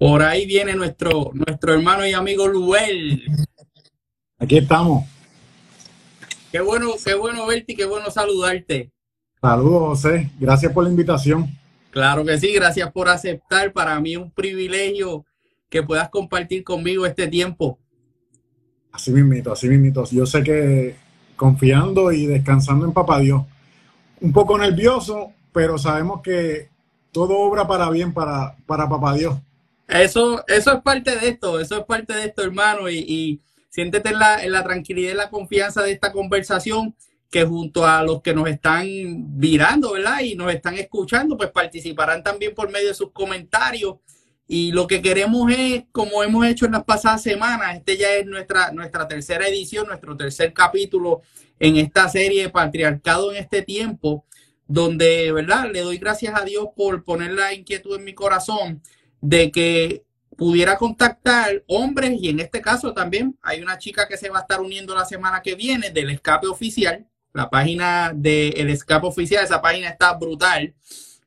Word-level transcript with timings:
Por 0.00 0.22
ahí 0.22 0.46
viene 0.46 0.74
nuestro, 0.74 1.30
nuestro 1.34 1.74
hermano 1.74 2.06
y 2.06 2.14
amigo 2.14 2.48
Luel. 2.48 3.22
Aquí 4.38 4.56
estamos. 4.56 5.06
Qué 6.50 6.60
bueno, 6.60 6.92
qué 7.04 7.12
bueno 7.12 7.46
verte 7.46 7.74
y 7.74 7.76
qué 7.76 7.84
bueno 7.84 8.10
saludarte. 8.10 8.90
Saludos, 9.42 10.02
José. 10.02 10.30
Gracias 10.40 10.72
por 10.72 10.84
la 10.84 10.90
invitación. 10.90 11.54
Claro 11.90 12.24
que 12.24 12.38
sí, 12.38 12.50
gracias 12.50 12.90
por 12.92 13.10
aceptar. 13.10 13.74
Para 13.74 14.00
mí 14.00 14.12
es 14.12 14.18
un 14.18 14.30
privilegio 14.30 15.26
que 15.68 15.82
puedas 15.82 16.08
compartir 16.08 16.64
conmigo 16.64 17.04
este 17.04 17.28
tiempo. 17.28 17.78
Así 18.92 19.10
mismito, 19.10 19.52
así 19.52 19.68
mismito. 19.68 20.04
Yo 20.10 20.24
sé 20.24 20.42
que 20.42 20.96
confiando 21.36 22.10
y 22.10 22.24
descansando 22.24 22.86
en 22.86 22.94
Papá 22.94 23.20
Dios. 23.20 23.42
Un 24.22 24.32
poco 24.32 24.56
nervioso, 24.56 25.34
pero 25.52 25.76
sabemos 25.76 26.22
que 26.22 26.70
todo 27.12 27.38
obra 27.40 27.68
para 27.68 27.90
bien 27.90 28.14
para, 28.14 28.56
para 28.64 28.88
Papá 28.88 29.12
Dios. 29.12 29.36
Eso, 29.90 30.44
eso 30.46 30.72
es 30.72 30.82
parte 30.82 31.16
de 31.16 31.28
esto, 31.28 31.58
eso 31.58 31.78
es 31.78 31.84
parte 31.84 32.12
de 32.12 32.26
esto, 32.26 32.42
hermano, 32.42 32.88
y, 32.88 33.40
siéntete 33.68 34.10
en 34.10 34.18
la, 34.18 34.42
en 34.44 34.52
la 34.52 34.62
tranquilidad 34.62 35.12
y 35.12 35.16
la 35.16 35.30
confianza 35.30 35.82
de 35.82 35.92
esta 35.92 36.12
conversación 36.12 36.94
que 37.30 37.44
junto 37.44 37.86
a 37.86 38.02
los 38.02 38.22
que 38.22 38.34
nos 38.34 38.48
están 38.48 38.86
virando, 39.38 39.92
¿verdad? 39.92 40.20
Y 40.20 40.34
nos 40.34 40.52
están 40.52 40.74
escuchando, 40.74 41.36
pues 41.36 41.50
participarán 41.50 42.22
también 42.22 42.54
por 42.54 42.70
medio 42.70 42.88
de 42.88 42.94
sus 42.94 43.12
comentarios. 43.12 43.96
Y 44.48 44.72
lo 44.72 44.88
que 44.88 45.00
queremos 45.00 45.52
es, 45.52 45.84
como 45.92 46.24
hemos 46.24 46.44
hecho 46.44 46.66
en 46.66 46.72
las 46.72 46.82
pasadas 46.82 47.22
semanas, 47.22 47.76
este 47.76 47.96
ya 47.96 48.12
es 48.14 48.26
nuestra, 48.26 48.72
nuestra 48.72 49.06
tercera 49.06 49.46
edición, 49.46 49.86
nuestro 49.86 50.16
tercer 50.16 50.52
capítulo 50.52 51.22
en 51.60 51.76
esta 51.76 52.08
serie 52.08 52.42
de 52.42 52.50
Patriarcado 52.50 53.30
en 53.30 53.38
este 53.38 53.62
tiempo, 53.62 54.24
donde, 54.66 55.30
¿verdad? 55.30 55.70
Le 55.72 55.82
doy 55.82 55.98
gracias 55.98 56.34
a 56.34 56.44
Dios 56.44 56.66
por 56.74 57.04
poner 57.04 57.32
la 57.32 57.54
inquietud 57.54 57.96
en 57.96 58.04
mi 58.04 58.14
corazón 58.14 58.82
de 59.20 59.50
que 59.50 60.04
pudiera 60.36 60.78
contactar 60.78 61.62
hombres 61.66 62.18
y 62.18 62.30
en 62.30 62.40
este 62.40 62.62
caso 62.62 62.94
también 62.94 63.38
hay 63.42 63.60
una 63.60 63.76
chica 63.76 64.08
que 64.08 64.16
se 64.16 64.30
va 64.30 64.38
a 64.38 64.42
estar 64.42 64.60
uniendo 64.60 64.94
la 64.94 65.04
semana 65.04 65.42
que 65.42 65.54
viene 65.54 65.90
del 65.90 66.10
escape 66.10 66.46
oficial, 66.46 67.06
la 67.34 67.50
página 67.50 68.12
del 68.14 68.70
escape 68.70 69.06
oficial, 69.06 69.44
esa 69.44 69.60
página 69.60 69.88
está 69.90 70.14
brutal. 70.14 70.74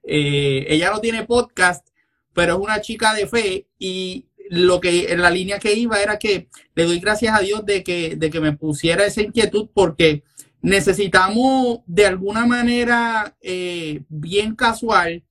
Eh, 0.04 0.66
ella 0.68 0.90
no 0.92 1.00
tiene 1.00 1.26
podcast, 1.26 1.88
pero 2.34 2.54
es 2.54 2.60
una 2.60 2.82
chica 2.82 3.14
de 3.14 3.28
fe 3.28 3.68
y 3.78 4.26
lo 4.50 4.82
que 4.82 5.12
en 5.12 5.22
la 5.22 5.30
línea 5.30 5.60
que 5.60 5.74
iba 5.74 6.02
era 6.02 6.18
que 6.18 6.50
le 6.76 6.84
doy 6.84 7.00
gracias 7.00 7.38
a 7.38 7.42
Dios 7.42 7.66
de 7.66 7.84
que, 7.84 8.16
de 8.16 8.30
que 8.30 8.40
me 8.40 8.54
pusiera 8.54 9.06
esa 9.06 9.22
inquietud 9.22 9.70
porque 9.74 10.24
necesitamos 10.62 11.80
de 11.86 12.08
alguna 12.08 12.46
manera 12.46 13.36
eh, 13.42 14.02
bien 14.10 14.56
casual 14.56 15.24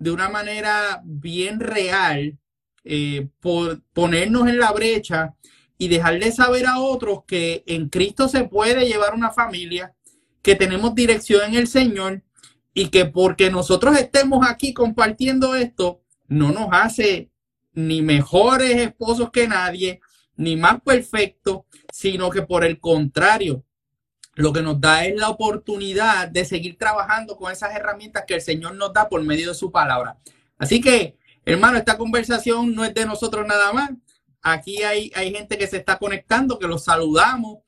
de 0.00 0.10
una 0.10 0.28
manera 0.28 1.02
bien 1.04 1.60
real, 1.60 2.38
eh, 2.84 3.28
por 3.38 3.82
ponernos 3.92 4.48
en 4.48 4.58
la 4.58 4.72
brecha 4.72 5.34
y 5.76 5.88
dejarle 5.88 6.32
saber 6.32 6.66
a 6.66 6.80
otros 6.80 7.20
que 7.26 7.62
en 7.66 7.90
Cristo 7.90 8.26
se 8.26 8.44
puede 8.44 8.86
llevar 8.86 9.14
una 9.14 9.30
familia, 9.30 9.94
que 10.42 10.56
tenemos 10.56 10.94
dirección 10.94 11.42
en 11.50 11.54
el 11.54 11.68
Señor 11.68 12.22
y 12.72 12.88
que 12.88 13.04
porque 13.04 13.50
nosotros 13.50 13.96
estemos 13.98 14.46
aquí 14.48 14.72
compartiendo 14.72 15.54
esto, 15.54 16.00
no 16.28 16.50
nos 16.50 16.68
hace 16.72 17.30
ni 17.74 18.00
mejores 18.00 18.78
esposos 18.78 19.30
que 19.30 19.46
nadie, 19.46 20.00
ni 20.34 20.56
más 20.56 20.80
perfectos, 20.80 21.60
sino 21.92 22.30
que 22.30 22.40
por 22.40 22.64
el 22.64 22.80
contrario, 22.80 23.64
lo 24.34 24.52
que 24.52 24.62
nos 24.62 24.80
da 24.80 25.04
es 25.04 25.16
la 25.16 25.28
oportunidad 25.28 26.28
de 26.28 26.44
seguir 26.44 26.78
trabajando 26.78 27.36
con 27.36 27.50
esas 27.50 27.74
herramientas 27.74 28.24
que 28.26 28.34
el 28.34 28.42
Señor 28.42 28.74
nos 28.74 28.92
da 28.92 29.08
por 29.08 29.22
medio 29.22 29.48
de 29.48 29.54
su 29.54 29.70
palabra. 29.70 30.18
Así 30.58 30.80
que, 30.80 31.16
hermano, 31.44 31.78
esta 31.78 31.98
conversación 31.98 32.74
no 32.74 32.84
es 32.84 32.94
de 32.94 33.06
nosotros 33.06 33.46
nada 33.46 33.72
más. 33.72 33.90
Aquí 34.42 34.82
hay, 34.82 35.10
hay 35.14 35.32
gente 35.34 35.58
que 35.58 35.66
se 35.66 35.78
está 35.78 35.98
conectando, 35.98 36.58
que 36.58 36.66
los 36.66 36.84
saludamos 36.84 37.58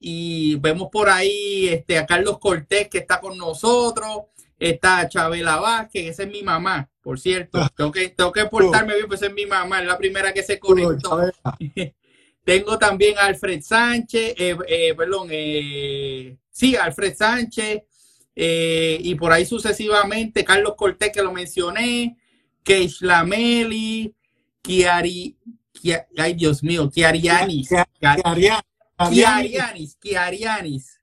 y 0.00 0.56
vemos 0.56 0.88
por 0.92 1.08
ahí 1.08 1.68
este, 1.68 1.98
a 1.98 2.06
Carlos 2.06 2.38
Cortés 2.38 2.88
que 2.88 2.98
está 2.98 3.20
con 3.20 3.36
nosotros, 3.36 4.24
está 4.58 5.08
Chabela 5.08 5.56
Vázquez, 5.56 6.10
esa 6.10 6.24
es 6.24 6.30
mi 6.30 6.42
mamá, 6.42 6.88
por 7.00 7.18
cierto. 7.18 7.60
Tengo 7.76 7.90
que, 7.90 8.08
tengo 8.10 8.32
que 8.32 8.44
portarme 8.46 8.94
bien, 8.94 9.08
pues 9.08 9.22
es 9.22 9.32
mi 9.32 9.46
mamá, 9.46 9.80
es 9.80 9.86
la 9.86 9.98
primera 9.98 10.32
que 10.32 10.42
se 10.42 10.58
conectó. 10.58 11.20
Tengo 12.48 12.78
también 12.78 13.18
a 13.18 13.26
Alfred 13.26 13.60
Sánchez, 13.60 14.32
eh, 14.38 14.56
eh, 14.68 14.94
perdón, 14.94 15.28
eh, 15.30 16.38
sí, 16.50 16.76
Alfred 16.76 17.14
Sánchez, 17.14 17.82
y 18.34 19.14
por 19.16 19.32
ahí 19.32 19.44
sucesivamente, 19.44 20.46
Carlos 20.46 20.72
Cortés, 20.74 21.12
que 21.12 21.22
lo 21.22 21.30
mencioné, 21.30 22.16
Keish 22.62 23.02
Lameli, 23.02 24.14
Kiari, 24.62 25.36
ay 26.16 26.32
Dios 26.32 26.62
mío, 26.62 26.88
Kiarianis, 26.88 27.68
Kiarianis, 29.10 29.96
Kiarianis. 29.96 31.00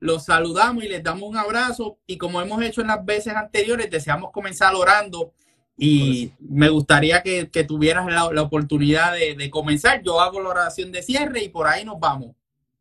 Los 0.00 0.24
saludamos 0.24 0.82
y 0.82 0.88
les 0.88 1.04
damos 1.04 1.30
un 1.30 1.36
abrazo 1.36 2.00
y 2.08 2.18
como 2.18 2.42
hemos 2.42 2.60
hecho 2.60 2.80
en 2.80 2.88
las 2.88 3.04
veces 3.04 3.36
anteriores, 3.36 3.88
deseamos 3.88 4.32
comenzar 4.32 4.74
orando 4.74 5.32
y 5.76 6.32
me 6.38 6.68
gustaría 6.68 7.22
que, 7.22 7.46
tuvieras 7.66 8.06
la, 8.06 8.42
oportunidad 8.42 9.14
de, 9.14 9.50
comenzar. 9.50 10.02
Yo 10.02 10.20
hago 10.20 10.40
la 10.40 10.50
oración 10.50 10.92
de 10.92 11.02
cierre 11.02 11.44
y 11.44 11.48
por 11.48 11.66
ahí 11.66 11.84
nos 11.84 11.98
vamos. 11.98 12.36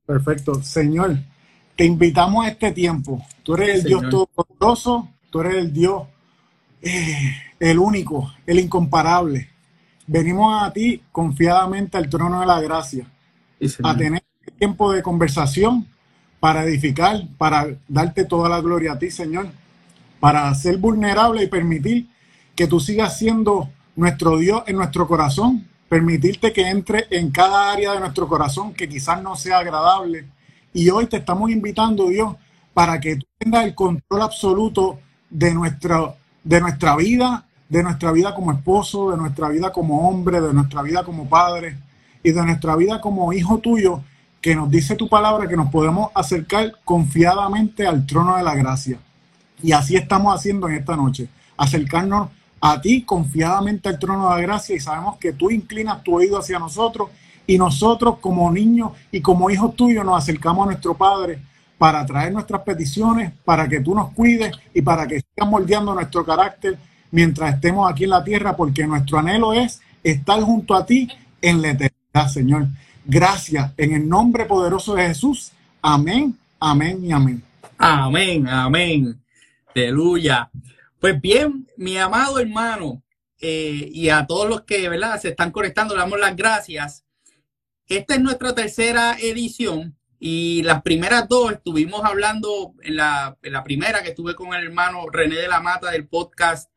Perfecto. 0.06 0.62
Señor, 0.62 1.18
te 1.76 1.86
invitamos 1.86 2.46
a 2.46 2.50
este 2.50 2.72
tiempo. 2.72 3.26
Tú 3.44 3.56
eres 3.56 3.80
el 3.80 3.84
Dios 3.86 4.10
todopoderoso, 4.10 5.10
tú 5.30 5.42
eres 5.42 5.56
el 5.56 5.74
Dios, 5.74 6.04
eh, 6.82 7.36
el 7.60 7.80
único, 7.80 8.34
el 8.46 8.60
incomparable. 8.60 9.50
Venimos 10.06 10.62
a 10.62 10.74
ti 10.74 11.02
confiadamente 11.12 11.98
al 11.98 12.10
trono 12.10 12.42
de 12.42 12.46
la 12.46 12.60
gracia, 12.60 13.08
a 13.84 13.96
tener 13.96 14.24
tiempo 14.60 14.92
de 14.92 15.02
conversación 15.02 15.88
para 16.40 16.64
edificar, 16.66 17.22
para 17.38 17.68
darte 17.88 18.26
toda 18.26 18.50
la 18.50 18.60
gloria 18.62 18.94
a 18.94 19.00
ti, 19.00 19.10
Señor, 19.10 19.48
para 20.20 20.54
ser 20.56 20.78
vulnerable 20.78 21.44
y 21.44 21.48
permitir 21.48 22.08
que 22.56 22.68
tú 22.68 22.80
sigas 22.80 23.18
siendo 23.18 23.70
nuestro 23.96 24.38
Dios 24.38 24.64
en 24.68 24.78
nuestro 24.78 25.08
corazón, 25.08 25.68
permitirte 25.90 26.54
que 26.54 26.70
entre 26.70 27.06
en 27.12 27.32
cada 27.32 27.72
área 27.72 27.94
de 27.94 28.00
nuestro 28.00 28.28
corazón 28.28 28.74
que 28.74 28.88
quizás 28.88 29.22
no 29.22 29.36
sea 29.36 29.60
agradable. 29.60 30.26
Y 30.74 30.90
hoy 30.90 31.08
te 31.08 31.18
estamos 31.18 31.52
invitando, 31.52 32.08
Dios, 32.08 32.36
para 32.74 33.00
que 33.00 33.18
tú 33.18 33.26
tengas 33.38 33.66
el 33.66 33.76
control 33.76 34.22
absoluto 34.22 35.00
de 35.30 35.54
nuestra, 35.54 36.16
de 36.44 36.62
nuestra 36.62 36.96
vida, 36.96 37.46
de 37.68 37.84
nuestra 37.84 38.12
vida 38.12 38.34
como 38.34 38.52
esposo, 38.52 39.12
de 39.12 39.18
nuestra 39.18 39.50
vida 39.50 39.72
como 39.72 40.08
hombre, 40.08 40.40
de 40.40 40.54
nuestra 40.54 40.82
vida 40.82 41.04
como 41.04 41.28
padre 41.28 41.78
y 42.24 42.32
de 42.32 42.44
nuestra 42.44 42.76
vida 42.76 43.02
como 43.02 43.34
hijo 43.34 43.60
tuyo, 43.60 44.02
que 44.42 44.56
nos 44.56 44.70
dice 44.70 44.96
tu 44.96 45.08
palabra 45.08 45.48
que 45.48 45.56
nos 45.56 45.70
podemos 45.70 46.10
acercar 46.16 46.74
confiadamente 46.84 47.86
al 47.86 48.06
trono 48.06 48.38
de 48.38 48.44
la 48.44 48.56
gracia. 48.56 48.98
Y 49.62 49.72
así 49.74 49.96
estamos 49.96 50.34
haciendo 50.36 50.68
en 50.68 50.76
esta 50.76 50.96
noche, 50.96 51.28
acercarnos 51.58 52.30
a 52.62 52.80
ti 52.80 53.02
confiadamente 53.02 53.90
al 53.90 53.98
trono 53.98 54.30
de 54.30 54.36
la 54.36 54.42
gracia 54.42 54.76
y 54.76 54.80
sabemos 54.80 55.18
que 55.18 55.34
tú 55.34 55.50
inclinas 55.50 56.04
tu 56.04 56.16
oído 56.16 56.38
hacia 56.38 56.60
nosotros 56.60 57.10
y 57.48 57.58
nosotros 57.58 58.20
como 58.20 58.52
niños 58.52 58.92
y 59.12 59.20
como 59.20 59.50
hijos 59.50 59.76
tuyos 59.76 60.06
nos 60.06 60.18
acercamos 60.18 60.64
a 60.64 60.68
nuestro 60.68 60.96
Padre 60.96 61.40
para 61.80 62.06
traer 62.06 62.32
nuestras 62.32 62.62
peticiones, 62.62 63.34
para 63.44 63.68
que 63.68 63.80
tú 63.80 63.96
nos 63.96 64.12
cuides 64.12 64.56
y 64.72 64.84
para 64.84 65.08
que 65.08 65.22
sigas 65.22 65.50
moldeando 65.50 65.96
nuestro 65.96 66.24
carácter 66.24 66.78
mientras 67.10 67.56
estemos 67.56 67.92
aquí 67.92 68.04
en 68.04 68.12
la 68.12 68.24
tierra, 68.24 68.56
porque 68.56 68.86
nuestro 68.86 69.18
anhelo 69.18 69.52
es 69.54 69.82
estar 70.04 70.40
junto 70.42 70.76
a 70.76 70.86
ti 70.86 71.10
en 71.42 71.62
la 71.62 71.72
eternidad, 71.72 72.28
Señor. 72.32 72.68
Gracias 73.04 73.72
en 73.78 73.94
el 73.94 74.08
nombre 74.08 74.46
poderoso 74.46 74.94
de 74.94 75.08
Jesús. 75.08 75.52
Amén, 75.82 76.38
amén 76.60 77.04
y 77.04 77.12
amén. 77.12 77.44
Amén, 77.80 78.48
amén. 78.48 79.20
Aleluya. 79.76 80.50
Pues 81.02 81.20
bien, 81.20 81.68
mi 81.78 81.98
amado 81.98 82.38
hermano, 82.38 83.02
eh, 83.40 83.90
y 83.92 84.10
a 84.10 84.28
todos 84.28 84.48
los 84.48 84.62
que 84.62 84.88
¿verdad? 84.88 85.20
se 85.20 85.30
están 85.30 85.50
conectando, 85.50 85.96
le 85.96 86.02
damos 86.02 86.20
las 86.20 86.36
gracias. 86.36 87.06
Esta 87.88 88.14
es 88.14 88.22
nuestra 88.22 88.54
tercera 88.54 89.18
edición 89.20 89.98
y 90.20 90.62
las 90.62 90.84
primeras 90.84 91.28
dos 91.28 91.54
estuvimos 91.54 92.04
hablando, 92.04 92.76
en 92.84 92.98
la, 92.98 93.36
en 93.42 93.52
la 93.52 93.64
primera 93.64 94.04
que 94.04 94.10
estuve 94.10 94.36
con 94.36 94.54
el 94.54 94.64
hermano 94.64 95.08
René 95.12 95.38
de 95.38 95.48
la 95.48 95.60
Mata 95.60 95.90
del 95.90 96.08
podcast 96.08 96.70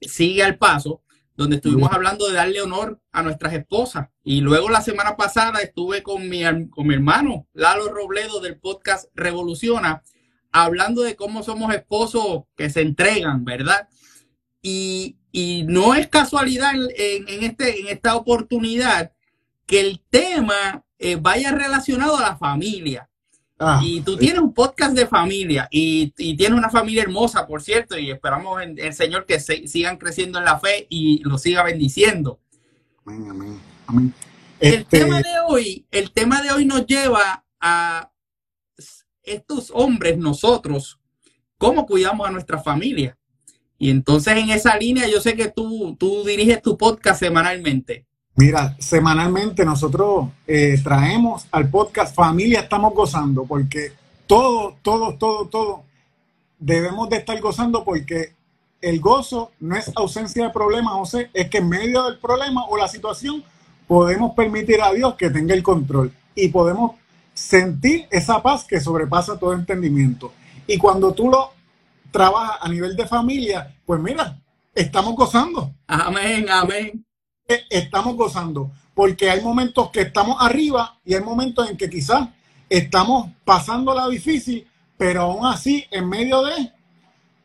Sigue 0.00 0.42
al 0.42 0.58
Paso, 0.58 1.04
donde 1.36 1.54
estuvimos 1.54 1.92
hablando 1.92 2.26
de 2.26 2.34
darle 2.34 2.62
honor 2.62 3.00
a 3.12 3.22
nuestras 3.22 3.52
esposas. 3.52 4.08
Y 4.24 4.40
luego 4.40 4.70
la 4.70 4.82
semana 4.82 5.16
pasada 5.16 5.60
estuve 5.60 6.02
con 6.02 6.28
mi, 6.28 6.42
con 6.68 6.88
mi 6.88 6.94
hermano 6.94 7.46
Lalo 7.52 7.92
Robledo 7.92 8.40
del 8.40 8.58
podcast 8.58 9.08
Revoluciona, 9.14 10.02
hablando 10.52 11.02
de 11.02 11.16
cómo 11.16 11.42
somos 11.42 11.74
esposos 11.74 12.44
que 12.56 12.70
se 12.70 12.82
entregan, 12.82 13.44
¿verdad? 13.44 13.88
Y, 14.60 15.16
no 15.66 15.94
es 15.94 16.08
casualidad 16.08 16.74
en, 16.74 17.42
este, 17.42 17.80
en 17.80 17.88
esta 17.88 18.16
oportunidad 18.16 19.12
que 19.64 19.80
el 19.80 20.02
tema 20.10 20.84
eh, 20.98 21.16
vaya 21.16 21.52
relacionado 21.52 22.18
a 22.18 22.20
la 22.20 22.36
familia. 22.36 23.08
Ah, 23.58 23.80
y 23.82 24.02
tú 24.02 24.16
tienes 24.18 24.40
un 24.40 24.52
podcast 24.52 24.94
de 24.94 25.06
familia 25.06 25.68
y, 25.70 26.12
y, 26.18 26.36
tienes 26.36 26.58
una 26.58 26.68
familia 26.68 27.02
hermosa, 27.02 27.46
por 27.46 27.62
cierto, 27.62 27.98
y 27.98 28.10
esperamos 28.10 28.60
en 28.60 28.78
el 28.78 28.92
Señor 28.92 29.24
que 29.24 29.40
se, 29.40 29.66
sigan 29.68 29.96
creciendo 29.96 30.38
en 30.38 30.44
la 30.44 30.58
fe 30.58 30.86
y 30.90 31.22
lo 31.24 31.38
siga 31.38 31.62
bendiciendo. 31.62 32.40
Amén, 33.06 33.60
amén, 33.86 34.14
El 34.60 34.74
este 34.74 34.98
tema 34.98 35.18
de 35.18 35.40
hoy, 35.48 35.86
el 35.90 36.10
tema 36.12 36.42
de 36.42 36.52
hoy 36.52 36.66
nos 36.66 36.86
lleva 36.86 37.44
a 37.60 38.11
estos 39.24 39.70
hombres, 39.74 40.18
nosotros, 40.18 40.98
cómo 41.58 41.86
cuidamos 41.86 42.26
a 42.26 42.30
nuestra 42.30 42.62
familia. 42.62 43.16
Y 43.78 43.90
entonces 43.90 44.36
en 44.36 44.50
esa 44.50 44.76
línea 44.76 45.08
yo 45.08 45.20
sé 45.20 45.34
que 45.34 45.48
tú, 45.48 45.96
tú 45.98 46.24
diriges 46.24 46.62
tu 46.62 46.76
podcast 46.76 47.20
semanalmente. 47.20 48.06
Mira, 48.34 48.76
semanalmente 48.78 49.64
nosotros 49.64 50.28
eh, 50.46 50.80
traemos 50.82 51.46
al 51.50 51.68
podcast 51.68 52.14
Familia 52.14 52.60
Estamos 52.60 52.94
Gozando, 52.94 53.44
porque 53.44 53.92
todo, 54.26 54.76
todo, 54.82 55.16
todo, 55.18 55.48
todo 55.48 55.82
debemos 56.58 57.08
de 57.10 57.16
estar 57.16 57.38
gozando 57.40 57.84
porque 57.84 58.34
el 58.80 59.00
gozo 59.00 59.50
no 59.60 59.76
es 59.76 59.90
ausencia 59.94 60.44
de 60.44 60.50
problemas, 60.50 60.94
José, 60.94 61.30
es 61.34 61.48
que 61.48 61.58
en 61.58 61.68
medio 61.68 62.04
del 62.04 62.18
problema 62.18 62.64
o 62.66 62.76
la 62.76 62.88
situación 62.88 63.44
podemos 63.86 64.34
permitir 64.34 64.80
a 64.80 64.92
Dios 64.92 65.14
que 65.14 65.30
tenga 65.30 65.54
el 65.54 65.62
control 65.62 66.12
y 66.34 66.48
podemos 66.48 66.92
sentir 67.34 68.06
esa 68.10 68.42
paz 68.42 68.64
que 68.64 68.80
sobrepasa 68.80 69.38
todo 69.38 69.54
entendimiento. 69.54 70.32
Y 70.66 70.78
cuando 70.78 71.12
tú 71.12 71.30
lo 71.30 71.52
trabaja 72.10 72.58
a 72.60 72.68
nivel 72.68 72.94
de 72.96 73.06
familia, 73.06 73.74
pues 73.84 74.00
mira, 74.00 74.38
estamos 74.74 75.14
gozando. 75.14 75.74
Amén, 75.86 76.46
amén. 76.50 77.04
E, 77.48 77.62
estamos 77.70 78.16
gozando, 78.16 78.70
porque 78.94 79.30
hay 79.30 79.40
momentos 79.40 79.90
que 79.90 80.02
estamos 80.02 80.36
arriba 80.40 80.98
y 81.04 81.14
hay 81.14 81.22
momentos 81.22 81.68
en 81.68 81.76
que 81.76 81.90
quizás 81.90 82.28
estamos 82.68 83.30
pasando 83.44 83.94
la 83.94 84.08
difícil, 84.08 84.66
pero 84.96 85.22
aún 85.22 85.46
así, 85.46 85.84
en 85.90 86.08
medio 86.08 86.42
de 86.42 86.72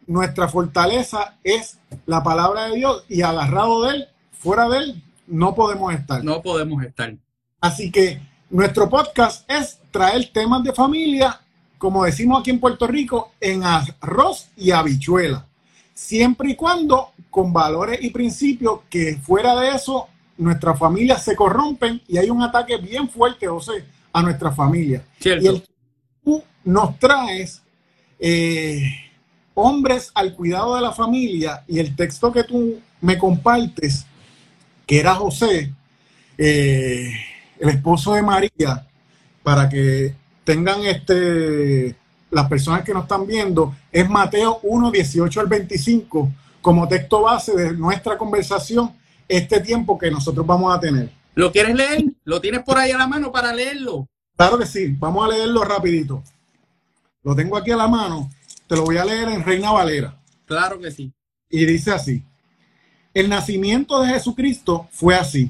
nuestra 0.06 0.48
fortaleza 0.48 1.36
es 1.44 1.80
la 2.06 2.24
palabra 2.24 2.66
de 2.66 2.75
Dios 2.75 3.04
y 3.10 3.22
agarrado 3.22 3.83
de 3.83 3.95
él, 3.95 4.07
fuera 4.31 4.69
de 4.69 4.78
él, 4.78 5.04
no 5.28 5.56
podemos 5.56 5.94
estar. 5.94 6.24
No 6.24 6.42
podemos 6.42 6.83
estar. 6.83 7.13
Así 7.60 7.92
que 7.92 8.22
nuestro 8.49 8.89
podcast 8.89 9.49
es 9.49 9.79
traer 9.91 10.29
temas 10.31 10.63
de 10.63 10.73
familia 10.73 11.39
como 11.77 12.05
decimos 12.05 12.39
aquí 12.39 12.49
en 12.49 12.59
Puerto 12.59 12.88
Rico, 12.88 13.33
en 13.39 13.63
arroz 13.63 14.49
y 14.55 14.71
habichuela. 14.71 15.45
Siempre 15.94 16.51
y 16.51 16.55
cuando 16.55 17.11
con 17.29 17.53
valores 17.53 17.99
y 18.01 18.09
principios 18.09 18.81
que 18.89 19.17
fuera 19.17 19.55
de 19.59 19.69
eso 19.69 20.07
nuestras 20.38 20.77
familias 20.77 21.23
se 21.23 21.35
corrompen 21.35 22.01
y 22.07 22.17
hay 22.17 22.29
un 22.29 22.41
ataque 22.41 22.77
bien 22.77 23.09
fuerte, 23.09 23.47
José, 23.47 23.85
a 24.13 24.21
nuestra 24.21 24.51
familia. 24.51 25.03
Y 25.19 25.29
el, 25.29 25.63
tú 26.23 26.44
nos 26.63 26.97
traes 26.99 27.61
eh, 28.19 28.83
hombres 29.53 30.11
al 30.13 30.33
cuidado 30.35 30.75
de 30.75 30.81
la 30.81 30.91
familia 30.91 31.63
y 31.67 31.79
el 31.79 31.95
texto 31.95 32.31
que 32.31 32.44
tú 32.44 32.79
me 33.01 33.17
compartes, 33.17 34.05
que 34.85 34.99
era 34.99 35.15
José, 35.15 35.71
eh, 36.38 37.11
el 37.59 37.69
esposo 37.69 38.13
de 38.13 38.21
María, 38.21 38.88
para 39.44 39.68
que 39.69 40.15
tengan 40.44 40.81
este, 40.86 41.95
las 42.31 42.48
personas 42.48 42.83
que 42.83 42.94
nos 42.94 43.04
están 43.04 43.25
viendo, 43.25 43.75
es 43.92 44.09
Mateo 44.09 44.59
1, 44.63 44.92
18 44.92 45.39
al 45.39 45.48
25, 45.48 46.31
como 46.62 46.88
texto 46.88 47.21
base 47.21 47.56
de 47.56 47.74
nuestra 47.74 48.18
conversación, 48.18 48.94
este 49.27 49.59
tiempo 49.59 49.98
que 49.98 50.12
nosotros 50.12 50.45
vamos 50.45 50.75
a 50.75 50.80
tener. 50.80 51.12
¿Lo 51.36 51.51
quieres 51.51 51.75
leer? 51.75 52.06
¿Lo 52.24 52.42
tienes 52.42 52.63
por 52.63 52.77
ahí 52.77 52.92
a 52.92 52.98
la 52.98 53.07
mano 53.07 53.31
para 53.31 53.54
leerlo? 53.54 54.07
Claro 54.36 54.57
que 54.57 54.65
sí, 54.65 54.95
vamos 54.98 55.25
a 55.25 55.36
leerlo 55.36 55.63
rapidito. 55.63 56.24
Lo 57.24 57.36
tengo 57.36 57.57
aquí 57.57 57.71
a 57.71 57.77
la 57.77 57.88
mano, 57.88 58.30
te 58.68 58.75
lo 58.75 58.83
voy 58.83 58.98
a 58.98 59.06
leer 59.06 59.30
en 59.30 59.44
Reina 59.44 59.71
Valera. 59.71 60.18
Claro 60.45 60.80
que 60.80 60.92
sí. 60.92 61.12
Y 61.50 61.65
dice 61.65 61.92
así, 61.92 62.24
el 63.13 63.30
nacimiento 63.30 64.01
de 64.01 64.13
Jesucristo 64.13 64.88
fue 64.92 65.15
así, 65.15 65.50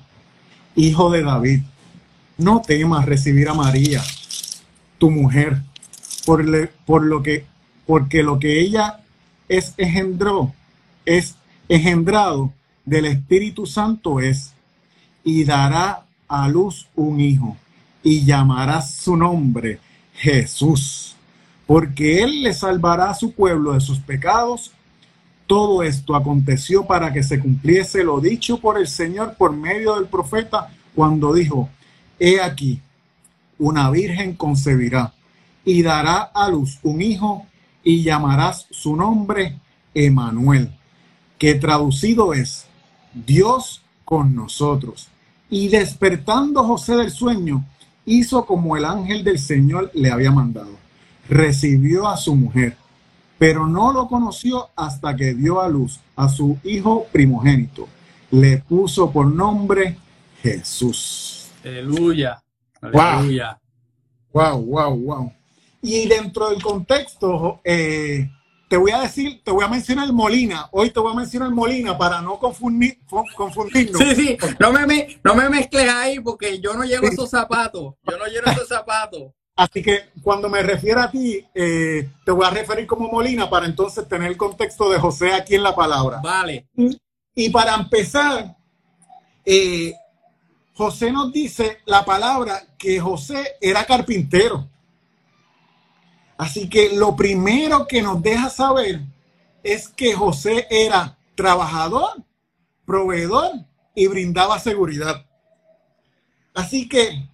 hijo 0.75 1.09
de 1.11 1.23
David, 1.23 1.61
no 2.37 2.61
temas 2.61 3.05
recibir 3.05 3.49
a 3.49 3.53
María 3.53 4.01
tu 4.97 5.09
mujer, 5.09 5.61
por, 6.25 6.69
por 6.85 7.03
lo 7.03 7.23
que, 7.23 7.45
porque 7.85 8.23
lo 8.23 8.39
que 8.39 8.59
ella 8.59 9.01
es 9.49 9.73
engendró, 9.77 10.53
es 11.05 11.35
engendrado 11.67 12.53
del 12.85 13.05
Espíritu 13.05 13.65
Santo 13.65 14.19
es, 14.19 14.53
y 15.23 15.43
dará 15.43 16.05
a 16.27 16.47
luz 16.47 16.87
un 16.95 17.19
hijo, 17.19 17.57
y 18.03 18.23
llamará 18.25 18.81
su 18.81 19.17
nombre 19.17 19.79
Jesús, 20.13 21.15
porque 21.65 22.23
él 22.23 22.43
le 22.43 22.53
salvará 22.53 23.09
a 23.09 23.15
su 23.15 23.33
pueblo 23.33 23.73
de 23.73 23.81
sus 23.81 23.99
pecados. 23.99 24.71
Todo 25.51 25.83
esto 25.83 26.15
aconteció 26.15 26.85
para 26.85 27.11
que 27.11 27.23
se 27.23 27.37
cumpliese 27.37 28.05
lo 28.05 28.21
dicho 28.21 28.61
por 28.61 28.77
el 28.77 28.87
Señor 28.87 29.35
por 29.37 29.51
medio 29.51 29.95
del 29.95 30.05
profeta 30.05 30.69
cuando 30.95 31.33
dijo, 31.33 31.67
he 32.17 32.39
aquí, 32.39 32.79
una 33.59 33.89
virgen 33.89 34.33
concebirá 34.35 35.13
y 35.65 35.81
dará 35.81 36.21
a 36.33 36.47
luz 36.47 36.79
un 36.83 37.01
hijo 37.01 37.47
y 37.83 38.01
llamarás 38.01 38.65
su 38.71 38.95
nombre 38.95 39.59
Emanuel, 39.93 40.71
que 41.37 41.55
traducido 41.55 42.33
es 42.33 42.67
Dios 43.13 43.81
con 44.05 44.33
nosotros. 44.33 45.09
Y 45.49 45.67
despertando 45.67 46.63
José 46.63 46.95
del 46.95 47.11
sueño, 47.11 47.65
hizo 48.05 48.45
como 48.45 48.77
el 48.77 48.85
ángel 48.85 49.25
del 49.25 49.37
Señor 49.37 49.91
le 49.95 50.11
había 50.11 50.31
mandado. 50.31 50.77
Recibió 51.27 52.07
a 52.07 52.15
su 52.15 52.37
mujer, 52.37 52.77
pero 53.41 53.65
no 53.65 53.91
lo 53.91 54.07
conoció 54.07 54.69
hasta 54.75 55.15
que 55.15 55.33
dio 55.33 55.61
a 55.61 55.67
luz 55.67 55.99
a 56.15 56.29
su 56.29 56.59
hijo 56.63 57.07
primogénito. 57.11 57.89
Le 58.29 58.59
puso 58.59 59.11
por 59.11 59.25
nombre 59.25 59.97
Jesús. 60.43 61.49
Aleluya. 61.63 62.39
Aleluya. 62.79 63.59
Wow, 64.31 64.61
wow, 64.63 64.95
wow. 64.95 65.33
Y 65.81 66.07
dentro 66.07 66.51
del 66.51 66.61
contexto, 66.61 67.61
eh, 67.63 68.29
te 68.69 68.77
voy 68.77 68.91
a 68.91 68.99
decir, 68.99 69.41
te 69.43 69.49
voy 69.49 69.65
a 69.65 69.69
mencionar 69.69 70.13
Molina. 70.13 70.69
Hoy 70.71 70.91
te 70.91 70.99
voy 70.99 71.11
a 71.11 71.15
mencionar 71.15 71.49
Molina 71.49 71.97
para 71.97 72.21
no 72.21 72.37
confundir, 72.37 72.99
confundirnos. 73.35 73.99
Sí, 74.03 74.15
sí, 74.15 74.37
no 74.59 74.71
me, 74.71 75.19
no 75.23 75.33
me 75.33 75.49
mezcles 75.49 75.89
ahí 75.89 76.19
porque 76.19 76.59
yo 76.59 76.75
no 76.75 76.83
llevo 76.83 77.07
esos 77.07 77.31
zapatos. 77.31 77.95
Yo 78.07 78.17
no 78.19 78.25
llevo 78.27 78.51
esos 78.51 78.67
zapatos. 78.67 79.31
Así 79.55 79.81
que 79.81 80.09
cuando 80.23 80.49
me 80.49 80.63
refiero 80.63 81.01
a 81.01 81.11
ti, 81.11 81.45
eh, 81.53 82.09
te 82.25 82.31
voy 82.31 82.45
a 82.45 82.49
referir 82.49 82.87
como 82.87 83.11
Molina 83.11 83.49
para 83.49 83.65
entonces 83.65 84.07
tener 84.07 84.29
el 84.29 84.37
contexto 84.37 84.89
de 84.89 84.99
José 84.99 85.33
aquí 85.33 85.55
en 85.55 85.63
la 85.63 85.75
palabra. 85.75 86.19
Vale. 86.23 86.67
Y, 87.35 87.49
para 87.49 87.75
empezar, 87.75 88.55
eh, 89.45 89.93
José 90.73 91.11
nos 91.11 91.31
dice 91.31 91.79
la 91.85 92.03
palabra 92.03 92.63
que 92.77 92.99
José 92.99 93.55
era 93.59 93.85
carpintero. 93.85 94.67
Así 96.37 96.67
que 96.67 96.95
lo 96.95 97.15
primero 97.15 97.85
que 97.87 98.01
nos 98.01 98.21
deja 98.21 98.49
saber 98.49 99.01
es 99.63 99.87
que 99.89 100.15
José 100.15 100.65
era 100.71 101.17
trabajador, 101.35 102.23
proveedor 102.85 103.51
y 103.93 104.07
brindaba 104.07 104.57
seguridad. 104.59 105.25
Así 106.53 106.89
que 106.89 107.29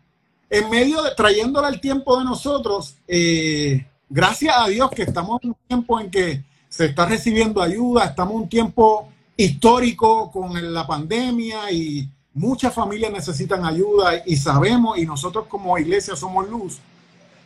en 0.49 0.69
medio 0.69 1.01
de 1.03 1.15
trayéndole 1.15 1.67
el 1.69 1.81
tiempo 1.81 2.17
de 2.17 2.25
nosotros, 2.25 2.95
eh, 3.07 3.85
gracias 4.09 4.55
a 4.57 4.67
Dios 4.67 4.89
que 4.91 5.03
estamos 5.03 5.39
en 5.43 5.49
un 5.49 5.57
tiempo 5.67 5.99
en 5.99 6.09
que 6.09 6.43
se 6.69 6.85
está 6.85 7.05
recibiendo 7.05 7.61
ayuda, 7.61 8.05
estamos 8.05 8.35
en 8.35 8.41
un 8.41 8.49
tiempo 8.49 9.09
histórico 9.35 10.31
con 10.31 10.73
la 10.73 10.85
pandemia 10.87 11.71
y 11.71 12.09
Muchas 12.37 12.71
familias 12.71 13.11
necesitan 13.11 13.65
ayuda 13.65 14.21
y 14.23 14.35
sabemos, 14.35 14.99
y 14.99 15.07
nosotros 15.07 15.47
como 15.47 15.75
iglesia 15.79 16.15
somos 16.15 16.47
luz, 16.47 16.77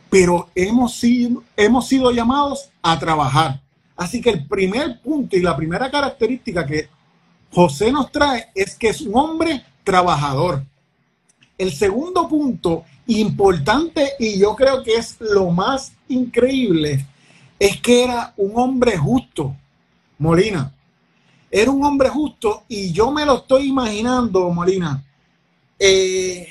pero 0.10 0.50
hemos 0.53 0.96
sido, 0.96 1.43
hemos 1.55 1.88
sido 1.88 2.12
llamados 2.12 2.70
a 2.81 3.00
trabajar. 3.00 3.62
Así 3.96 4.20
que 4.20 4.31
el 4.31 4.46
primer 4.46 5.00
punto 5.00 5.38
y 5.38 5.39
la 5.39 5.55
primera 5.55 5.89
característica 5.89 6.65
que 6.65 6.89
José 7.53 7.89
nos 7.89 8.12
trae 8.12 8.50
es 8.53 8.75
que 8.75 8.89
es 8.89 9.00
un 9.00 9.15
hombre 9.15 9.63
trabajador. 9.86 10.65
El 11.61 11.71
segundo 11.73 12.27
punto 12.27 12.85
importante 13.05 14.13
y 14.17 14.39
yo 14.39 14.55
creo 14.55 14.81
que 14.81 14.95
es 14.95 15.17
lo 15.19 15.51
más 15.51 15.93
increíble 16.07 17.05
es 17.59 17.79
que 17.79 18.03
era 18.03 18.33
un 18.35 18.53
hombre 18.55 18.97
justo. 18.97 19.55
Molina, 20.17 20.73
era 21.51 21.69
un 21.69 21.83
hombre 21.83 22.09
justo 22.09 22.63
y 22.67 22.91
yo 22.91 23.11
me 23.11 23.27
lo 23.27 23.37
estoy 23.37 23.67
imaginando, 23.67 24.49
Molina, 24.49 25.03
eh, 25.77 26.47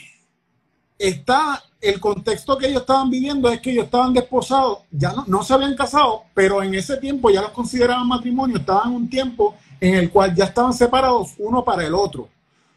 está 0.97 1.61
el 1.81 1.99
contexto 1.99 2.57
que 2.57 2.69
ellos 2.69 2.83
estaban 2.83 3.11
viviendo 3.11 3.49
es 3.49 3.61
que 3.61 3.73
ellos 3.73 3.87
estaban 3.87 4.15
desposados, 4.15 4.83
ya 4.93 5.13
no, 5.13 5.25
no 5.27 5.43
se 5.43 5.55
habían 5.55 5.75
casado, 5.75 6.23
pero 6.35 6.63
en 6.63 6.73
ese 6.73 6.99
tiempo 6.99 7.31
ya 7.31 7.43
los 7.43 7.51
consideraban 7.51 8.07
matrimonio, 8.07 8.59
estaban 8.59 8.95
un 8.95 9.11
tiempo 9.11 9.57
en 9.81 9.97
el 9.97 10.09
cual 10.09 10.37
ya 10.37 10.45
estaban 10.45 10.73
separados 10.73 11.33
uno 11.39 11.65
para 11.65 11.85
el 11.85 11.95
otro. 11.95 12.29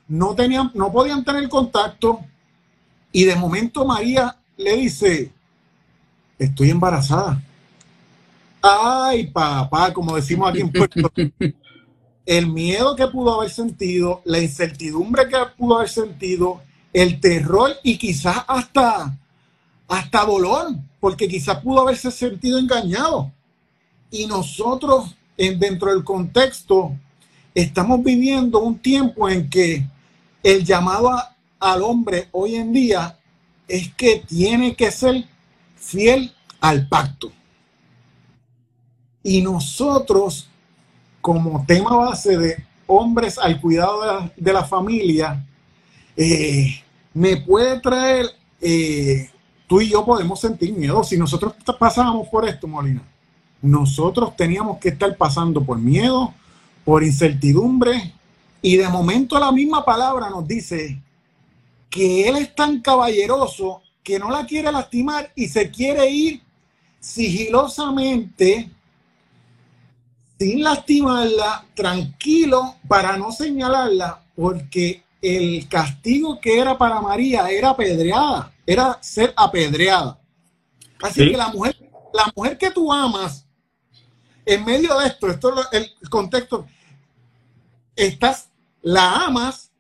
No 0.08 0.36
tenían, 0.36 0.72
no 0.74 0.92
podían 0.92 1.24
tener 1.24 1.48
contacto, 1.50 2.20
y 3.12 3.26
de 3.26 3.36
momento 3.36 3.86
María 3.86 4.36
le 4.58 4.76
dice, 4.76 5.32
estoy 6.40 6.72
embarazada. 6.72 7.42
Ay, 8.62 9.28
papá, 9.28 9.94
como 9.94 10.16
decimos 10.16 10.50
aquí 10.50 10.62
en 10.62 10.72
Puerto 10.72 11.12
El 12.26 12.48
miedo 12.48 12.96
que 12.96 13.08
pudo 13.08 13.36
haber 13.40 13.52
sentido, 13.52 14.22
la 14.26 14.40
incertidumbre 14.40 15.28
que 15.28 15.38
pudo 15.58 15.78
haber 15.78 15.90
sentido, 15.90 16.62
el 16.92 17.20
terror 17.20 17.72
y 17.84 17.98
quizás 17.98 18.46
hasta, 18.48 19.16
hasta 19.88 20.26
dolor, 20.26 20.68
porque 21.00 21.28
quizás 21.28 21.60
pudo 21.60 21.82
haberse 21.82 22.10
sentido 22.10 22.58
engañado. 22.58 23.32
Y 24.10 24.26
nosotros, 24.26 25.16
en, 25.38 25.60
dentro 25.60 25.94
del 25.94 26.04
contexto, 26.04 26.96
estamos 27.54 28.02
viviendo 28.02 28.60
un 28.60 28.80
tiempo 28.80 29.30
en 29.30 29.50
que 29.50 29.86
el 30.44 30.66
llamado 30.66 31.12
al 31.60 31.82
hombre 31.82 32.28
hoy 32.32 32.56
en 32.56 32.74
día 32.74 33.18
es 33.68 33.94
que 33.94 34.24
tiene 34.28 34.76
que 34.76 34.92
ser 34.92 35.26
fiel 35.78 36.34
al 36.60 36.88
pacto. 36.88 37.32
Y 39.24 39.42
nosotros, 39.42 40.50
como 41.22 41.66
tema 41.66 41.96
base 41.96 42.38
de 42.38 42.66
hombres 42.86 43.38
al 43.38 43.60
cuidado 43.62 44.30
de 44.36 44.54
la, 44.54 44.66
familia, 44.66 45.46
eh, 46.18 46.84
me 47.14 47.38
puede 47.38 47.80
traer, 47.80 48.26
eh, 48.60 49.30
tú 49.66 49.80
y 49.80 49.90
yo 49.90 50.06
podemos 50.06 50.42
sentir 50.42 50.74
miedo. 50.74 51.04
Si 51.06 51.18
nosotros 51.18 51.54
pasábamos 51.80 52.28
por 52.28 52.48
esto, 52.48 52.68
Molina, 52.68 53.02
nosotros 53.62 54.36
teníamos 54.36 54.78
que 54.80 54.90
estar 54.90 55.16
pasando 55.16 55.64
por 55.64 55.80
miedo, 55.80 56.34
por 56.84 57.02
incertidumbre, 57.02 58.14
y 58.64 58.78
de 58.78 58.88
momento 58.88 59.38
la 59.38 59.52
misma 59.52 59.84
palabra 59.84 60.30
nos 60.30 60.48
dice 60.48 61.04
que 61.90 62.28
Él 62.28 62.38
es 62.38 62.56
tan 62.56 62.82
caballeroso 62.82 63.82
que 64.02 64.18
no 64.18 64.32
la 64.32 64.46
quiere 64.46 64.72
lastimar 64.72 65.32
y 65.36 65.48
se 65.48 65.70
quiere 65.70 66.10
ir 66.10 66.42
sigilosamente, 67.00 68.72
sin 70.40 70.64
lastimarla, 70.64 71.66
tranquilo, 71.76 72.78
para 72.88 73.18
no 73.18 73.34
señalarla, 73.34 74.24
porque 74.34 75.04
el 75.22 75.68
castigo 75.68 76.40
que 76.40 76.58
era 76.58 76.78
para 76.78 77.02
María 77.02 77.50
era 77.50 77.72
apedreada, 77.72 78.54
era 78.66 78.98
ser 79.02 79.34
apedreada. 79.36 80.18
Así 81.02 81.30
que 81.30 81.38
la 81.38 81.50
mujer, 81.50 81.76
la 82.14 82.32
mujer 82.34 82.58
que 82.58 82.72
tú 82.72 82.92
amas, 82.94 83.46
en 84.46 84.64
medio 84.64 84.98
de 85.00 85.08
esto, 85.08 85.28
esto 85.30 85.54
es 85.74 85.90
el 86.02 86.10
contexto, 86.10 86.66
estás, 87.96 88.50
la 88.84 89.26
amas, 89.26 89.72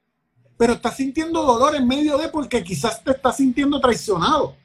pero 0.57 0.74
estás 0.74 0.95
sintiendo 0.95 1.43
dolor 1.43 1.75
en 1.75 1.88
medio 1.88 2.17
de 2.17 2.29
porque 2.29 2.63
quizás 2.63 3.03
te 3.03 3.12
estás 3.12 3.38
sintiendo 3.38 3.79
traicionado. 3.79 4.55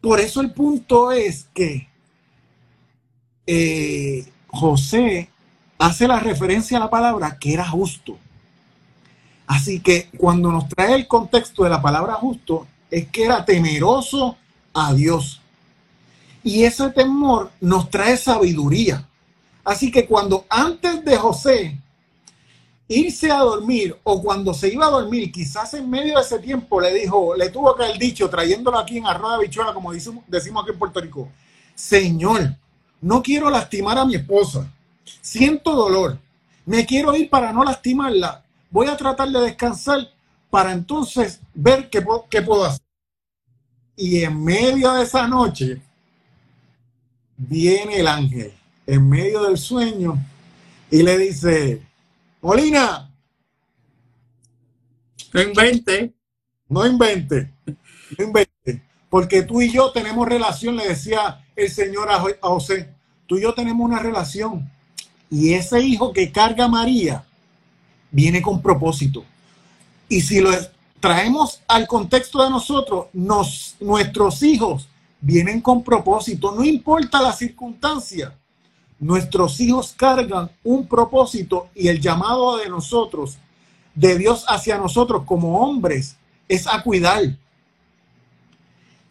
Por 0.00 0.18
eso 0.18 0.40
el 0.40 0.52
punto 0.52 1.12
es 1.12 1.46
que 1.54 1.86
eh, 3.46 4.26
José 4.48 5.28
hace 5.78 6.08
la 6.08 6.18
referencia 6.18 6.78
a 6.78 6.80
la 6.80 6.90
palabra 6.90 7.38
que 7.38 7.52
era 7.52 7.68
justo. 7.68 8.18
Así 9.46 9.80
que 9.80 10.08
cuando 10.16 10.50
nos 10.50 10.68
trae 10.68 10.94
el 10.94 11.06
contexto 11.06 11.64
de 11.64 11.70
la 11.70 11.82
palabra 11.82 12.14
justo, 12.14 12.66
es 12.90 13.08
que 13.08 13.24
era 13.24 13.44
temeroso 13.44 14.36
a 14.72 14.94
Dios. 14.94 15.42
Y 16.42 16.64
ese 16.64 16.88
temor 16.90 17.50
nos 17.60 17.90
trae 17.90 18.16
sabiduría. 18.16 19.06
Así 19.62 19.90
que 19.90 20.06
cuando 20.06 20.46
antes 20.48 21.04
de 21.04 21.16
José 21.16 21.78
irse 22.92 23.30
a 23.30 23.38
dormir 23.38 23.96
o 24.02 24.20
cuando 24.20 24.52
se 24.52 24.68
iba 24.68 24.84
a 24.84 24.90
dormir, 24.90 25.30
quizás 25.30 25.74
en 25.74 25.88
medio 25.88 26.16
de 26.16 26.22
ese 26.22 26.40
tiempo 26.40 26.80
le 26.80 26.92
dijo, 26.92 27.36
le 27.36 27.48
tuvo 27.48 27.76
que 27.76 27.84
haber 27.84 27.98
dicho, 27.98 28.28
trayéndolo 28.28 28.76
aquí 28.76 28.98
en 28.98 29.06
arroz 29.06 29.38
de 29.38 29.44
bichuela, 29.44 29.72
como 29.72 29.92
decimos, 29.92 30.24
aquí 30.26 30.72
en 30.72 30.78
Puerto 30.78 31.00
Rico, 31.00 31.28
Señor, 31.72 32.56
no 33.00 33.22
quiero 33.22 33.48
lastimar 33.48 33.96
a 33.96 34.04
mi 34.04 34.16
esposa, 34.16 34.68
siento 35.20 35.72
dolor, 35.76 36.18
me 36.66 36.84
quiero 36.84 37.14
ir 37.14 37.30
para 37.30 37.52
no 37.52 37.62
lastimarla, 37.62 38.44
voy 38.70 38.88
a 38.88 38.96
tratar 38.96 39.28
de 39.28 39.40
descansar 39.40 40.10
para 40.50 40.72
entonces 40.72 41.38
ver 41.54 41.88
qué, 41.90 42.04
qué 42.28 42.42
puedo 42.42 42.64
hacer. 42.64 42.82
Y 43.94 44.24
en 44.24 44.42
medio 44.42 44.92
de 44.94 45.04
esa 45.04 45.28
noche 45.28 45.80
viene 47.36 48.00
el 48.00 48.08
ángel, 48.08 48.52
en 48.84 49.08
medio 49.08 49.44
del 49.44 49.58
sueño, 49.58 50.18
y 50.90 51.04
le 51.04 51.16
dice, 51.18 51.82
Molina. 52.40 53.10
No 55.32 55.42
invente. 55.42 56.14
No 56.68 56.86
invente. 56.86 57.52
No 58.18 58.24
invente. 58.24 58.82
Porque 59.08 59.42
tú 59.42 59.60
y 59.60 59.70
yo 59.70 59.90
tenemos 59.92 60.28
relación, 60.28 60.76
le 60.76 60.88
decía 60.88 61.44
el 61.56 61.70
Señor 61.70 62.08
a 62.10 62.20
José. 62.40 62.94
Tú 63.26 63.38
y 63.38 63.42
yo 63.42 63.54
tenemos 63.54 63.84
una 63.84 63.98
relación. 63.98 64.70
Y 65.30 65.54
ese 65.54 65.80
hijo 65.80 66.12
que 66.12 66.32
carga 66.32 66.68
María 66.68 67.24
viene 68.10 68.42
con 68.42 68.60
propósito. 68.60 69.24
Y 70.08 70.20
si 70.20 70.40
lo 70.40 70.50
traemos 70.98 71.62
al 71.68 71.86
contexto 71.86 72.42
de 72.42 72.50
nosotros, 72.50 73.06
nos, 73.12 73.76
nuestros 73.80 74.42
hijos 74.42 74.88
vienen 75.20 75.60
con 75.60 75.84
propósito, 75.84 76.52
no 76.52 76.64
importa 76.64 77.20
la 77.20 77.32
circunstancia. 77.32 78.36
Nuestros 79.00 79.58
hijos 79.60 79.94
cargan 79.96 80.50
un 80.62 80.86
propósito 80.86 81.68
y 81.74 81.88
el 81.88 82.00
llamado 82.00 82.58
de 82.58 82.68
nosotros, 82.68 83.38
de 83.94 84.16
Dios 84.16 84.44
hacia 84.46 84.78
nosotros 84.78 85.24
como 85.24 85.58
hombres, 85.60 86.16
es 86.46 86.66
a 86.68 86.82
cuidar. 86.82 87.36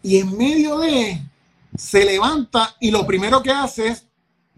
Y 0.02 0.18
en 0.20 0.38
medio 0.38 0.78
de, 0.80 1.22
se 1.76 2.06
levanta 2.06 2.76
y 2.80 2.92
lo 2.92 3.06
primero 3.06 3.44
que 3.44 3.52
hace 3.52 3.88
es, 3.88 4.06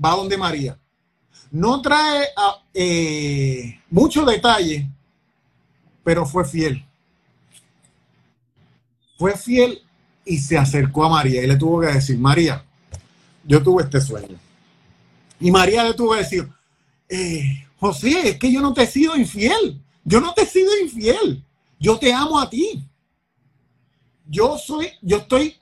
va 0.04 0.12
donde 0.12 0.38
María 0.38 0.78
no 1.52 1.82
trae 1.82 2.30
eh, 2.74 3.80
mucho 3.90 4.26
detalle, 4.26 4.88
pero 6.04 6.26
fue 6.26 6.46
fiel. 6.46 6.84
Fue 9.18 9.38
fiel 9.38 9.82
y 10.26 10.40
se 10.40 10.58
acercó 10.58 11.06
a 11.06 11.10
María 11.10 11.44
y 11.44 11.48
le 11.48 11.58
tuvo 11.58 11.82
que 11.82 11.88
decir, 11.88 12.18
María, 12.18 12.64
yo 13.44 13.62
tuve 13.62 13.84
este 13.84 14.00
sueño. 14.00 14.40
Y 15.42 15.52
María 15.52 15.84
le 15.84 15.94
tuvo 15.94 16.14
que 16.14 16.20
decir, 16.20 16.48
eh, 17.10 17.66
José, 17.80 18.30
es 18.30 18.38
que 18.38 18.52
yo 18.52 18.62
no 18.62 18.74
te 18.74 18.84
he 18.84 18.88
sido 18.88 19.18
infiel. 19.18 19.82
Yo 20.06 20.22
no 20.22 20.34
te 20.34 20.44
he 20.44 20.46
sido 20.46 20.70
infiel. 20.80 21.44
Yo 21.80 21.98
te 21.98 22.14
amo 22.14 22.40
a 22.40 22.50
ti. 22.50 22.84
Yo 24.30 24.58
soy, 24.58 24.88
yo 25.02 25.18
estoy 25.18 25.56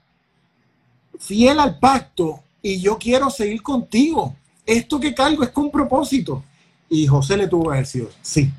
fiel 1.18 1.60
al 1.60 1.80
pacto 1.80 2.44
y 2.62 2.80
yo 2.80 2.98
quiero 2.98 3.30
seguir 3.30 3.62
contigo 3.62 4.36
esto 4.66 5.00
que 5.00 5.16
cargo 5.16 5.44
es 5.44 5.50
con 5.50 5.72
propósito. 5.72 6.44
Y 6.90 7.08
José 7.08 7.38
le 7.38 7.48
tuvo 7.48 7.72
que 7.72 7.78
decir, 7.78 8.08
sí, 8.22 8.52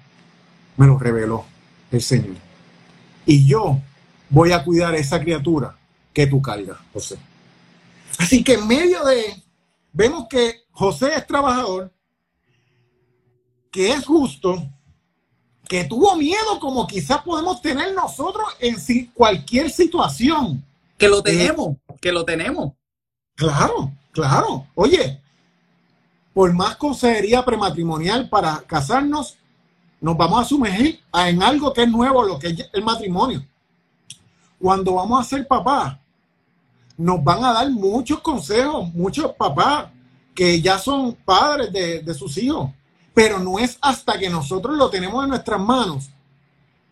me 0.76 0.86
lo 0.86 0.98
reveló 0.98 1.44
el 1.90 2.02
Señor. 2.02 2.36
Y 3.26 3.46
yo 3.46 3.78
voy 4.28 4.52
a 4.52 4.64
cuidar 4.64 4.94
a 4.94 4.98
esa 4.98 5.20
criatura 5.20 5.76
que 6.12 6.26
tú 6.26 6.40
cargas, 6.42 6.78
José. 6.92 7.16
Así 8.18 8.42
que 8.42 8.54
en 8.54 8.66
medio 8.66 9.04
de, 9.04 9.42
vemos 9.92 10.26
que 10.28 10.62
José 10.80 11.14
es 11.14 11.26
trabajador, 11.26 11.92
que 13.70 13.92
es 13.92 14.02
justo, 14.06 14.66
que 15.68 15.84
tuvo 15.84 16.16
miedo 16.16 16.58
como 16.58 16.86
quizás 16.86 17.20
podemos 17.20 17.60
tener 17.60 17.94
nosotros 17.94 18.46
en 18.58 18.78
cualquier 19.12 19.70
situación. 19.70 20.64
Que 20.96 21.06
lo 21.06 21.22
tenemos, 21.22 21.76
que 22.00 22.10
lo 22.10 22.24
tenemos. 22.24 22.72
Claro, 23.34 23.92
claro. 24.10 24.66
Oye, 24.74 25.20
por 26.32 26.50
más 26.54 26.76
consejería 26.76 27.44
prematrimonial 27.44 28.30
para 28.30 28.62
casarnos, 28.62 29.36
nos 30.00 30.16
vamos 30.16 30.40
a 30.40 30.48
sumergir 30.48 30.98
en 31.12 31.42
algo 31.42 31.74
que 31.74 31.82
es 31.82 31.90
nuevo, 31.90 32.22
lo 32.22 32.38
que 32.38 32.46
es 32.46 32.70
el 32.72 32.82
matrimonio. 32.82 33.44
Cuando 34.58 34.94
vamos 34.94 35.20
a 35.20 35.28
ser 35.28 35.46
papás, 35.46 35.98
nos 36.96 37.22
van 37.22 37.44
a 37.44 37.52
dar 37.52 37.70
muchos 37.70 38.20
consejos, 38.20 38.90
muchos 38.94 39.30
papás 39.34 39.90
que 40.40 40.58
ya 40.62 40.78
son 40.78 41.16
padres 41.16 41.70
de, 41.70 42.14
sus 42.14 42.38
hijos, 42.38 42.70
pero 43.12 43.38
no 43.38 43.58
es 43.58 43.76
hasta 43.82 44.18
que 44.18 44.30
nosotros 44.30 44.74
lo 44.74 44.88
tenemos 44.88 45.22
en 45.22 45.28
nuestras 45.28 45.60
manos 45.60 46.08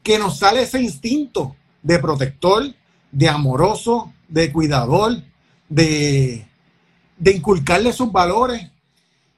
que 0.02 0.18
nos 0.18 0.36
sale 0.36 0.60
ese 0.60 0.82
instinto 0.82 1.56
de 1.82 1.98
protector, 1.98 2.66
de 3.10 3.26
amoroso, 3.26 4.12
de 4.28 4.52
cuidador, 4.52 5.22
de, 5.66 6.46
de 7.16 7.32
inculcarle 7.32 7.90
sus 7.94 8.12
valores 8.12 8.70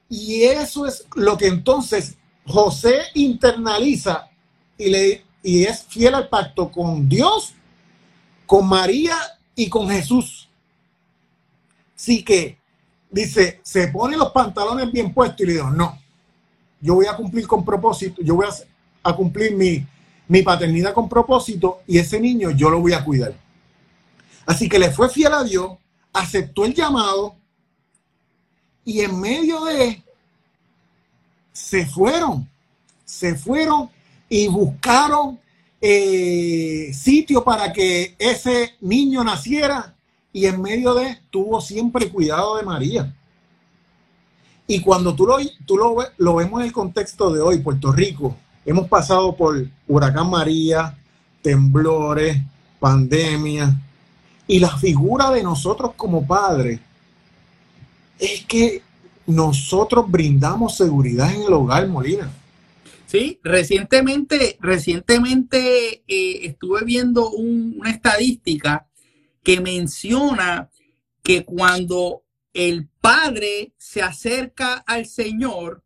y 0.09 0.43
eso 0.43 0.85
es 0.85 1.05
lo 1.15 1.37
que 1.37 1.47
entonces 1.47 2.17
José 2.45 3.03
internaliza 3.13 4.29
y 4.77 4.89
le 4.89 5.25
y 5.41 5.63
es 5.63 5.85
fiel 5.85 6.15
al 6.15 6.27
pacto 6.27 6.69
con 6.69 7.07
Dios, 7.07 7.53
con 8.45 8.67
María 8.67 9.15
y 9.55 9.69
con 9.69 9.89
Jesús. 9.89 10.49
Así 11.95 12.23
que 12.23 12.60
dice, 13.11 13.59
se 13.61 13.89
pone 13.89 14.17
los 14.17 14.31
pantalones 14.31 14.91
bien 14.91 15.13
puestos 15.13 15.41
y 15.41 15.45
le 15.45 15.53
digo, 15.53 15.69
no, 15.69 15.99
yo 16.79 16.95
voy 16.95 17.05
a 17.05 17.15
cumplir 17.15 17.45
con 17.45 17.63
propósito, 17.63 18.21
yo 18.23 18.35
voy 18.35 18.47
a, 19.03 19.15
cumplir 19.15 19.55
mi, 19.55 20.41
paternidad 20.41 20.93
con 20.93 21.09
propósito 21.09 21.81
y 21.85 21.97
ese 21.97 22.19
niño 22.19 22.51
yo 22.51 22.69
lo 22.69 22.79
voy 22.79 22.93
a 22.93 23.03
cuidar. 23.03 23.35
Así 24.45 24.67
que 24.67 24.79
le 24.79 24.89
fue 24.89 25.09
fiel 25.09 25.33
a 25.33 25.43
Dios, 25.43 25.73
aceptó 26.13 26.65
el 26.65 26.73
llamado 26.73 27.35
y 28.85 29.01
en 29.01 29.19
medio 29.19 29.65
de 29.65 30.01
se 31.51 31.85
fueron, 31.85 32.49
se 33.05 33.35
fueron 33.35 33.89
y 34.29 34.47
buscaron 34.47 35.39
eh, 35.81 36.91
sitio 36.93 37.43
para 37.43 37.73
que 37.73 38.15
ese 38.17 38.75
niño 38.79 39.23
naciera 39.23 39.95
y 40.33 40.45
en 40.45 40.61
medio 40.61 40.93
de 40.93 41.17
tuvo 41.29 41.59
siempre 41.61 42.09
cuidado 42.09 42.57
de 42.57 42.63
María. 42.63 43.15
Y 44.67 44.79
cuando 44.79 45.13
tú 45.13 45.25
lo, 45.25 45.37
tú 45.65 45.77
lo, 45.77 45.95
lo 46.17 46.35
vemos 46.35 46.61
en 46.61 46.67
el 46.67 46.71
contexto 46.71 47.33
de 47.33 47.41
hoy, 47.41 47.59
Puerto 47.59 47.91
Rico, 47.91 48.37
hemos 48.65 48.87
pasado 48.87 49.35
por 49.35 49.67
huracán 49.87 50.29
María, 50.29 50.97
temblores, 51.41 52.37
pandemia, 52.79 53.75
y 54.47 54.59
la 54.59 54.77
figura 54.77 55.29
de 55.31 55.43
nosotros 55.43 55.91
como 55.95 56.25
padres 56.25 56.79
es 58.19 58.45
que 58.45 58.81
nosotros 59.25 60.09
brindamos 60.09 60.77
seguridad 60.77 61.33
en 61.33 61.43
el 61.43 61.53
hogar, 61.53 61.87
Molina. 61.87 62.31
Sí, 63.07 63.39
recientemente, 63.43 64.57
recientemente 64.61 66.03
eh, 66.07 66.45
estuve 66.45 66.83
viendo 66.85 67.29
una 67.31 67.89
estadística 67.89 68.87
que 69.43 69.61
menciona 69.61 70.69
que 71.23 71.45
cuando 71.45 72.23
el 72.53 72.87
padre 73.01 73.73
se 73.77 74.01
acerca 74.01 74.75
al 74.75 75.05
Señor, 75.05 75.83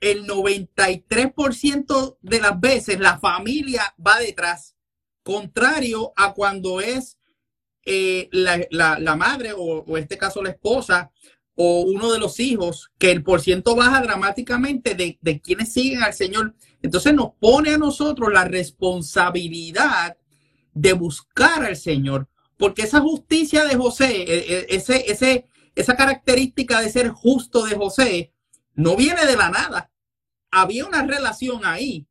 el 0.00 0.26
93% 0.26 2.18
de 2.20 2.40
las 2.40 2.60
veces 2.60 2.98
la 2.98 3.18
familia 3.20 3.94
va 4.04 4.18
detrás, 4.18 4.76
contrario 5.22 6.12
a 6.16 6.34
cuando 6.34 6.80
es 6.80 7.18
eh, 7.84 8.28
la, 8.32 9.16
madre 9.16 9.52
o, 9.56 9.84
en 9.96 10.02
este 10.02 10.18
caso 10.18 10.42
la 10.42 10.50
esposa 10.50 11.10
o 11.54 11.82
uno 11.82 12.12
de 12.12 12.18
los 12.18 12.40
hijos, 12.40 12.90
que 12.98 13.10
el 13.10 13.22
por 13.22 13.40
ciento 13.40 13.76
baja 13.76 14.00
dramáticamente 14.00 14.94
de, 14.94 15.18
de 15.20 15.40
quienes 15.40 15.72
siguen 15.72 16.02
al 16.02 16.14
Señor. 16.14 16.54
Entonces 16.80 17.14
nos 17.14 17.34
pone 17.38 17.74
a 17.74 17.78
nosotros 17.78 18.32
la 18.32 18.44
responsabilidad 18.44 20.16
de 20.74 20.92
buscar 20.94 21.64
al 21.64 21.76
Señor, 21.76 22.28
porque 22.62 22.82
esa 22.82 23.00
justicia 23.00 23.64
de 23.64 23.74
José, 23.74 24.22
e, 24.22 24.38
e, 24.38 24.66
ese, 24.68 25.10
ese, 25.10 25.46
esa 25.74 25.96
característica 25.96 26.80
de 26.80 26.90
ser 26.90 27.08
justo 27.08 27.64
de 27.64 27.74
José, 27.74 28.32
no 28.74 28.94
viene 28.94 29.26
de 29.26 29.36
la 29.36 29.50
nada. 29.50 29.90
Había 30.52 30.86
una 30.86 31.02
relación 31.04 31.64
ahí, 31.64 32.06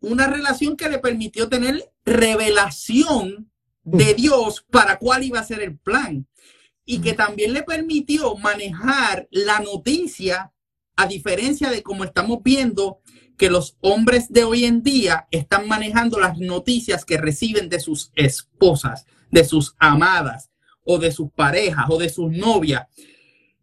una 0.00 0.26
relación 0.26 0.76
que 0.76 0.88
le 0.88 0.98
permitió 0.98 1.48
tener 1.48 1.92
revelación 2.04 3.52
de 3.84 4.14
Dios 4.14 4.66
para 4.68 4.98
cuál 4.98 5.22
iba 5.22 5.38
a 5.38 5.44
ser 5.44 5.62
el 5.62 5.78
plan 5.78 6.26
y 6.84 7.00
que 7.00 7.12
también 7.12 7.52
le 7.52 7.62
permitió 7.62 8.34
manejar 8.34 9.28
la 9.30 9.60
noticia, 9.60 10.52
a 10.96 11.06
diferencia 11.06 11.70
de 11.70 11.84
como 11.84 12.02
estamos 12.02 12.42
viendo 12.42 12.98
que 13.36 13.48
los 13.48 13.76
hombres 13.80 14.32
de 14.32 14.42
hoy 14.42 14.64
en 14.64 14.82
día 14.82 15.28
están 15.30 15.68
manejando 15.68 16.18
las 16.18 16.36
noticias 16.36 17.04
que 17.04 17.16
reciben 17.16 17.68
de 17.68 17.78
sus 17.78 18.10
esposas, 18.16 19.06
de 19.30 19.44
sus 19.44 19.74
amadas 19.78 20.50
o 20.84 20.98
de 20.98 21.12
sus 21.12 21.30
parejas 21.32 21.84
o 21.88 21.98
de 21.98 22.08
sus 22.08 22.30
novias. 22.30 22.86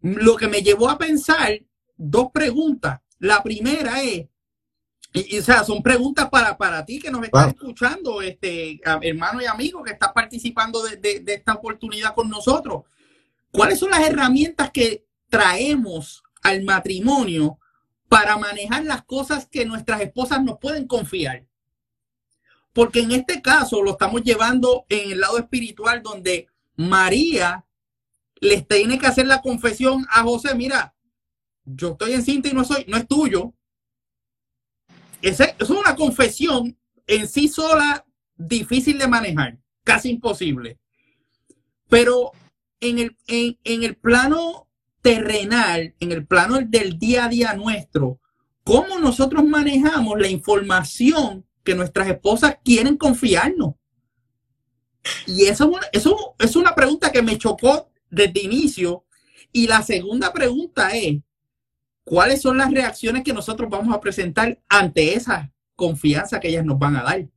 Lo 0.02 0.36
que 0.36 0.48
me 0.48 0.62
llevó 0.62 0.90
a 0.90 0.98
pensar 0.98 1.60
dos 1.98 2.28
preguntas. 2.32 3.02
La 3.20 3.42
primera 3.42 4.04
es, 4.04 4.28
y, 5.14 5.38
o 5.40 5.42
sea, 5.42 5.64
son 5.64 5.82
preguntas 5.82 6.30
para, 6.30 6.58
para 6.58 6.86
ti 6.86 7.00
que 7.00 7.10
nos 7.10 7.24
estás 7.24 7.48
escuchando, 7.48 8.22
este 8.22 8.80
hermano 9.02 9.42
y 9.42 9.46
amigo 9.46 9.82
que 9.82 9.94
estás 9.94 10.12
participando 10.14 10.84
de 10.84 11.24
esta 11.26 11.54
oportunidad 11.54 12.14
con 12.14 12.30
nosotros. 12.30 12.84
¿Cuáles 13.52 13.80
son 13.80 13.92
las 13.92 14.02
herramientas 14.02 14.70
que 14.72 15.06
traemos 15.30 16.22
al 16.44 16.64
matrimonio 16.64 17.58
para 18.10 18.38
manejar 18.38 18.84
las 18.84 19.04
cosas 19.04 19.48
que 19.48 19.66
nuestras 19.66 20.02
esposas 20.02 20.44
nos 20.44 20.60
pueden 20.60 20.86
confiar? 20.88 21.46
Porque 22.76 23.00
en 23.00 23.14
este 23.14 23.42
caso 23.42 23.82
lo 23.82 23.92
estamos 23.92 24.22
llevando 24.22 24.86
en 24.90 25.14
el 25.14 25.22
lado 25.22 25.38
espiritual 25.38 26.04
donde 26.04 26.50
María 26.76 27.66
les 28.42 28.68
tiene 28.68 29.00
que 29.00 29.08
hacer 29.08 29.28
la 29.28 29.42
confesión 29.42 30.06
a 30.12 30.24
José, 30.24 30.54
mira, 30.56 30.94
yo 31.64 31.92
estoy 31.92 32.12
encinta 32.12 32.50
y 32.50 32.54
no 32.54 32.66
soy, 32.66 32.84
no 32.90 32.98
es 32.98 33.08
tuyo. 33.08 33.54
Esa 35.22 35.46
es 35.58 35.70
una 35.70 35.96
confesión 35.96 36.78
en 37.08 37.30
sí 37.30 37.48
sola 37.48 38.06
difícil 38.36 38.98
de 38.98 39.08
manejar, 39.08 39.58
casi 39.86 40.10
imposible. 40.10 40.78
Pero 41.88 42.34
en 42.82 43.00
el, 43.00 43.18
en, 43.28 43.84
el 43.84 43.96
plano 43.96 44.68
terrenal, 45.02 45.96
en 46.02 46.12
el 46.12 46.28
plano 46.28 46.60
del 46.60 47.00
día 47.00 47.24
a 47.24 47.30
día 47.30 47.54
nuestro, 47.54 48.20
cómo 48.66 49.00
nosotros 49.00 49.46
manejamos 49.46 50.20
la 50.20 50.28
información 50.28 51.46
que 51.66 51.76
nuestras 51.76 52.08
esposas 52.08 52.58
quieren 52.64 52.96
confiarnos. 52.96 53.74
Y 55.28 55.46
eso, 55.46 55.72
eso 55.92 56.36
es 56.40 56.56
una 56.56 56.74
pregunta 56.74 57.12
que 57.12 57.22
me 57.22 57.38
chocó 57.38 57.90
desde 58.10 58.44
inicio. 58.44 59.04
Y 59.52 59.68
la 59.68 59.82
segunda 59.82 60.32
pregunta 60.32 60.90
es, 60.92 61.18
¿cuáles 62.04 62.42
son 62.42 62.58
las 62.58 62.72
reacciones 62.72 63.24
que 63.24 63.34
nosotros 63.34 63.70
vamos 63.70 63.94
a 63.94 64.00
presentar 64.00 64.60
ante 64.70 65.14
esa 65.16 65.52
confianza 65.76 66.40
que 66.40 66.50
ellas 66.50 66.66
nos 66.66 66.80
van 66.80 66.96
a 66.96 67.04
dar? 67.04 67.28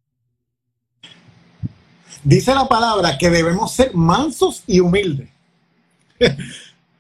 Dice 2.23 2.55
la 2.55 2.69
palabra 2.69 3.17
que 3.17 3.31
debemos 3.31 3.73
ser 3.73 3.95
mansos 3.95 4.63
y 4.67 4.81
humildes. 4.81 5.29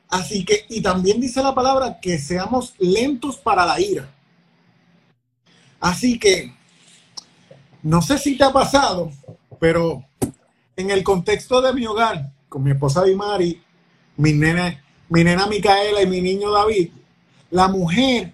Así 0.09 0.45
que, 0.45 0.65
y 0.71 0.81
también 0.81 1.21
dice 1.21 1.43
la 1.43 1.55
palabra 1.55 1.99
que 2.01 2.19
seamos 2.19 2.75
lentos 2.79 3.37
para 3.37 3.67
la 3.67 3.79
ira. 3.79 4.09
Así 5.81 6.19
que, 6.19 6.55
no 7.83 8.03
sé 8.03 8.19
si 8.19 8.37
te 8.37 8.45
ha 8.45 8.53
pasado, 8.53 9.11
pero 9.61 10.05
en 10.77 10.91
el 10.91 11.03
contexto 11.03 11.61
de 11.61 11.73
mi 11.73 11.87
hogar, 11.87 12.33
con 12.49 12.63
mi 12.63 12.71
esposa 12.71 13.05
Dimari, 13.05 13.61
mi 14.17 14.33
nena, 14.33 14.83
mi 15.09 15.25
nena 15.25 15.47
Micaela 15.47 16.03
y 16.03 16.07
mi 16.07 16.21
niño 16.21 16.51
David, 16.51 16.91
la 17.51 17.69
mujer 17.69 18.33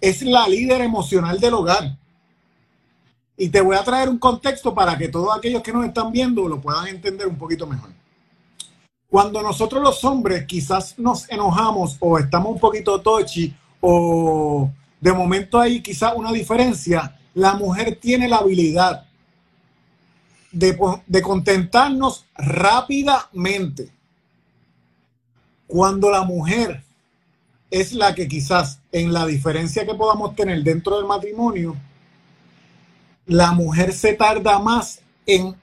es 0.00 0.22
la 0.22 0.46
líder 0.48 0.82
emocional 0.82 1.40
del 1.40 1.54
hogar. 1.54 1.96
Y 3.36 3.48
te 3.48 3.60
voy 3.60 3.76
a 3.76 3.82
traer 3.82 4.08
un 4.08 4.18
contexto 4.18 4.74
para 4.74 4.96
que 4.96 5.08
todos 5.08 5.36
aquellos 5.36 5.62
que 5.62 5.72
nos 5.72 5.84
están 5.84 6.12
viendo 6.12 6.48
lo 6.48 6.60
puedan 6.60 6.86
entender 6.86 7.26
un 7.26 7.36
poquito 7.36 7.66
mejor. 7.66 7.90
Cuando 9.08 9.42
nosotros 9.42 9.82
los 9.82 10.04
hombres 10.04 10.44
quizás 10.46 10.98
nos 10.98 11.28
enojamos 11.30 11.96
o 12.00 12.18
estamos 12.18 12.52
un 12.52 12.60
poquito 12.60 13.00
tochi 13.00 13.54
o 13.80 14.70
de 15.00 15.12
momento 15.12 15.58
hay 15.58 15.80
quizás 15.80 16.12
una 16.16 16.32
diferencia, 16.32 17.16
la 17.34 17.54
mujer 17.54 17.98
tiene 18.00 18.28
la 18.28 18.36
habilidad 18.38 19.06
de, 20.52 20.78
de 21.06 21.22
contentarnos 21.22 22.24
rápidamente. 22.36 23.90
Cuando 25.66 26.10
la 26.10 26.22
mujer 26.22 26.82
es 27.70 27.92
la 27.92 28.14
que 28.14 28.28
quizás 28.28 28.78
en 28.92 29.12
la 29.12 29.26
diferencia 29.26 29.84
que 29.84 29.94
podamos 29.94 30.36
tener 30.36 30.62
dentro 30.62 30.96
del 30.96 31.06
matrimonio, 31.06 31.76
la 33.26 33.52
mujer 33.52 33.92
se 33.92 34.12
tarda 34.12 34.58
más 34.58 35.00
en 35.26 35.56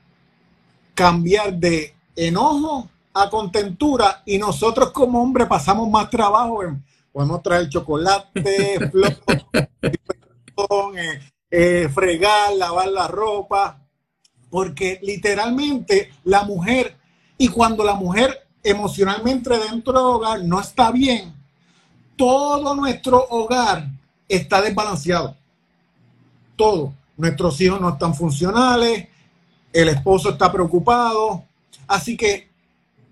cambiar 0.94 1.54
de 1.54 1.96
enojo 2.16 2.90
a 3.14 3.30
contentura 3.30 4.24
y 4.26 4.38
nosotros 4.38 4.92
como 4.92 5.22
hombres 5.22 5.48
pasamos 5.48 5.90
más 5.90 6.10
trabajo 6.10 6.64
en, 6.64 6.84
podemos 7.12 7.42
traer 7.42 7.70
chocolate, 7.70 8.90
flor, 8.92 9.18
eh, 11.52 11.90
fregar, 11.94 12.54
lavar 12.56 12.88
la 12.88 13.08
ropa, 13.08 13.82
porque 14.50 15.00
literalmente 15.04 16.12
la 16.24 16.44
mujer, 16.44 16.96
y 17.38 17.50
cuando 17.50 17.84
la 17.84 17.96
mujer 17.96 18.48
emocionalmente 18.64 19.50
dentro 19.58 19.94
del 19.94 20.02
hogar 20.02 20.44
no 20.44 20.60
está 20.60 20.92
bien, 20.92 21.34
todo 22.16 22.74
nuestro 22.76 23.26
hogar 23.30 23.88
está 24.28 24.62
desbalanceado. 24.62 25.36
Todo. 26.56 26.94
Nuestros 27.18 27.60
hijos 27.62 27.82
no 27.82 27.90
están 27.90 28.16
funcionales, 28.16 29.08
el 29.74 29.90
esposo 29.90 30.30
está 30.30 30.52
preocupado. 30.52 31.44
Así 31.88 32.16
que 32.16 32.50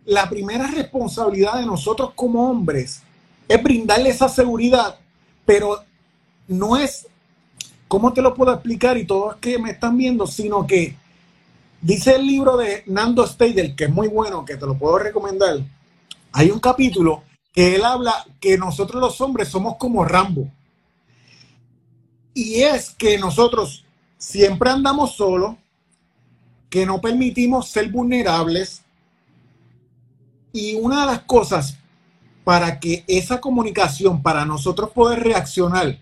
la 0.06 0.30
primera 0.30 0.68
responsabilidad 0.68 1.56
de 1.56 1.66
nosotros 1.66 2.12
como 2.16 2.50
hombres 2.50 3.02
es 3.48 3.62
brindarle 3.62 4.10
esa 4.10 4.30
seguridad, 4.30 4.98
pero 5.46 5.84
no 6.48 6.78
es 6.78 7.08
¿cómo 7.90 8.14
te 8.14 8.22
lo 8.22 8.34
puedo 8.34 8.54
explicar? 8.54 8.98
Y 8.98 9.06
todos 9.06 9.36
que 9.38 9.60
me 9.60 9.72
están 9.72 9.98
viendo, 9.98 10.26
sino 10.26 10.66
que 10.66 10.96
dice 11.82 12.16
el 12.16 12.26
libro 12.26 12.56
de 12.56 12.84
Nando 12.86 13.28
Steidel, 13.28 13.76
que 13.76 13.86
es 13.86 13.90
muy 13.90 14.08
bueno, 14.08 14.46
que 14.46 14.56
te 14.56 14.66
lo 14.66 14.78
puedo 14.78 14.98
recomendar. 15.00 15.58
Hay 16.32 16.52
un 16.52 16.60
capítulo 16.60 17.24
que 17.52 17.76
él 17.76 17.84
habla 17.84 18.26
que 18.40 18.58
nosotros 18.58 19.02
los 19.02 19.20
hombres 19.20 19.50
somos 19.50 19.76
como 19.78 20.06
Rambo. 20.06 20.48
Y 22.34 22.62
es 22.62 22.92
que 22.92 23.18
nosotros 23.18 23.84
siempre 24.18 24.70
andamos 24.70 25.16
solos, 25.16 25.56
que 26.70 26.86
no 26.86 27.02
permitimos 27.02 27.70
ser 27.70 27.90
vulnerables. 27.90 28.84
Y 30.54 30.76
una 30.76 31.02
de 31.02 31.06
las 31.08 31.22
cosas 31.24 31.76
para 32.44 32.80
que 32.80 33.04
esa 33.08 33.42
comunicación, 33.42 34.22
para 34.22 34.46
nosotros 34.46 34.92
poder 34.92 35.24
reaccionar 35.24 35.98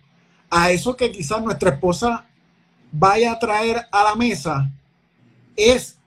a 0.50 0.72
eso 0.72 0.96
que 0.96 1.12
quizás 1.12 1.42
nuestra 1.42 1.72
esposa 1.72 2.26
vaya 2.92 3.34
a 3.34 3.40
traer 3.40 3.88
a 3.92 4.04
la 4.04 4.16
mesa, 4.16 4.70
es 5.56 5.98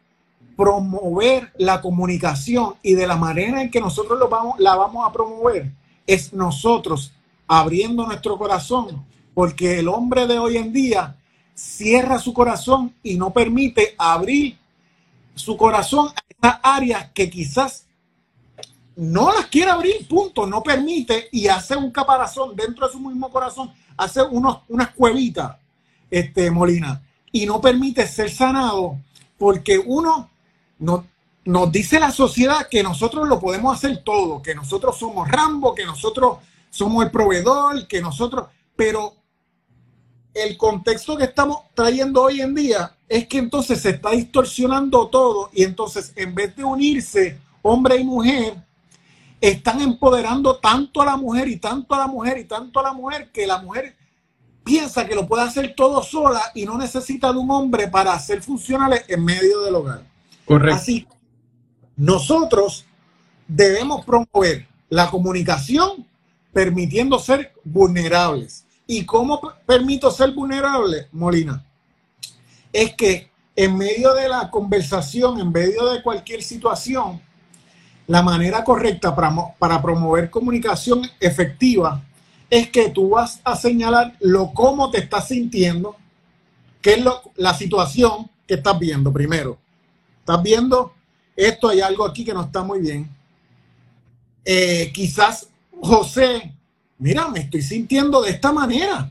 promover 0.57 1.53
la 1.57 1.81
comunicación 1.81 2.75
y 2.83 2.95
de 2.95 3.07
la 3.07 3.17
manera 3.17 3.63
en 3.63 3.71
que 3.71 3.81
nosotros 3.81 4.19
lo 4.19 4.29
vamos, 4.29 4.59
la 4.59 4.77
vamos 4.77 5.09
a 5.09 5.13
promover, 5.13 5.73
es 6.07 6.33
nosotros 6.33 7.13
abriendo 7.47 8.07
nuestro 8.07 8.39
corazón, 8.39 9.05
porque 9.35 9.79
el 9.79 9.89
hombre 9.89 10.27
de 10.27 10.39
hoy 10.39 10.57
en 10.57 10.73
día 10.73 11.17
cierra 11.55 12.19
su 12.19 12.33
corazón 12.33 12.95
y 13.03 13.17
no 13.17 13.33
permite 13.33 13.95
abrir 13.99 14.59
su 15.35 15.57
corazón 15.57 16.09
a 16.09 16.23
esas 16.29 16.61
áreas 16.63 17.11
que 17.13 17.29
quizás 17.29 17.87
no 18.97 19.33
las 19.33 19.47
quiere 19.47 19.71
abrir, 19.71 20.07
punto, 20.07 20.47
no 20.47 20.63
permite 20.63 21.29
y 21.33 21.49
hace 21.49 21.75
un 21.77 21.91
caparazón 21.91 22.55
dentro 22.55 22.87
de 22.87 22.93
su 22.93 23.01
mismo 23.01 23.31
corazón, 23.31 23.73
hace 24.01 24.23
unos, 24.23 24.61
unas 24.69 24.91
cuevitas, 24.91 25.57
este, 26.11 26.51
Molina, 26.51 27.03
y 27.31 27.47
no 27.47 27.61
permite 27.61 28.07
ser 28.07 28.31
sanado 28.31 28.99
porque 29.39 29.79
uno 29.79 30.31
no, 30.79 31.07
nos 31.45 31.71
dice 31.71 32.01
la 32.01 32.11
sociedad 32.11 32.67
que 32.69 32.83
nosotros 32.83 33.29
lo 33.29 33.39
podemos 33.39 33.77
hacer 33.77 34.03
todo, 34.03 34.43
que 34.43 34.55
nosotros 34.55 34.99
somos 34.99 35.29
Rambo, 35.29 35.75
que 35.75 35.85
nosotros 35.85 36.39
somos 36.71 37.05
el 37.05 37.11
proveedor, 37.11 37.87
que 37.87 38.01
nosotros, 38.01 38.49
pero 38.75 39.15
el 40.33 40.57
contexto 40.57 41.17
que 41.17 41.25
estamos 41.25 41.59
trayendo 41.75 42.23
hoy 42.23 42.41
en 42.41 42.55
día 42.55 42.97
es 43.09 43.27
que 43.27 43.39
entonces 43.39 43.81
se 43.83 43.91
está 43.91 44.11
distorsionando 44.11 45.09
todo 45.09 45.51
y 45.53 45.65
entonces 45.65 46.13
en 46.17 46.35
vez 46.35 46.55
de 46.57 46.65
unirse 46.65 47.39
hombre 47.63 47.97
y 47.97 48.05
mujer, 48.05 48.55
están 49.41 49.81
empoderando 49.81 50.57
tanto 50.59 51.01
a 51.01 51.07
la 51.07 51.17
mujer 51.17 51.49
y 51.49 51.57
tanto 51.57 51.95
a 51.95 51.99
la 51.99 52.07
mujer 52.07 52.39
y 52.39 52.45
tanto 52.45 52.81
a 52.81 52.83
la 52.83 52.93
mujer 52.93 53.31
que 53.33 53.47
la 53.47 53.59
mujer 53.59 53.97
piensa 54.63 55.07
que 55.07 55.15
lo 55.15 55.27
puede 55.27 55.43
hacer 55.43 55.75
todo 55.75 56.03
sola 56.03 56.43
y 56.55 56.65
no 56.65 56.77
necesita 56.77 57.33
de 57.33 57.39
un 57.39 57.51
hombre 57.51 57.89
para 57.89 58.19
ser 58.19 58.43
funcionales 58.43 59.05
en 59.09 59.25
medio 59.25 59.61
del 59.63 59.75
hogar. 59.75 60.03
Correcto. 60.45 60.77
Así, 60.77 61.07
nosotros 61.97 62.85
debemos 63.49 64.05
promover 64.05 64.67
la 64.89 65.11
comunicación 65.11 66.07
permitiendo 66.53 67.19
ser 67.19 67.53
vulnerables. 67.65 68.65
¿Y 68.87 69.05
cómo 69.05 69.41
permito 69.65 70.11
ser 70.11 70.33
vulnerable, 70.33 71.09
Molina? 71.13 71.65
Es 72.73 72.95
que 72.95 73.31
en 73.55 73.77
medio 73.77 74.15
de 74.15 74.29
la 74.29 74.51
conversación, 74.51 75.41
en 75.41 75.53
medio 75.53 75.91
de 75.91 76.03
cualquier 76.03 76.43
situación, 76.43 77.21
la 78.11 78.23
manera 78.23 78.65
correcta 78.65 79.15
para, 79.15 79.33
para 79.57 79.81
promover 79.81 80.31
comunicación 80.31 81.09
efectiva 81.21 82.03
es 82.51 82.69
que 82.69 82.91
tú 82.91 83.11
vas 83.11 83.41
a 83.45 83.55
señalar 83.55 84.17
lo 84.19 84.53
cómo 84.53 84.91
te 84.91 84.99
estás 84.99 85.29
sintiendo, 85.29 85.97
qué 86.83 86.95
es 86.95 87.05
lo, 87.05 87.23
la 87.37 87.55
situación 87.55 88.29
que 88.49 88.55
estás 88.55 88.77
viendo 88.81 89.13
primero. 89.13 89.59
Estás 90.19 90.43
viendo 90.43 90.93
esto, 91.37 91.69
hay 91.69 91.81
algo 91.81 92.05
aquí 92.05 92.25
que 92.25 92.35
no 92.35 92.43
está 92.43 92.65
muy 92.65 92.81
bien. 92.81 93.09
Eh, 94.45 94.91
quizás 94.93 95.49
José 95.81 96.53
mira, 96.99 97.29
me 97.29 97.41
estoy 97.41 97.63
sintiendo 97.63 98.23
de 98.23 98.31
esta 98.31 98.53
manera. 98.53 99.09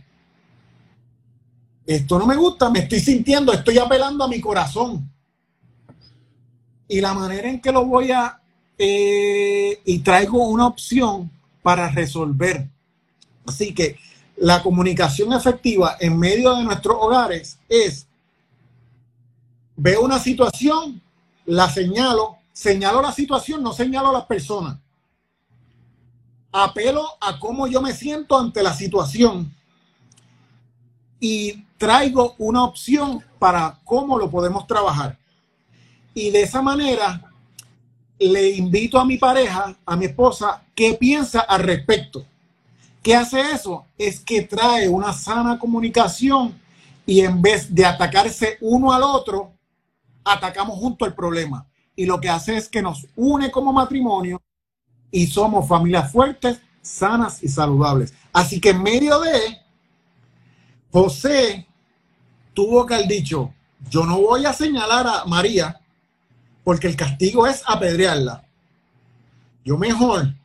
Esto 1.85 2.19
no 2.19 2.27
me 2.27 2.35
gusta, 2.35 2.69
me 2.69 2.79
estoy 2.79 2.99
sintiendo, 2.99 3.53
estoy 3.53 3.77
apelando 3.77 4.25
a 4.25 4.27
mi 4.27 4.41
corazón. 4.41 5.09
Y 6.89 6.99
la 6.99 7.13
manera 7.13 7.47
en 7.49 7.62
que 7.62 7.71
lo 7.71 7.85
voy 7.85 8.12
a... 8.12 8.41
Eh, 8.79 9.81
y 9.85 9.99
traigo 9.99 10.47
una 10.47 10.65
opción 10.65 11.29
para 11.61 11.89
resolver. 11.89 12.67
Así 13.45 13.73
que 13.73 13.97
la 14.37 14.63
comunicación 14.63 15.33
efectiva 15.33 15.97
en 15.99 16.17
medio 16.17 16.55
de 16.55 16.63
nuestros 16.63 16.95
hogares 16.99 17.59
es, 17.67 18.07
veo 19.75 20.01
una 20.01 20.17
situación, 20.17 21.01
la 21.45 21.69
señalo, 21.69 22.37
señalo 22.53 23.01
la 23.01 23.11
situación, 23.11 23.61
no 23.61 23.73
señalo 23.73 24.09
a 24.09 24.13
las 24.13 24.25
personas 24.25 24.77
apelo 26.51 27.05
a 27.21 27.39
cómo 27.39 27.67
yo 27.67 27.81
me 27.81 27.93
siento 27.93 28.37
ante 28.37 28.63
la 28.63 28.73
situación 28.73 29.53
y 31.19 31.63
traigo 31.77 32.35
una 32.37 32.63
opción 32.63 33.23
para 33.37 33.79
cómo 33.83 34.17
lo 34.17 34.29
podemos 34.29 34.65
trabajar. 34.65 35.17
Y 36.13 36.31
de 36.31 36.43
esa 36.43 36.61
manera 36.61 37.28
le 38.19 38.49
invito 38.49 38.99
a 38.99 39.05
mi 39.05 39.17
pareja, 39.17 39.75
a 39.86 39.95
mi 39.95 40.05
esposa, 40.05 40.63
que 40.75 40.93
piensa 40.95 41.41
al 41.41 41.62
respecto. 41.62 42.25
¿Qué 43.01 43.15
hace 43.15 43.39
eso? 43.51 43.86
Es 43.97 44.19
que 44.19 44.41
trae 44.41 44.89
una 44.89 45.13
sana 45.13 45.58
comunicación 45.58 46.60
y 47.05 47.21
en 47.21 47.41
vez 47.41 47.73
de 47.73 47.86
atacarse 47.86 48.58
uno 48.62 48.91
al 48.91 49.03
otro, 49.03 49.53
atacamos 50.23 50.77
junto 50.77 51.05
el 51.05 51.13
problema. 51.13 51.65
Y 51.95 52.05
lo 52.05 52.19
que 52.19 52.29
hace 52.29 52.58
es 52.58 52.67
que 52.67 52.82
nos 52.82 53.08
une 53.15 53.49
como 53.51 53.71
matrimonio 53.71 54.41
y 55.12 55.27
somos 55.27 55.67
familias 55.67 56.12
fuertes, 56.12 56.60
sanas 56.82 57.41
y 57.41 57.47
saludables. 57.47 58.13
Así 58.32 58.60
que 58.60 58.69
en 58.69 58.84
medio 58.84 59.19
de 59.21 59.58
José 60.91 61.65
tuvo 62.53 62.86
que 62.86 62.95
haber 62.95 63.08
dicho, 63.08 63.53
yo 63.89 64.05
no 64.05 64.19
voy 64.21 64.45
a 64.45 64.53
señalar 64.53 65.08
a 65.08 65.25
María 65.25 65.79
porque 66.69 66.86
el 66.86 66.95
castigo 66.95 67.47
es 67.47 67.63
apedrearla. 67.65 68.43
Yo 69.65 69.75
mejor 69.75 70.36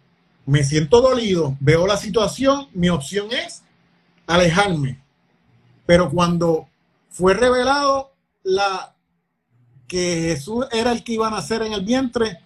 me 0.47 0.65
siento 0.65 1.03
dolido, 1.03 1.55
veo 1.61 1.87
la 1.87 1.99
situación, 1.99 2.69
mi 2.73 2.89
opción 2.89 3.27
es 3.31 3.63
alejarme. 4.27 5.03
Pero 5.85 6.09
cuando 6.09 6.67
fue 7.11 7.35
revelado 7.35 8.15
la 8.43 8.95
que 9.87 10.31
Jesús 10.31 10.65
era 10.73 10.93
el 10.93 11.05
que 11.05 11.13
iba 11.13 11.29
a 11.29 11.31
nacer 11.31 11.61
en 11.61 11.75
el 11.75 11.85
vientre, 11.85 12.39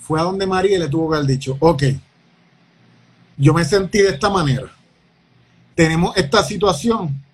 fue 0.00 0.18
a 0.18 0.24
donde 0.24 0.44
María 0.44 0.74
y 0.74 0.80
le 0.80 0.88
tuvo 0.88 1.10
que 1.10 1.18
haber 1.18 1.28
dicho, 1.28 1.56
ok, 1.60 1.84
yo 3.36 3.54
me 3.54 3.64
sentí 3.64 3.98
de 3.98 4.08
esta 4.08 4.30
manera, 4.30 4.68
tenemos 5.76 6.16
esta 6.16 6.42
situación, 6.42 7.24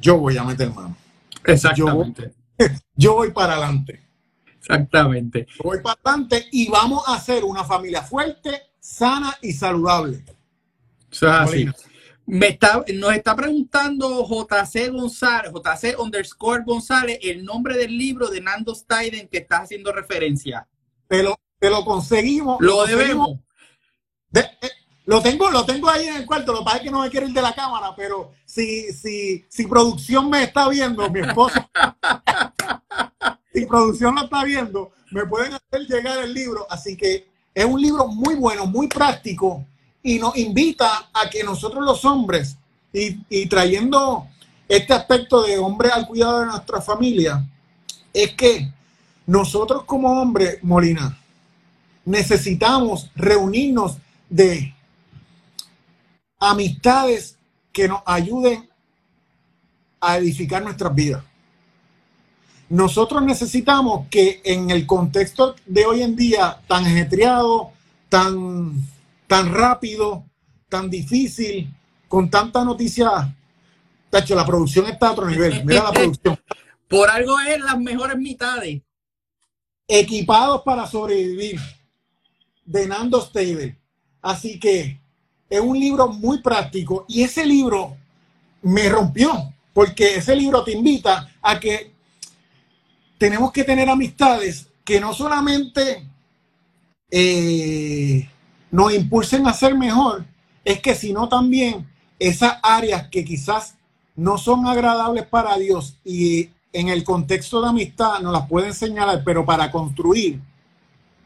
yo 0.00 0.18
voy 0.18 0.36
a 0.36 0.42
meter 0.42 0.74
mano. 0.74 0.96
Exactamente. 1.44 2.32
Yo 2.96 3.14
voy, 3.14 3.30
para 3.30 3.52
adelante. 3.52 4.05
Exactamente. 4.68 5.46
voy 5.62 5.80
para 5.80 5.98
adelante 6.02 6.48
y 6.50 6.68
vamos 6.68 7.04
a 7.06 7.14
hacer 7.14 7.44
una 7.44 7.64
familia 7.64 8.02
fuerte, 8.02 8.62
sana 8.80 9.36
y 9.42 9.52
saludable. 9.52 10.24
así. 11.22 11.68
Me 12.28 12.48
está, 12.48 12.84
nos 12.92 13.12
está 13.12 13.36
preguntando 13.36 14.26
JC 14.26 14.90
González, 14.90 15.52
JC 15.52 15.96
underscore 16.00 16.64
González, 16.64 17.20
el 17.22 17.44
nombre 17.44 17.76
del 17.76 17.96
libro 17.96 18.26
de 18.26 18.40
Nando 18.40 18.74
Steiden 18.74 19.28
que 19.28 19.38
estás 19.38 19.62
haciendo 19.62 19.92
referencia. 19.92 20.66
Te 21.06 21.22
lo, 21.22 21.38
te 21.60 21.70
lo 21.70 21.84
conseguimos. 21.84 22.56
Lo, 22.60 22.84
debemos. 22.84 23.38
Eh, 24.34 24.42
lo 25.04 25.22
tengo, 25.22 25.48
lo 25.52 25.64
tengo 25.64 25.88
ahí 25.88 26.08
en 26.08 26.16
el 26.16 26.26
cuarto. 26.26 26.52
Lo 26.52 26.58
que 26.58 26.64
pasa 26.64 26.76
es 26.78 26.82
que 26.82 26.90
no 26.90 27.02
me 27.02 27.10
quiero 27.10 27.28
ir 27.28 27.32
de 27.32 27.42
la 27.42 27.54
cámara, 27.54 27.94
pero 27.96 28.32
si, 28.44 28.92
si, 28.92 29.46
si 29.48 29.66
producción 29.68 30.28
me 30.28 30.42
está 30.42 30.68
viendo, 30.68 31.08
mi 31.08 31.20
esposo, 31.20 31.60
si 33.56 33.64
producción 33.64 34.14
lo 34.14 34.24
está 34.24 34.44
viendo, 34.44 34.92
me 35.12 35.24
pueden 35.24 35.54
hacer 35.54 35.86
llegar 35.88 36.18
el 36.18 36.34
libro. 36.34 36.66
Así 36.68 36.94
que 36.94 37.26
es 37.54 37.64
un 37.64 37.80
libro 37.80 38.06
muy 38.06 38.34
bueno, 38.34 38.66
muy 38.66 38.86
práctico 38.86 39.64
y 40.02 40.18
nos 40.18 40.36
invita 40.36 41.08
a 41.10 41.30
que 41.30 41.42
nosotros 41.42 41.82
los 41.82 42.04
hombres, 42.04 42.58
y, 42.92 43.18
y 43.30 43.46
trayendo 43.46 44.28
este 44.68 44.92
aspecto 44.92 45.42
de 45.42 45.56
hombre 45.56 45.88
al 45.88 46.06
cuidado 46.06 46.40
de 46.40 46.46
nuestra 46.46 46.82
familia, 46.82 47.46
es 48.12 48.34
que 48.34 48.70
nosotros 49.26 49.84
como 49.84 50.20
hombres, 50.20 50.62
Molina, 50.62 51.18
necesitamos 52.04 53.10
reunirnos 53.14 53.96
de 54.28 54.74
amistades 56.38 57.38
que 57.72 57.88
nos 57.88 58.02
ayuden 58.04 58.68
a 59.98 60.18
edificar 60.18 60.62
nuestras 60.62 60.94
vidas. 60.94 61.24
Nosotros 62.68 63.22
necesitamos 63.22 64.06
que 64.10 64.40
en 64.44 64.70
el 64.70 64.86
contexto 64.86 65.54
de 65.66 65.86
hoy 65.86 66.02
en 66.02 66.16
día 66.16 66.60
tan 66.66 66.84
ajetreado, 66.84 67.70
tan, 68.08 68.72
tan 69.26 69.54
rápido, 69.54 70.24
tan 70.68 70.90
difícil, 70.90 71.72
con 72.08 72.28
tanta 72.28 72.64
noticia 72.64 73.32
Tacho, 74.10 74.34
la 74.34 74.46
producción 74.46 74.86
está 74.86 75.08
a 75.08 75.12
otro 75.12 75.28
nivel. 75.28 75.64
Mira 75.64 75.84
la 75.84 75.92
producción. 75.92 76.38
Por 76.88 77.10
algo 77.10 77.38
es 77.40 77.60
las 77.60 77.78
mejores 77.78 78.16
mitades. 78.16 78.80
Equipados 79.88 80.62
para 80.62 80.86
sobrevivir. 80.86 81.60
De 82.64 82.86
Nando 82.86 83.20
Stable. 83.20 83.76
Así 84.22 84.58
que 84.58 85.00
es 85.48 85.60
un 85.60 85.78
libro 85.78 86.08
muy 86.08 86.40
práctico 86.40 87.04
y 87.08 87.22
ese 87.22 87.46
libro 87.46 87.96
me 88.62 88.88
rompió 88.88 89.52
porque 89.72 90.16
ese 90.16 90.34
libro 90.34 90.64
te 90.64 90.72
invita 90.72 91.32
a 91.40 91.60
que 91.60 91.92
tenemos 93.18 93.52
que 93.52 93.64
tener 93.64 93.88
amistades 93.88 94.68
que 94.84 95.00
no 95.00 95.12
solamente 95.12 96.06
eh, 97.10 98.28
nos 98.70 98.94
impulsen 98.94 99.46
a 99.46 99.52
ser 99.52 99.76
mejor, 99.76 100.24
es 100.64 100.80
que 100.80 100.94
sino 100.94 101.28
también 101.28 101.86
esas 102.18 102.58
áreas 102.62 103.08
que 103.08 103.24
quizás 103.24 103.76
no 104.14 104.38
son 104.38 104.66
agradables 104.66 105.26
para 105.26 105.56
Dios 105.58 105.98
y 106.04 106.50
en 106.72 106.88
el 106.88 107.04
contexto 107.04 107.60
de 107.62 107.68
amistad 107.68 108.20
nos 108.20 108.32
las 108.32 108.48
pueden 108.48 108.74
señalar, 108.74 109.22
pero 109.24 109.44
para 109.44 109.70
construir 109.70 110.40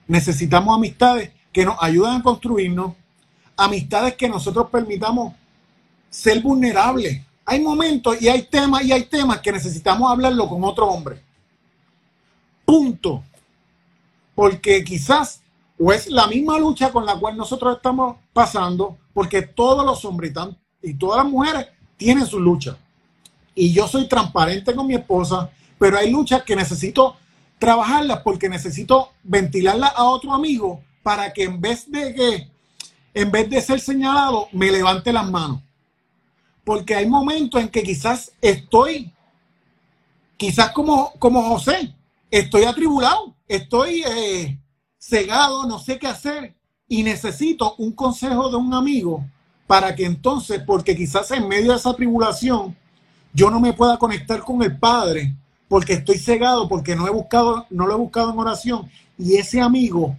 necesitamos 0.06 0.74
amistades 0.76 1.30
que 1.52 1.64
nos 1.64 1.76
ayuden 1.80 2.14
a 2.14 2.22
construirnos, 2.22 2.94
amistades 3.56 4.14
que 4.14 4.28
nosotros 4.28 4.68
permitamos 4.70 5.34
ser 6.08 6.42
vulnerables. 6.42 7.22
Hay 7.44 7.60
momentos 7.60 8.20
y 8.20 8.28
hay 8.28 8.42
temas 8.42 8.84
y 8.84 8.92
hay 8.92 9.04
temas 9.04 9.40
que 9.40 9.52
necesitamos 9.52 10.10
hablarlo 10.10 10.48
con 10.48 10.62
otro 10.64 10.86
hombre. 10.88 11.22
Punto. 12.70 13.24
Porque 14.36 14.84
quizás 14.84 15.42
o 15.76 15.92
es 15.92 16.06
la 16.06 16.28
misma 16.28 16.56
lucha 16.56 16.92
con 16.92 17.04
la 17.04 17.16
cual 17.16 17.36
nosotros 17.36 17.76
estamos 17.76 18.18
pasando, 18.32 18.96
porque 19.12 19.42
todos 19.42 19.84
los 19.84 20.04
hombres 20.04 20.32
y 20.80 20.94
todas 20.94 21.24
las 21.24 21.32
mujeres 21.32 21.66
tienen 21.96 22.24
su 22.26 22.38
lucha. 22.38 22.76
Y 23.56 23.72
yo 23.72 23.88
soy 23.88 24.06
transparente 24.06 24.72
con 24.72 24.86
mi 24.86 24.94
esposa, 24.94 25.50
pero 25.80 25.98
hay 25.98 26.12
luchas 26.12 26.44
que 26.44 26.54
necesito 26.54 27.16
trabajarlas 27.58 28.20
porque 28.20 28.48
necesito 28.48 29.10
ventilarlas 29.24 29.92
a 29.96 30.04
otro 30.04 30.32
amigo 30.32 30.80
para 31.02 31.32
que 31.32 31.42
en 31.42 31.60
vez 31.60 31.90
de 31.90 32.14
que, 32.14 32.48
en 33.14 33.32
vez 33.32 33.50
de 33.50 33.60
ser 33.60 33.80
señalado, 33.80 34.46
me 34.52 34.70
levante 34.70 35.12
las 35.12 35.28
manos. 35.28 35.60
Porque 36.62 36.94
hay 36.94 37.08
momentos 37.08 37.60
en 37.60 37.68
que 37.68 37.82
quizás 37.82 38.30
estoy, 38.40 39.12
quizás 40.36 40.70
como, 40.70 41.12
como 41.18 41.42
José, 41.42 41.96
estoy 42.30 42.64
atribulado, 42.64 43.36
estoy 43.46 44.02
eh, 44.06 44.58
cegado, 44.98 45.66
no 45.66 45.78
sé 45.78 45.98
qué 45.98 46.06
hacer 46.06 46.54
y 46.88 47.02
necesito 47.02 47.74
un 47.76 47.92
consejo 47.92 48.50
de 48.50 48.56
un 48.56 48.74
amigo 48.74 49.24
para 49.66 49.94
que 49.94 50.04
entonces, 50.04 50.62
porque 50.66 50.96
quizás 50.96 51.30
en 51.30 51.46
medio 51.46 51.70
de 51.70 51.78
esa 51.78 51.94
tribulación, 51.94 52.76
yo 53.32 53.50
no 53.50 53.60
me 53.60 53.72
pueda 53.72 53.96
conectar 53.98 54.40
con 54.40 54.62
el 54.62 54.76
Padre 54.78 55.36
porque 55.68 55.92
estoy 55.92 56.18
cegado, 56.18 56.68
porque 56.68 56.96
no 56.96 57.06
he 57.06 57.10
buscado, 57.10 57.66
no 57.70 57.86
lo 57.86 57.94
he 57.94 57.96
buscado 57.98 58.32
en 58.32 58.38
oración 58.38 58.90
y 59.16 59.36
ese 59.36 59.60
amigo 59.60 60.16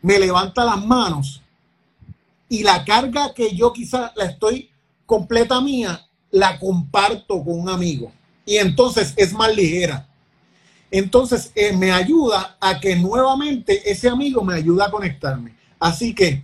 me 0.00 0.18
levanta 0.18 0.64
las 0.64 0.82
manos 0.84 1.42
y 2.48 2.62
la 2.62 2.84
carga 2.84 3.34
que 3.34 3.54
yo 3.54 3.72
quizás 3.72 4.12
la 4.16 4.24
estoy 4.24 4.70
completa 5.04 5.60
mía, 5.60 6.06
la 6.30 6.58
comparto 6.58 7.42
con 7.44 7.60
un 7.60 7.68
amigo. 7.68 8.12
Y 8.44 8.56
entonces 8.56 9.12
es 9.16 9.32
más 9.32 9.54
ligera. 9.54 10.08
Entonces 10.98 11.52
eh, 11.54 11.76
me 11.76 11.92
ayuda 11.92 12.56
a 12.58 12.80
que 12.80 12.96
nuevamente 12.96 13.90
ese 13.90 14.08
amigo 14.08 14.42
me 14.42 14.54
ayuda 14.54 14.86
a 14.86 14.90
conectarme. 14.90 15.54
Así 15.78 16.14
que 16.14 16.42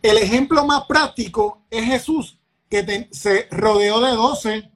el 0.00 0.16
ejemplo 0.16 0.64
más 0.64 0.84
práctico 0.84 1.62
es 1.68 1.86
Jesús, 1.86 2.38
que 2.68 3.08
se 3.10 3.48
rodeó 3.50 4.00
de 4.00 4.12
doce, 4.12 4.70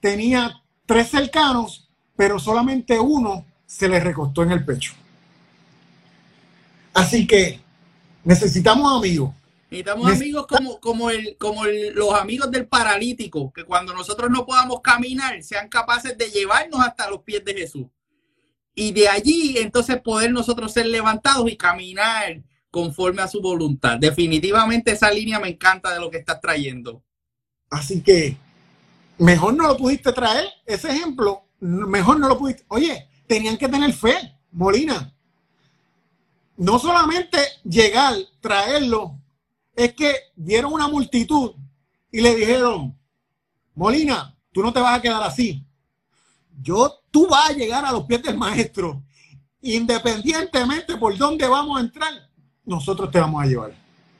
tenía 0.00 0.62
tres 0.86 1.10
cercanos, 1.10 1.90
pero 2.16 2.38
solamente 2.38 2.98
uno 2.98 3.44
se 3.66 3.90
le 3.90 4.00
recostó 4.00 4.42
en 4.42 4.52
el 4.52 4.64
pecho. 4.64 4.94
Así 6.94 7.26
que 7.26 7.60
necesitamos 8.24 8.96
amigos. 8.96 9.34
Necesitamos 9.70 10.12
amigos 10.12 10.46
como, 10.46 10.80
como, 10.80 11.10
el, 11.10 11.36
como 11.36 11.66
los 11.66 12.14
amigos 12.14 12.50
del 12.50 12.66
paralítico, 12.66 13.52
que 13.52 13.64
cuando 13.64 13.92
nosotros 13.92 14.30
no 14.30 14.46
podamos 14.46 14.80
caminar, 14.80 15.42
sean 15.42 15.68
capaces 15.68 16.16
de 16.16 16.30
llevarnos 16.30 16.80
hasta 16.80 17.10
los 17.10 17.20
pies 17.20 17.44
de 17.44 17.52
Jesús. 17.52 17.84
Y 18.80 18.92
de 18.92 19.08
allí 19.08 19.58
entonces 19.58 20.00
poder 20.00 20.32
nosotros 20.32 20.72
ser 20.72 20.86
levantados 20.86 21.50
y 21.50 21.56
caminar 21.56 22.42
conforme 22.70 23.22
a 23.22 23.28
su 23.28 23.40
voluntad. 23.40 23.98
Definitivamente 23.98 24.92
esa 24.92 25.10
línea 25.10 25.38
me 25.38 25.48
encanta 25.48 25.92
de 25.92 26.00
lo 26.00 26.10
que 26.10 26.18
estás 26.18 26.40
trayendo. 26.40 27.02
Así 27.68 28.00
que 28.00 28.36
mejor 29.18 29.54
no 29.54 29.68
lo 29.68 29.76
pudiste 29.76 30.12
traer, 30.12 30.46
ese 30.64 30.90
ejemplo, 30.90 31.42
mejor 31.60 32.18
no 32.18 32.28
lo 32.28 32.38
pudiste. 32.38 32.64
Oye, 32.68 33.08
tenían 33.26 33.56
que 33.56 33.68
tener 33.68 33.92
fe, 33.92 34.34
Molina 34.52 35.12
no 36.60 36.78
solamente 36.78 37.38
llegar, 37.64 38.14
traerlo, 38.40 39.18
es 39.74 39.94
que 39.94 40.14
dieron 40.36 40.74
una 40.74 40.88
multitud 40.88 41.52
y 42.12 42.20
le 42.20 42.36
dijeron, 42.36 42.98
Molina, 43.74 44.36
tú 44.52 44.62
no 44.62 44.70
te 44.70 44.78
vas 44.78 44.98
a 44.98 45.00
quedar 45.00 45.22
así. 45.22 45.64
Yo, 46.60 47.00
tú 47.10 47.26
vas 47.28 47.50
a 47.50 47.52
llegar 47.52 47.84
a 47.84 47.92
los 47.92 48.04
pies 48.04 48.22
del 48.22 48.36
maestro. 48.36 49.02
Independientemente 49.62 50.96
por 50.96 51.16
dónde 51.16 51.46
vamos 51.46 51.78
a 51.78 51.80
entrar, 51.80 52.12
nosotros 52.64 53.10
te 53.10 53.20
vamos 53.20 53.42
a 53.42 53.46
llevar. 53.46 53.72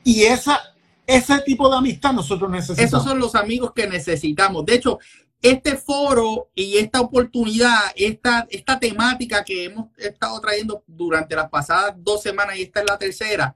Y 0.03 0.23
esa, 0.23 0.59
ese 1.05 1.39
tipo 1.41 1.69
de 1.69 1.77
amistad 1.77 2.13
nosotros 2.13 2.49
necesitamos. 2.49 2.87
Esos 2.87 3.03
son 3.03 3.19
los 3.19 3.35
amigos 3.35 3.71
que 3.73 3.87
necesitamos. 3.87 4.65
De 4.65 4.75
hecho, 4.75 4.99
este 5.41 5.75
foro 5.75 6.49
y 6.53 6.77
esta 6.77 7.01
oportunidad, 7.01 7.79
esta, 7.95 8.47
esta 8.49 8.79
temática 8.79 9.43
que 9.43 9.65
hemos 9.65 9.87
estado 9.97 10.39
trayendo 10.39 10.83
durante 10.85 11.35
las 11.35 11.49
pasadas 11.49 11.95
dos 11.97 12.21
semanas 12.21 12.57
y 12.57 12.63
esta 12.63 12.81
es 12.81 12.85
la 12.87 12.97
tercera, 12.97 13.55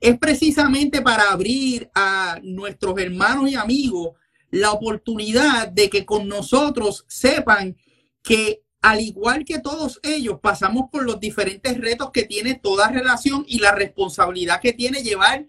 es 0.00 0.18
precisamente 0.18 1.02
para 1.02 1.30
abrir 1.30 1.90
a 1.94 2.38
nuestros 2.42 2.98
hermanos 2.98 3.50
y 3.50 3.54
amigos 3.54 4.10
la 4.50 4.72
oportunidad 4.72 5.68
de 5.68 5.90
que 5.90 6.06
con 6.06 6.28
nosotros 6.28 7.04
sepan 7.08 7.76
que 8.26 8.64
al 8.82 9.00
igual 9.00 9.44
que 9.44 9.60
todos 9.60 10.00
ellos 10.02 10.40
pasamos 10.42 10.86
por 10.90 11.04
los 11.04 11.20
diferentes 11.20 11.80
retos 11.80 12.10
que 12.10 12.24
tiene 12.24 12.56
toda 12.56 12.88
relación 12.88 13.44
y 13.46 13.60
la 13.60 13.70
responsabilidad 13.70 14.60
que 14.60 14.72
tiene 14.72 15.04
llevar 15.04 15.46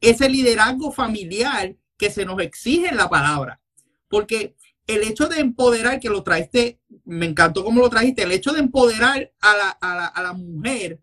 ese 0.00 0.28
liderazgo 0.28 0.90
familiar 0.90 1.76
que 1.96 2.10
se 2.10 2.24
nos 2.24 2.40
exige 2.40 2.88
en 2.88 2.96
la 2.96 3.08
palabra. 3.08 3.60
Porque 4.08 4.56
el 4.88 5.04
hecho 5.04 5.28
de 5.28 5.38
empoderar, 5.38 6.00
que 6.00 6.08
lo 6.08 6.24
traiste, 6.24 6.80
me 7.04 7.26
encantó 7.26 7.62
cómo 7.62 7.80
lo 7.80 7.88
trajiste, 7.88 8.24
el 8.24 8.32
hecho 8.32 8.52
de 8.52 8.60
empoderar 8.60 9.32
a 9.40 9.56
la, 9.56 9.70
a 9.70 9.94
la, 9.94 10.06
a 10.06 10.22
la 10.24 10.32
mujer 10.32 11.00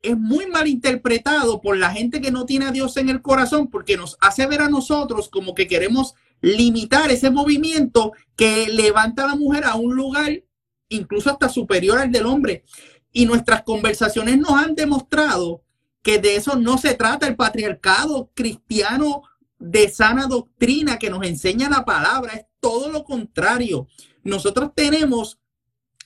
es 0.00 0.16
muy 0.16 0.46
mal 0.46 0.66
interpretado 0.68 1.60
por 1.60 1.76
la 1.76 1.90
gente 1.90 2.22
que 2.22 2.30
no 2.30 2.46
tiene 2.46 2.64
a 2.64 2.72
Dios 2.72 2.96
en 2.96 3.10
el 3.10 3.20
corazón 3.20 3.68
porque 3.68 3.98
nos 3.98 4.16
hace 4.22 4.46
ver 4.46 4.62
a 4.62 4.70
nosotros 4.70 5.28
como 5.28 5.54
que 5.54 5.68
queremos 5.68 6.14
limitar 6.44 7.10
ese 7.10 7.30
movimiento 7.30 8.12
que 8.36 8.68
levanta 8.68 9.24
a 9.24 9.28
la 9.28 9.36
mujer 9.36 9.64
a 9.64 9.76
un 9.76 9.94
lugar 9.94 10.42
incluso 10.90 11.30
hasta 11.30 11.48
superior 11.48 11.98
al 11.98 12.12
del 12.12 12.26
hombre. 12.26 12.64
Y 13.12 13.24
nuestras 13.24 13.62
conversaciones 13.62 14.38
nos 14.38 14.50
han 14.50 14.74
demostrado 14.74 15.62
que 16.02 16.18
de 16.18 16.36
eso 16.36 16.56
no 16.56 16.76
se 16.76 16.94
trata 16.94 17.26
el 17.26 17.36
patriarcado 17.36 18.30
cristiano 18.34 19.22
de 19.58 19.88
sana 19.88 20.26
doctrina 20.26 20.98
que 20.98 21.08
nos 21.08 21.24
enseña 21.24 21.70
la 21.70 21.86
palabra, 21.86 22.34
es 22.34 22.44
todo 22.60 22.90
lo 22.90 23.04
contrario. 23.04 23.88
Nosotros 24.22 24.72
tenemos 24.74 25.38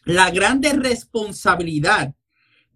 la 0.04 0.30
grande 0.30 0.72
responsabilidad 0.72 2.14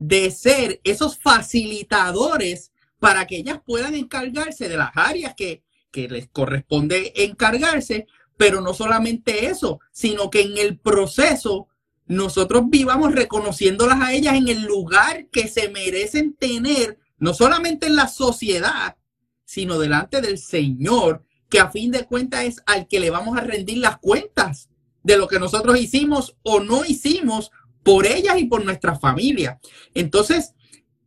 de 0.00 0.32
ser 0.32 0.80
esos 0.82 1.16
facilitadores 1.16 2.72
para 2.98 3.24
que 3.26 3.36
ellas 3.36 3.60
puedan 3.64 3.94
encargarse 3.94 4.68
de 4.68 4.76
las 4.76 4.90
áreas 4.94 5.34
que, 5.36 5.62
que 5.92 6.08
les 6.08 6.28
corresponde 6.28 7.12
encargarse, 7.14 8.06
pero 8.36 8.60
no 8.60 8.74
solamente 8.74 9.46
eso, 9.46 9.78
sino 9.92 10.30
que 10.30 10.40
en 10.40 10.58
el 10.58 10.78
proceso 10.78 11.68
nosotros 12.06 12.64
vivamos 12.68 13.14
reconociéndolas 13.14 14.00
a 14.00 14.12
ellas 14.12 14.34
en 14.34 14.48
el 14.48 14.62
lugar 14.62 15.28
que 15.30 15.46
se 15.46 15.68
merecen 15.68 16.34
tener, 16.34 16.98
no 17.18 17.34
solamente 17.34 17.86
en 17.86 17.94
la 17.94 18.08
sociedad, 18.08 18.96
sino 19.44 19.78
delante 19.78 20.20
del 20.20 20.38
Señor, 20.38 21.24
que 21.48 21.60
a 21.60 21.70
fin 21.70 21.90
de 21.90 22.06
cuentas 22.06 22.44
es 22.44 22.62
al 22.66 22.88
que 22.88 22.98
le 22.98 23.10
vamos 23.10 23.36
a 23.38 23.42
rendir 23.42 23.78
las 23.78 23.98
cuentas 23.98 24.70
de 25.02 25.16
lo 25.16 25.28
que 25.28 25.38
nosotros 25.38 25.78
hicimos 25.78 26.36
o 26.42 26.60
no 26.60 26.84
hicimos 26.84 27.50
por 27.82 28.06
ellas 28.06 28.38
y 28.38 28.46
por 28.46 28.64
nuestra 28.64 28.98
familia. 28.98 29.60
Entonces, 29.94 30.54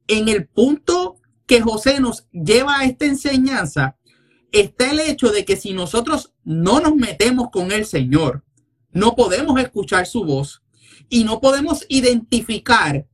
en 0.07 0.29
el 0.29 0.47
punto 0.47 1.17
que 1.47 1.61
José 1.61 1.99
nos 1.99 2.27
lleva 2.31 2.79
a 2.79 2.85
esta 2.85 3.05
enseñanza, 3.05 3.97
está 4.51 4.91
el 4.91 4.99
hecho 4.99 5.31
de 5.31 5.45
que 5.45 5.55
si 5.55 5.73
nosotros 5.73 6.33
no 6.43 6.79
nos 6.79 6.95
metemos 6.95 7.49
con 7.51 7.71
el 7.71 7.85
Señor, 7.85 8.43
no 8.91 9.15
podemos 9.15 9.59
escuchar 9.59 10.05
su 10.05 10.23
voz 10.23 10.63
y 11.09 11.23
no 11.23 11.41
podemos 11.41 11.85
identificar 11.89 13.07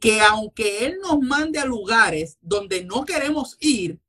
que 0.00 0.20
aunque 0.20 0.86
Él 0.86 0.98
nos 1.02 1.20
mande 1.20 1.58
a 1.58 1.64
lugares 1.64 2.38
donde 2.40 2.84
no 2.84 3.04
queremos 3.04 3.56
ir, 3.60 4.00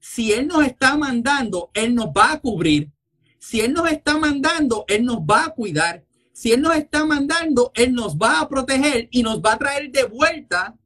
si 0.00 0.32
Él 0.32 0.48
nos 0.48 0.64
está 0.64 0.96
mandando, 0.96 1.70
Él 1.74 1.94
nos 1.94 2.06
va 2.06 2.32
a 2.32 2.40
cubrir. 2.40 2.90
si 3.38 3.60
Él 3.60 3.72
nos 3.72 3.90
está 3.90 4.18
mandando, 4.18 4.84
Él 4.86 5.04
nos 5.04 5.18
va 5.18 5.46
a 5.46 5.50
cuidar. 5.50 6.04
Si 6.32 6.52
Él 6.52 6.62
nos 6.62 6.76
está 6.76 7.04
mandando, 7.04 7.72
Él 7.74 7.92
nos 7.92 8.16
va 8.16 8.40
a 8.40 8.48
proteger 8.48 9.08
y 9.10 9.22
nos 9.22 9.40
va 9.40 9.54
a 9.54 9.58
traer 9.58 9.90
de 9.90 10.04
vuelta 10.04 10.76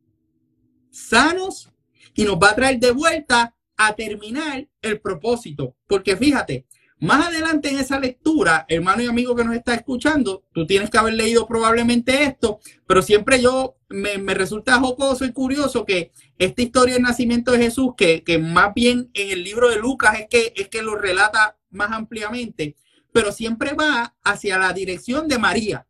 sanos 0.90 1.70
y 2.14 2.24
nos 2.24 2.36
va 2.36 2.50
a 2.50 2.56
traer 2.56 2.78
de 2.78 2.90
vuelta 2.92 3.54
a 3.76 3.94
terminar 3.94 4.66
el 4.82 5.00
propósito. 5.00 5.76
Porque 5.86 6.16
fíjate, 6.16 6.66
más 6.98 7.26
adelante 7.26 7.68
en 7.68 7.78
esa 7.78 8.00
lectura, 8.00 8.64
hermano 8.68 9.02
y 9.02 9.06
amigo 9.06 9.36
que 9.36 9.44
nos 9.44 9.54
está 9.54 9.74
escuchando, 9.74 10.44
tú 10.54 10.66
tienes 10.66 10.88
que 10.88 10.96
haber 10.96 11.12
leído 11.12 11.46
probablemente 11.46 12.24
esto, 12.24 12.58
pero 12.86 13.02
siempre 13.02 13.40
yo 13.40 13.76
me, 13.88 14.16
resulta 14.32 14.80
jocoso 14.80 15.26
y 15.26 15.32
curioso 15.32 15.84
que 15.84 16.10
esta 16.38 16.62
historia 16.62 16.94
del 16.94 17.02
nacimiento 17.02 17.52
de 17.52 17.58
Jesús, 17.58 17.92
que, 17.96 18.22
más 18.38 18.72
bien 18.74 19.10
en 19.12 19.30
el 19.30 19.44
libro 19.44 19.68
de 19.68 19.76
Lucas 19.76 20.20
es 20.20 20.26
que, 20.28 20.54
es 20.56 20.68
que 20.68 20.80
lo 20.80 20.96
relata 20.96 21.58
más 21.68 21.92
ampliamente, 21.92 22.76
pero 23.12 23.30
siempre 23.30 23.74
va 23.74 24.14
hacia 24.24 24.58
la 24.58 24.72
dirección 24.72 25.28
de 25.28 25.38
María. 25.38 25.86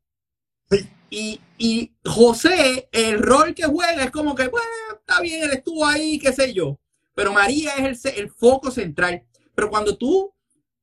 Y, 1.09 1.41
y, 1.57 1.93
José, 2.05 2.89
el 2.91 3.21
rol 3.21 3.55
que 3.55 3.63
juega 3.65 4.03
es 4.03 4.11
como 4.11 4.35
que, 4.35 4.49
bueno, 4.49 4.67
está 4.99 5.21
bien, 5.21 5.45
él 5.45 5.53
estuvo 5.53 5.87
ahí, 5.87 6.19
qué 6.19 6.33
sé 6.33 6.53
yo, 6.53 6.81
pero 7.17 7.33
María 7.33 7.73
es 7.77 8.05
el, 8.05 8.29
foco 8.29 8.71
central. 8.71 9.25
Pero 9.55 9.71
cuando 9.71 9.97
tú 9.97 10.35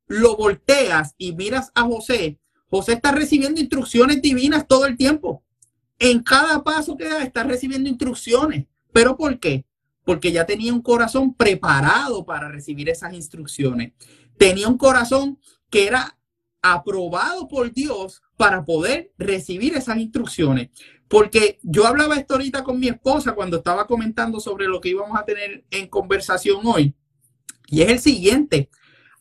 lo 0.07 0.35
volteas 0.35 1.13
y 1.19 1.31
miras 1.33 1.71
a 1.75 1.83
José, 1.83 2.39
José 2.71 2.93
está 2.93 3.11
recibiendo 3.11 3.61
instrucciones 3.61 4.19
divinas 4.19 4.67
todo 4.67 4.87
el 4.87 4.97
tiempo. 4.97 5.43
En 5.99 6.23
cada 6.23 6.63
paso 6.63 6.97
que 6.97 7.07
da 7.07 7.21
está 7.21 7.43
recibiendo 7.43 7.87
instrucciones. 7.87 8.65
¿Pero 8.91 9.15
por 9.15 9.39
qué? 9.39 9.67
Porque 10.03 10.31
ya 10.31 10.43
tenía 10.47 10.73
un 10.73 10.81
corazón 10.81 11.35
preparado 11.35 12.25
para 12.25 12.49
recibir 12.49 12.89
esas 12.89 13.13
instrucciones. 13.13 13.93
Tenía 14.35 14.67
un 14.67 14.79
corazón 14.79 15.37
que 15.69 15.85
era 15.85 16.17
aprobado 16.63 17.47
por 17.47 17.71
Dios 17.71 18.23
para 18.37 18.65
poder 18.65 19.13
recibir 19.19 19.75
esas 19.75 19.97
instrucciones. 19.97 20.71
Porque 21.13 21.59
yo 21.61 21.85
hablaba 21.85 22.15
esto 22.15 22.33
ahorita 22.33 22.63
con 22.63 22.79
mi 22.79 22.87
esposa 22.87 23.35
cuando 23.35 23.57
estaba 23.57 23.85
comentando 23.85 24.39
sobre 24.39 24.65
lo 24.65 24.81
que 24.81 24.89
íbamos 24.89 25.15
a 25.15 25.23
tener 25.23 25.63
en 25.69 25.87
conversación 25.87 26.65
hoy. 26.65 26.95
Y 27.67 27.83
es 27.83 27.89
el 27.89 27.99
siguiente. 27.99 28.71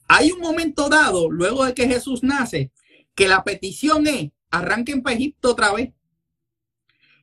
Hay 0.08 0.32
un 0.32 0.40
momento 0.40 0.88
dado, 0.88 1.30
luego 1.30 1.66
de 1.66 1.74
que 1.74 1.86
Jesús 1.86 2.22
nace, 2.22 2.72
que 3.14 3.28
la 3.28 3.44
petición 3.44 4.06
es, 4.06 4.30
arranquen 4.50 5.02
para 5.02 5.16
Egipto 5.16 5.50
otra 5.50 5.70
vez. 5.74 5.92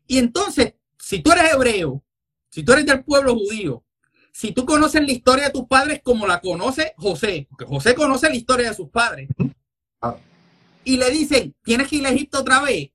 Y 0.05 0.19
entonces, 0.19 0.75
si 0.99 1.23
tú 1.23 1.32
eres 1.32 1.51
hebreo, 1.51 2.03
si 2.51 2.62
tú 2.62 2.73
eres 2.73 2.86
del 2.86 3.03
pueblo 3.03 3.34
judío, 3.34 3.84
si 4.32 4.51
tú 4.51 4.67
conoces 4.67 5.01
la 5.01 5.12
historia 5.12 5.45
de 5.45 5.51
tus 5.51 5.65
padres 5.65 6.01
como 6.03 6.27
la 6.27 6.41
conoce 6.41 6.93
José, 6.95 7.47
porque 7.49 7.65
José 7.65 7.95
conoce 7.95 8.29
la 8.29 8.36
historia 8.36 8.69
de 8.69 8.75
sus 8.75 8.89
padres, 8.89 9.29
y 10.84 10.97
le 10.97 11.10
dicen, 11.10 11.55
tienes 11.63 11.88
que 11.88 11.95
ir 11.95 12.05
a 12.05 12.12
Egipto 12.12 12.41
otra 12.41 12.62
vez, 12.62 12.91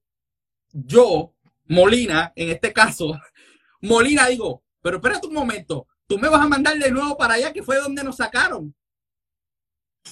yo, 0.73 1.34
Molina, 1.67 2.33
en 2.37 2.51
este 2.51 2.73
caso, 2.73 3.19
Molina 3.81 4.27
digo, 4.29 4.63
pero 4.81 4.97
espérate 4.97 5.27
un 5.27 5.35
momento, 5.35 5.87
tú 6.07 6.19
me 6.19 6.29
vas 6.29 6.43
a 6.43 6.49
mandar 6.49 6.79
de 6.79 6.91
nuevo 6.91 7.17
para 7.17 7.35
allá, 7.35 7.53
que 7.53 7.63
fue 7.63 7.79
donde 7.79 8.05
nos 8.05 8.17
sacaron 8.17 8.75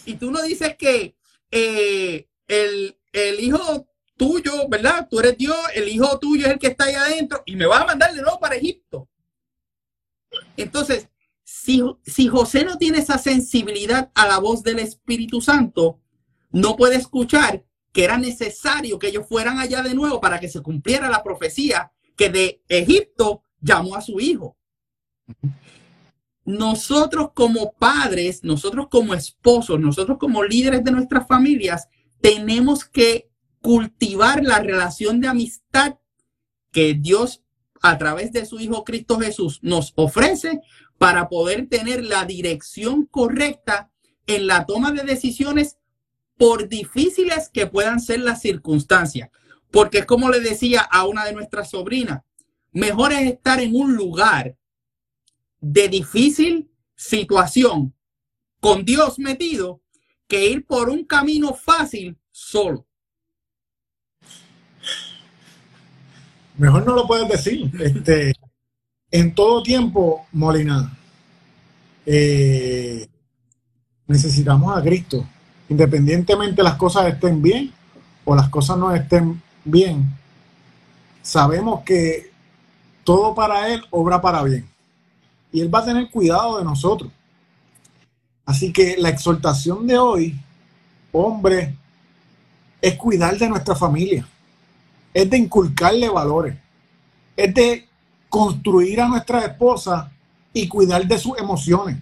y 0.04 0.14
tú 0.14 0.30
no 0.30 0.42
dices 0.42 0.76
que 0.76 1.16
eh, 1.50 2.28
el, 2.48 2.96
hijo 3.40 3.86
tuyo, 4.16 4.68
¿verdad? 4.68 5.06
Tú 5.10 5.20
eres 5.20 5.36
Dios, 5.36 5.56
el 5.74 5.88
hijo 5.88 6.18
tuyo 6.18 6.46
es 6.46 6.52
el 6.52 6.58
que 6.58 6.68
está 6.68 6.84
ahí 6.84 6.94
adentro 6.94 7.42
y 7.46 7.56
me 7.56 7.66
vas 7.66 7.82
a 7.82 7.86
mandar 7.86 8.12
de 8.14 8.22
nuevo 8.22 8.38
para 8.38 8.56
Egipto. 8.56 9.08
Entonces, 10.56 11.08
si, 11.44 11.82
si 12.04 12.28
José 12.28 12.64
no 12.64 12.78
tiene 12.78 12.98
esa 12.98 13.18
sensibilidad 13.18 14.10
a 14.14 14.26
la 14.26 14.38
voz 14.38 14.62
del 14.62 14.78
Espíritu 14.78 15.40
Santo, 15.40 16.00
no 16.50 16.76
puede 16.76 16.96
escuchar 16.96 17.64
que 17.92 18.04
era 18.04 18.18
necesario 18.18 18.98
que 18.98 19.08
ellos 19.08 19.26
fueran 19.28 19.58
allá 19.58 19.82
de 19.82 19.94
nuevo 19.94 20.20
para 20.20 20.40
que 20.40 20.48
se 20.48 20.62
cumpliera 20.62 21.10
la 21.10 21.22
profecía 21.22 21.92
que 22.16 22.30
de 22.30 22.62
Egipto 22.68 23.42
llamó 23.60 23.96
a 23.96 24.00
su 24.00 24.18
hijo. 24.18 24.56
Nosotros 26.44 27.30
como 27.34 27.72
padres, 27.72 28.42
nosotros 28.42 28.88
como 28.90 29.14
esposos, 29.14 29.78
nosotros 29.78 30.18
como 30.18 30.42
líderes 30.42 30.82
de 30.82 30.90
nuestras 30.90 31.26
familias, 31.28 31.88
tenemos 32.20 32.84
que 32.84 33.30
cultivar 33.60 34.42
la 34.42 34.58
relación 34.58 35.20
de 35.20 35.28
amistad 35.28 35.98
que 36.72 36.94
Dios 36.94 37.42
a 37.80 37.98
través 37.98 38.32
de 38.32 38.46
su 38.46 38.58
Hijo 38.58 38.84
Cristo 38.84 39.18
Jesús 39.18 39.60
nos 39.62 39.92
ofrece 39.96 40.60
para 40.98 41.28
poder 41.28 41.68
tener 41.68 42.04
la 42.04 42.24
dirección 42.24 43.06
correcta 43.06 43.90
en 44.26 44.46
la 44.46 44.66
toma 44.66 44.92
de 44.92 45.02
decisiones 45.02 45.78
por 46.36 46.68
difíciles 46.68 47.48
que 47.52 47.66
puedan 47.66 48.00
ser 48.00 48.20
las 48.20 48.40
circunstancias. 48.40 49.30
Porque 49.70 49.98
es 49.98 50.06
como 50.06 50.30
le 50.30 50.40
decía 50.40 50.80
a 50.80 51.06
una 51.06 51.24
de 51.24 51.32
nuestras 51.32 51.70
sobrinas, 51.70 52.22
mejor 52.72 53.12
es 53.12 53.32
estar 53.32 53.60
en 53.60 53.74
un 53.74 53.94
lugar 53.96 54.56
de 55.60 55.88
difícil 55.88 56.70
situación 56.94 57.94
con 58.60 58.84
Dios 58.84 59.18
metido 59.18 59.80
que 60.26 60.48
ir 60.48 60.66
por 60.66 60.88
un 60.88 61.04
camino 61.04 61.54
fácil 61.54 62.16
solo. 62.30 62.86
Mejor 66.56 66.86
no 66.86 66.94
lo 66.94 67.06
puedes 67.06 67.28
decir. 67.28 67.70
Este, 67.80 68.32
en 69.10 69.34
todo 69.34 69.62
tiempo, 69.62 70.26
Molina, 70.32 70.96
eh, 72.06 73.06
necesitamos 74.06 74.76
a 74.76 74.82
Cristo. 74.82 75.26
Independientemente 75.72 76.62
las 76.62 76.74
cosas 76.74 77.06
estén 77.06 77.40
bien 77.40 77.72
o 78.26 78.36
las 78.36 78.50
cosas 78.50 78.76
no 78.76 78.94
estén 78.94 79.40
bien, 79.64 80.06
sabemos 81.22 81.80
que 81.82 82.30
todo 83.04 83.34
para 83.34 83.72
Él 83.72 83.82
obra 83.88 84.20
para 84.20 84.42
bien 84.42 84.68
y 85.50 85.62
Él 85.62 85.74
va 85.74 85.78
a 85.78 85.84
tener 85.86 86.10
cuidado 86.10 86.58
de 86.58 86.64
nosotros. 86.64 87.10
Así 88.44 88.70
que 88.70 88.96
la 88.98 89.08
exhortación 89.08 89.86
de 89.86 89.96
hoy, 89.96 90.38
hombre, 91.10 91.74
es 92.82 92.94
cuidar 92.96 93.38
de 93.38 93.48
nuestra 93.48 93.74
familia, 93.74 94.28
es 95.14 95.30
de 95.30 95.38
inculcarle 95.38 96.10
valores, 96.10 96.54
es 97.34 97.54
de 97.54 97.88
construir 98.28 99.00
a 99.00 99.08
nuestra 99.08 99.46
esposa 99.46 100.12
y 100.52 100.68
cuidar 100.68 101.06
de 101.06 101.18
sus 101.18 101.38
emociones. 101.38 101.96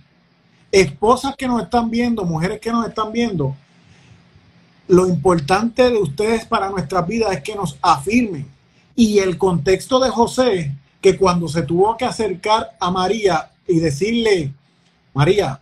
Esposas 0.72 1.34
que 1.36 1.48
nos 1.48 1.62
están 1.62 1.90
viendo, 1.90 2.24
mujeres 2.24 2.60
que 2.60 2.70
nos 2.70 2.86
están 2.86 3.12
viendo, 3.12 3.56
lo 4.88 5.08
importante 5.08 5.88
de 5.90 5.98
ustedes 5.98 6.44
para 6.44 6.70
nuestras 6.70 7.06
vidas 7.06 7.32
es 7.32 7.42
que 7.42 7.54
nos 7.54 7.78
afirmen. 7.80 8.46
Y 8.96 9.18
el 9.18 9.38
contexto 9.38 10.00
de 10.00 10.10
José 10.10 10.72
que 11.00 11.16
cuando 11.16 11.48
se 11.48 11.62
tuvo 11.62 11.96
que 11.96 12.04
acercar 12.04 12.76
a 12.78 12.90
María 12.90 13.50
y 13.66 13.78
decirle, 13.78 14.52
María, 15.14 15.60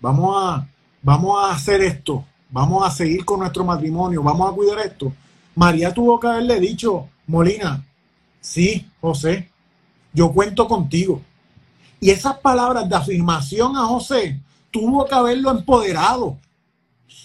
vamos 0.00 0.36
a, 0.38 0.68
vamos 1.02 1.42
a 1.42 1.52
hacer 1.52 1.80
esto, 1.80 2.24
vamos 2.50 2.86
a 2.86 2.90
seguir 2.90 3.24
con 3.24 3.40
nuestro 3.40 3.64
matrimonio, 3.64 4.22
vamos 4.22 4.50
a 4.50 4.54
cuidar 4.54 4.80
esto, 4.80 5.12
María 5.54 5.94
tuvo 5.94 6.20
que 6.20 6.28
haberle 6.28 6.60
dicho, 6.60 7.08
Molina, 7.26 7.82
sí, 8.40 8.86
José, 9.00 9.48
yo 10.12 10.30
cuento 10.32 10.68
contigo. 10.68 11.22
Y 12.00 12.10
esas 12.10 12.38
palabras 12.38 12.88
de 12.88 12.96
afirmación 12.96 13.76
a 13.76 13.86
José 13.86 14.40
tuvo 14.70 15.04
que 15.06 15.14
haberlo 15.14 15.50
empoderado 15.50 16.36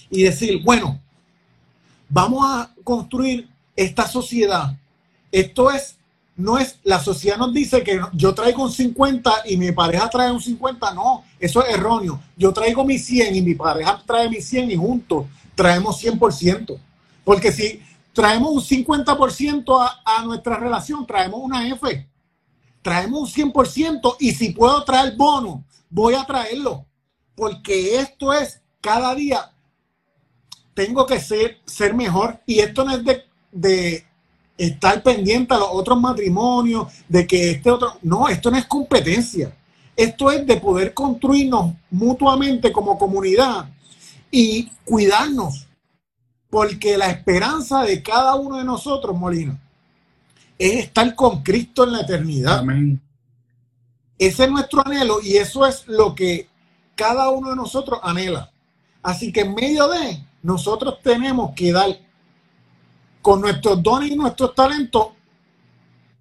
y 0.10 0.24
decir, 0.24 0.64
bueno, 0.64 1.00
vamos 2.10 2.46
a 2.46 2.72
construir 2.84 3.50
esta 3.76 4.08
sociedad. 4.08 4.76
Esto 5.32 5.72
es 5.72 5.98
no 6.42 6.58
es, 6.58 6.80
la 6.84 7.00
sociedad 7.00 7.38
nos 7.38 7.54
dice 7.54 7.84
que 7.84 8.00
yo 8.14 8.34
traigo 8.34 8.64
un 8.64 8.72
50 8.72 9.44
y 9.46 9.58
mi 9.58 9.72
pareja 9.72 10.10
trae 10.10 10.32
un 10.32 10.42
50, 10.42 10.94
no, 10.94 11.24
eso 11.40 11.64
es 11.64 11.76
erróneo. 11.76 12.20
Yo 12.36 12.52
traigo 12.52 12.84
mi 12.84 12.98
100 12.98 13.36
y 13.36 13.42
mi 13.42 13.54
pareja 13.54 14.02
trae 14.06 14.30
mi 14.30 14.42
100 14.42 14.72
y 14.72 14.76
juntos 14.76 15.26
traemos 15.56 16.04
100%. 16.04 16.78
Porque 17.24 17.52
si 17.52 17.82
traemos 18.14 18.52
un 18.52 18.62
50% 18.62 19.80
a, 19.80 20.02
a 20.04 20.26
nuestra 20.26 20.58
relación, 20.58 21.06
traemos 21.06 21.40
una 21.42 21.68
F, 21.68 22.08
traemos 22.82 23.38
un 23.38 23.52
100% 23.54 24.18
y 24.20 24.32
si 24.34 24.50
puedo 24.50 24.84
traer 24.84 25.16
bono, 25.16 25.64
voy 25.90 26.16
a 26.16 26.26
traerlo. 26.26 26.86
Porque 27.36 27.98
esto 27.98 28.34
es 28.34 28.62
cada 28.82 29.14
día, 29.16 29.52
tengo 30.74 31.06
que 31.06 31.20
ser, 31.20 31.60
ser 31.66 31.94
mejor 31.94 32.40
y 32.46 32.60
esto 32.60 32.84
no 32.84 32.96
es 32.96 33.04
de, 33.04 33.24
de 33.52 34.06
estar 34.58 35.02
pendiente 35.02 35.54
a 35.54 35.60
los 35.60 35.70
otros 35.72 36.00
matrimonios, 36.00 36.88
de 37.08 37.26
que 37.26 37.52
este 37.52 37.72
otro... 37.72 37.98
No, 38.02 38.28
esto 38.28 38.52
no 38.52 38.58
es 38.58 38.66
competencia. 38.66 39.56
Esto 39.96 40.32
es 40.32 40.46
de 40.46 40.58
poder 40.58 40.94
construirnos 40.94 41.74
mutuamente 41.90 42.72
como 42.72 42.98
comunidad 42.98 43.70
y 44.30 44.70
cuidarnos. 44.86 45.68
Porque 46.50 46.98
la 46.98 47.10
esperanza 47.10 47.84
de 47.84 48.04
cada 48.04 48.36
uno 48.36 48.58
de 48.58 48.64
nosotros, 48.64 49.18
Molina, 49.18 49.60
es 50.62 50.86
estar 50.86 51.16
con 51.16 51.42
Cristo 51.42 51.86
en 51.86 51.94
la 51.94 52.02
eternidad. 52.02 52.60
Amén. 52.60 53.02
Ese 54.20 54.44
es 54.44 54.52
nuestro 54.52 54.86
anhelo 54.86 55.20
y 55.20 55.38
eso 55.38 55.66
es 55.66 55.88
lo 55.88 56.14
que 56.14 56.48
cada 56.94 57.32
uno 57.32 57.50
de 57.50 57.56
nosotros 57.56 58.00
anhela. 58.04 58.52
Así 59.02 59.34
que 59.34 59.42
en 59.42 59.56
medio 59.56 59.88
de, 59.88 60.24
nosotros 60.44 61.00
tenemos 61.02 61.54
que 61.56 61.72
dar 61.72 61.90
con 63.24 63.42
nuestros 63.42 63.82
dones 63.82 64.12
y 64.12 64.16
nuestros 64.16 64.54
talentos. 64.54 65.08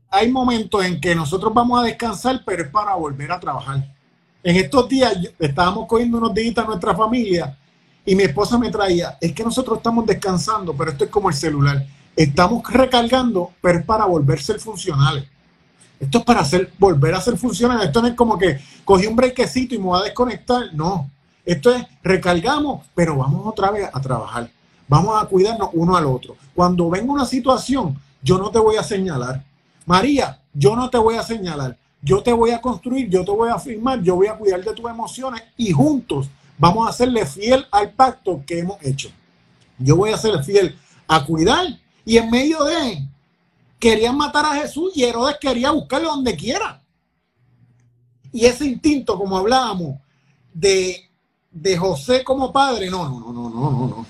Hay 0.09 0.32
momentos 0.32 0.82
en 0.86 0.99
que 0.99 1.14
nosotros 1.14 1.53
vamos 1.53 1.78
a 1.78 1.84
descansar, 1.84 2.43
pero 2.47 2.62
es 2.62 2.70
para 2.70 2.95
volver 2.95 3.30
a 3.32 3.38
trabajar. 3.38 3.95
En 4.43 4.57
estos 4.57 4.88
días 4.88 5.14
estábamos 5.38 5.86
cogiendo 5.86 6.16
unos 6.16 6.32
días 6.32 6.57
a 6.57 6.64
nuestra 6.64 6.97
familia 6.97 7.59
y 8.07 8.14
mi 8.14 8.22
esposa 8.22 8.57
me 8.57 8.70
traía, 8.70 9.18
es 9.20 9.34
que 9.34 9.45
nosotros 9.45 9.76
estamos 9.76 10.07
descansando, 10.07 10.74
pero 10.74 10.93
esto 10.93 11.05
es 11.05 11.11
como 11.11 11.28
el 11.28 11.34
celular. 11.34 11.86
Estamos 12.20 12.62
recargando, 12.70 13.52
pero 13.62 13.78
es 13.78 13.84
para 13.86 14.04
volver 14.04 14.38
a 14.38 14.42
ser 14.42 14.60
funcionales. 14.60 15.24
Esto 15.98 16.18
es 16.18 16.24
para 16.24 16.40
hacer, 16.40 16.70
volver 16.78 17.14
a 17.14 17.20
ser 17.22 17.38
funcionales. 17.38 17.86
Esto 17.86 18.02
no 18.02 18.08
es 18.08 18.14
como 18.14 18.36
que 18.36 18.60
cogí 18.84 19.06
un 19.06 19.16
brequecito 19.16 19.74
y 19.74 19.78
me 19.78 19.84
voy 19.84 20.02
a 20.02 20.04
desconectar. 20.04 20.64
No. 20.74 21.08
Esto 21.46 21.74
es 21.74 21.82
recargamos, 22.02 22.84
pero 22.94 23.16
vamos 23.16 23.46
otra 23.46 23.70
vez 23.70 23.88
a 23.90 23.98
trabajar. 24.02 24.50
Vamos 24.86 25.14
a 25.18 25.24
cuidarnos 25.24 25.70
uno 25.72 25.96
al 25.96 26.04
otro. 26.04 26.36
Cuando 26.54 26.90
venga 26.90 27.10
una 27.10 27.24
situación, 27.24 27.98
yo 28.22 28.36
no 28.36 28.50
te 28.50 28.58
voy 28.58 28.76
a 28.76 28.82
señalar. 28.82 29.42
María, 29.86 30.38
yo 30.52 30.76
no 30.76 30.90
te 30.90 30.98
voy 30.98 31.14
a 31.14 31.22
señalar. 31.22 31.74
Yo 32.02 32.22
te 32.22 32.34
voy 32.34 32.50
a 32.50 32.60
construir, 32.60 33.08
yo 33.08 33.24
te 33.24 33.30
voy 33.30 33.48
a 33.48 33.58
firmar, 33.58 34.02
yo 34.02 34.16
voy 34.16 34.26
a 34.26 34.34
cuidar 34.34 34.62
de 34.62 34.74
tus 34.74 34.90
emociones 34.90 35.42
y 35.56 35.72
juntos 35.72 36.28
vamos 36.58 36.86
a 36.86 36.90
hacerle 36.90 37.24
fiel 37.24 37.64
al 37.70 37.92
pacto 37.92 38.42
que 38.46 38.58
hemos 38.58 38.76
hecho. 38.82 39.08
Yo 39.78 39.96
voy 39.96 40.12
a 40.12 40.18
ser 40.18 40.44
fiel 40.44 40.76
a 41.08 41.24
cuidar 41.24 41.78
y 42.05 42.16
en 42.16 42.30
medio 42.30 42.64
de 42.64 43.07
querían 43.78 44.16
matar 44.16 44.44
a 44.44 44.55
Jesús 44.55 44.92
y 44.94 45.05
Herodes 45.05 45.36
quería 45.40 45.70
buscarlo 45.70 46.11
donde 46.11 46.36
quiera. 46.36 46.82
Y 48.32 48.44
ese 48.44 48.66
instinto, 48.66 49.18
como 49.18 49.38
hablábamos, 49.38 49.98
de, 50.53 51.09
de 51.51 51.76
José 51.76 52.22
como 52.22 52.53
padre, 52.53 52.90
no, 52.90 53.09
no, 53.09 53.20
no, 53.20 53.32
no, 53.32 53.51
no, 53.51 53.70
no, 53.70 53.88
no. 53.88 54.07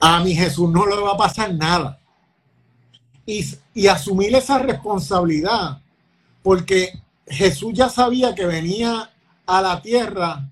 A 0.00 0.20
mi 0.20 0.34
Jesús 0.34 0.70
no 0.70 0.86
le 0.86 0.96
va 0.96 1.12
a 1.12 1.16
pasar 1.16 1.54
nada. 1.54 2.00
Y, 3.24 3.44
y 3.74 3.86
asumir 3.86 4.34
esa 4.34 4.58
responsabilidad, 4.58 5.80
porque 6.42 6.92
Jesús 7.26 7.72
ya 7.74 7.88
sabía 7.88 8.34
que 8.34 8.46
venía 8.46 9.10
a 9.46 9.62
la 9.62 9.82
tierra 9.82 10.48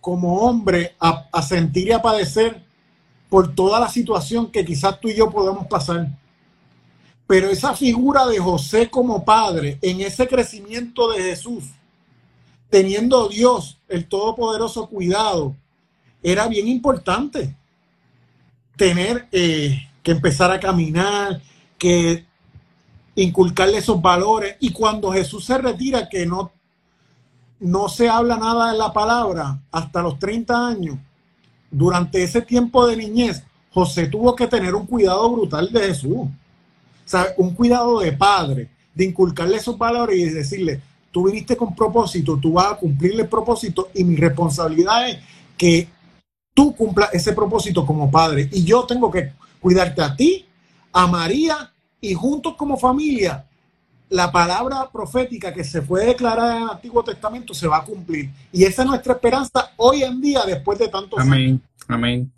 como 0.00 0.40
hombre 0.40 0.94
a, 1.00 1.26
a 1.32 1.42
sentir 1.42 1.88
y 1.88 1.92
a 1.92 2.02
padecer 2.02 2.65
por 3.28 3.54
toda 3.54 3.80
la 3.80 3.88
situación 3.88 4.50
que 4.50 4.64
quizás 4.64 5.00
tú 5.00 5.08
y 5.08 5.16
yo 5.16 5.30
podemos 5.30 5.66
pasar. 5.66 6.08
Pero 7.26 7.50
esa 7.50 7.74
figura 7.74 8.26
de 8.26 8.38
José 8.38 8.88
como 8.88 9.24
padre, 9.24 9.78
en 9.82 10.00
ese 10.00 10.28
crecimiento 10.28 11.10
de 11.10 11.22
Jesús, 11.22 11.64
teniendo 12.70 13.28
Dios, 13.28 13.78
el 13.88 14.06
Todopoderoso, 14.06 14.88
cuidado, 14.88 15.56
era 16.22 16.46
bien 16.46 16.68
importante. 16.68 17.54
Tener 18.76 19.26
eh, 19.32 19.88
que 20.02 20.12
empezar 20.12 20.50
a 20.50 20.60
caminar, 20.60 21.40
que 21.78 22.24
inculcarle 23.16 23.78
esos 23.78 24.00
valores. 24.00 24.56
Y 24.60 24.70
cuando 24.70 25.12
Jesús 25.12 25.44
se 25.44 25.58
retira, 25.58 26.08
que 26.08 26.26
no, 26.26 26.52
no 27.58 27.88
se 27.88 28.08
habla 28.08 28.36
nada 28.36 28.72
de 28.72 28.78
la 28.78 28.92
palabra 28.92 29.60
hasta 29.72 30.02
los 30.02 30.18
30 30.18 30.68
años, 30.68 30.98
durante 31.76 32.22
ese 32.22 32.40
tiempo 32.40 32.86
de 32.86 32.96
niñez, 32.96 33.42
José 33.70 34.06
tuvo 34.06 34.34
que 34.34 34.46
tener 34.46 34.74
un 34.74 34.86
cuidado 34.86 35.30
brutal 35.30 35.70
de 35.70 35.80
Jesús. 35.80 36.26
Un 37.36 37.54
cuidado 37.54 38.00
de 38.00 38.12
padre, 38.12 38.70
de 38.94 39.04
inculcarle 39.04 39.58
esos 39.58 39.76
valores 39.76 40.18
y 40.18 40.24
decirle, 40.30 40.80
tú 41.10 41.26
viniste 41.26 41.54
con 41.54 41.74
propósito, 41.74 42.38
tú 42.38 42.54
vas 42.54 42.72
a 42.72 42.76
cumplir 42.76 43.20
el 43.20 43.28
propósito 43.28 43.90
y 43.94 44.04
mi 44.04 44.16
responsabilidad 44.16 45.10
es 45.10 45.18
que 45.58 45.86
tú 46.54 46.74
cumplas 46.74 47.12
ese 47.12 47.34
propósito 47.34 47.84
como 47.84 48.10
padre. 48.10 48.48
Y 48.50 48.64
yo 48.64 48.84
tengo 48.84 49.10
que 49.10 49.32
cuidarte 49.60 50.00
a 50.00 50.16
ti, 50.16 50.46
a 50.94 51.06
María 51.06 51.70
y 52.00 52.14
juntos 52.14 52.54
como 52.56 52.78
familia 52.78 53.45
la 54.08 54.30
palabra 54.30 54.90
profética 54.92 55.52
que 55.52 55.64
se 55.64 55.82
fue 55.82 56.06
declarada 56.06 56.56
en 56.56 56.62
el 56.62 56.70
Antiguo 56.70 57.02
Testamento 57.02 57.52
se 57.54 57.66
va 57.66 57.78
a 57.78 57.84
cumplir. 57.84 58.30
Y 58.52 58.64
esa 58.64 58.82
es 58.82 58.88
nuestra 58.88 59.14
esperanza 59.14 59.72
hoy 59.76 60.02
en 60.02 60.20
día, 60.20 60.44
después 60.46 60.78
de 60.78 60.88
tantos 60.88 61.18
amén, 61.18 61.40
años. 61.40 61.60
Amén, 61.88 62.32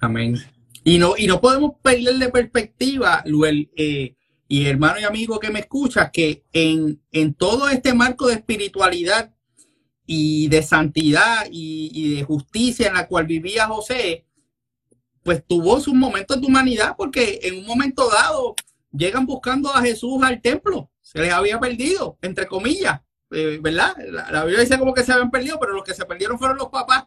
amén, 0.00 0.36
y 0.84 0.98
no, 0.98 1.14
y 1.16 1.26
no 1.26 1.40
podemos 1.40 1.72
perderle 1.80 2.28
perspectiva, 2.28 3.22
Luel, 3.26 3.70
eh, 3.76 4.16
y 4.48 4.66
hermano 4.66 5.00
y 5.00 5.04
amigo 5.04 5.38
que 5.38 5.50
me 5.50 5.60
escucha, 5.60 6.10
que 6.10 6.44
en, 6.52 7.00
en 7.12 7.34
todo 7.34 7.68
este 7.68 7.94
marco 7.94 8.26
de 8.26 8.34
espiritualidad 8.34 9.32
y 10.04 10.48
de 10.48 10.62
santidad 10.62 11.46
y, 11.50 12.16
de 12.16 12.24
justicia 12.24 12.88
en 12.88 12.94
la 12.94 13.06
cual 13.06 13.26
vivía 13.26 13.66
José, 13.66 14.26
pues 15.22 15.42
tuvo 15.46 15.80
sus 15.80 15.94
momentos 15.94 16.40
de 16.40 16.46
humanidad, 16.46 16.96
porque 16.96 17.40
en 17.44 17.60
un 17.60 17.66
momento 17.66 18.10
dado 18.10 18.54
llegan 18.90 19.24
buscando 19.24 19.72
a 19.72 19.80
Jesús 19.80 20.22
al 20.22 20.42
templo, 20.42 20.90
se 21.12 21.20
les 21.20 21.32
había 21.32 21.60
perdido, 21.60 22.18
entre 22.22 22.46
comillas, 22.46 23.00
eh, 23.30 23.58
¿verdad? 23.60 23.94
La, 24.10 24.30
la, 24.30 24.44
Biblia 24.44 24.62
dice 24.62 24.78
como 24.78 24.94
que 24.94 25.04
se 25.04 25.12
habían 25.12 25.30
perdido, 25.30 25.58
pero 25.60 25.74
los 25.74 25.84
que 25.84 25.94
se 25.94 26.06
perdieron 26.06 26.38
fueron 26.38 26.56
los 26.56 26.68
papás. 26.68 27.04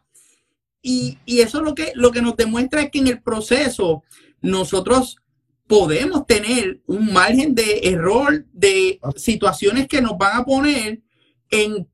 Y, 0.81 1.17
eso 1.25 1.63
lo 1.63 1.73
que, 1.73 1.93
lo 1.95 2.11
que 2.11 2.21
nos 2.21 2.37
demuestra 2.37 2.83
es 2.83 2.91
que 2.91 2.99
en 2.99 3.07
el 3.07 3.19
proceso 3.19 4.03
nosotros 4.41 5.17
podemos 5.65 6.27
tener 6.27 6.81
un 6.85 7.11
margen 7.11 7.55
de 7.55 7.79
error 7.85 8.45
de 8.53 8.99
situaciones 9.15 9.87
que 9.87 10.03
nos 10.03 10.15
van 10.15 10.37
a 10.37 10.45
poner 10.45 11.01
en 11.49 11.89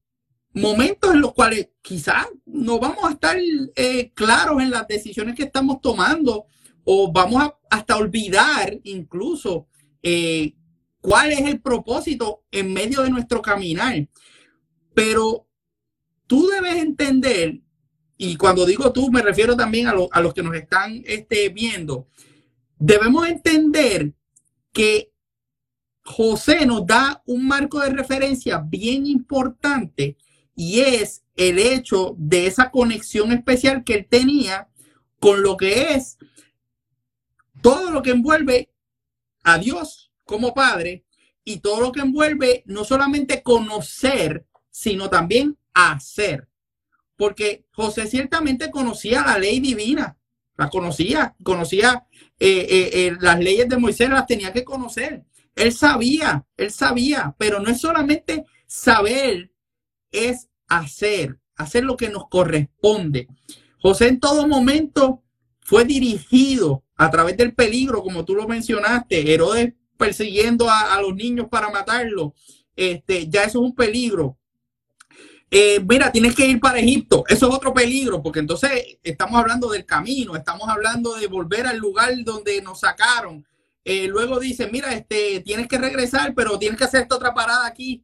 momentos 0.53 1.13
en 1.13 1.21
los 1.21 1.33
cuales 1.33 1.69
quizás 1.81 2.27
no 2.45 2.79
vamos 2.79 3.05
a 3.05 3.11
estar 3.11 3.37
eh, 3.77 4.11
claros 4.13 4.61
en 4.61 4.71
las 4.71 4.85
decisiones 4.89 5.35
que 5.35 5.43
estamos 5.43 5.79
tomando 5.79 6.47
o 6.83 7.13
vamos 7.13 7.43
a 7.43 7.57
hasta 7.69 7.95
olvidar 7.95 8.77
incluso 8.83 9.67
eh, 10.03 10.53
cuál 11.01 11.31
es 11.31 11.41
el 11.41 11.59
propósito 11.59 12.43
en 12.51 12.71
medio 12.71 13.01
de 13.01 13.09
nuestro 13.09 13.41
caminar. 13.41 14.07
Pero 14.93 15.47
tú 16.27 16.47
debes 16.47 16.77
entender 16.77 17.61
y 18.23 18.35
cuando 18.37 18.67
digo 18.67 18.93
tú, 18.93 19.09
me 19.11 19.23
refiero 19.23 19.57
también 19.57 19.87
a, 19.87 19.93
a 20.11 20.21
los 20.21 20.33
que 20.35 20.43
nos 20.43 20.55
están 20.55 21.01
este, 21.07 21.49
viendo, 21.49 22.07
debemos 22.77 23.27
entender 23.27 24.13
que 24.71 25.11
José 26.03 26.67
nos 26.67 26.85
da 26.85 27.23
un 27.25 27.47
marco 27.47 27.79
de 27.79 27.89
referencia 27.89 28.59
bien 28.59 29.07
importante 29.07 30.17
y 30.55 30.81
es 30.81 31.23
el 31.35 31.57
hecho 31.57 32.13
de 32.15 32.45
esa 32.45 32.69
conexión 32.69 33.31
especial 33.31 33.83
que 33.83 33.95
él 33.95 34.07
tenía 34.07 34.69
con 35.19 35.41
lo 35.41 35.57
que 35.57 35.95
es 35.95 36.19
todo 37.61 37.89
lo 37.89 38.03
que 38.03 38.11
envuelve 38.11 38.71
a 39.43 39.57
Dios 39.57 40.10
como 40.25 40.53
Padre 40.53 41.05
y 41.43 41.59
todo 41.59 41.81
lo 41.81 41.91
que 41.91 42.01
envuelve 42.01 42.63
no 42.65 42.83
solamente 42.83 43.41
conocer, 43.41 44.45
sino 44.69 45.09
también 45.09 45.57
hacer 45.73 46.47
porque 47.21 47.65
José 47.73 48.07
ciertamente 48.07 48.71
conocía 48.71 49.23
la 49.23 49.37
ley 49.37 49.59
divina, 49.59 50.17
la 50.57 50.71
conocía, 50.71 51.35
conocía 51.43 52.07
eh, 52.39 52.65
eh, 52.67 52.89
eh, 52.93 53.17
las 53.21 53.39
leyes 53.39 53.69
de 53.69 53.77
Moisés, 53.77 54.09
las 54.09 54.25
tenía 54.25 54.51
que 54.51 54.63
conocer. 54.63 55.23
Él 55.55 55.71
sabía, 55.71 56.43
él 56.57 56.71
sabía, 56.71 57.35
pero 57.37 57.59
no 57.59 57.69
es 57.69 57.79
solamente 57.79 58.45
saber, 58.65 59.51
es 60.11 60.49
hacer, 60.67 61.37
hacer 61.55 61.83
lo 61.83 61.95
que 61.95 62.09
nos 62.09 62.27
corresponde. 62.27 63.27
José 63.79 64.07
en 64.07 64.19
todo 64.19 64.47
momento 64.47 65.21
fue 65.59 65.85
dirigido 65.85 66.85
a 66.95 67.11
través 67.11 67.37
del 67.37 67.53
peligro, 67.53 68.01
como 68.01 68.25
tú 68.25 68.33
lo 68.33 68.47
mencionaste, 68.47 69.31
Herodes 69.31 69.75
persiguiendo 70.01 70.67
a, 70.67 70.99
los 70.99 71.13
niños 71.13 71.47
para 71.47 71.69
matarlos. 71.69 72.31
Este, 72.75 73.29
ya 73.29 73.43
eso 73.43 73.59
es 73.59 73.65
un 73.65 73.75
peligro. 73.75 74.35
Eh, 75.51 75.79
mira, 75.87 76.11
tienes 76.11 76.33
que 76.33 76.47
ir 76.47 76.59
para 76.59 76.79
Egipto. 76.79 77.23
Eso 77.27 77.47
es 77.47 77.53
otro 77.53 77.71
peligro, 77.71 78.23
porque 78.23 78.39
entonces 78.39 78.97
estamos 79.03 79.39
hablando 79.39 79.69
del 79.69 79.85
camino, 79.85 80.35
estamos 80.35 80.67
hablando 80.67 81.13
de 81.13 81.27
volver 81.27 81.67
al 81.67 81.77
lugar 81.77 82.11
donde 82.23 82.63
nos 82.63 82.79
sacaron. 82.79 83.45
Eh, 83.85 84.07
luego 84.07 84.39
dice, 84.39 84.67
mira, 84.71 84.91
este, 84.91 85.41
tienes 85.41 85.67
que 85.67 85.77
regresar, 85.77 86.33
pero 86.33 86.57
tienes 86.57 86.79
que 86.79 86.85
hacer 86.85 87.05
otra 87.07 87.35
parada 87.35 87.67
aquí. 87.67 88.03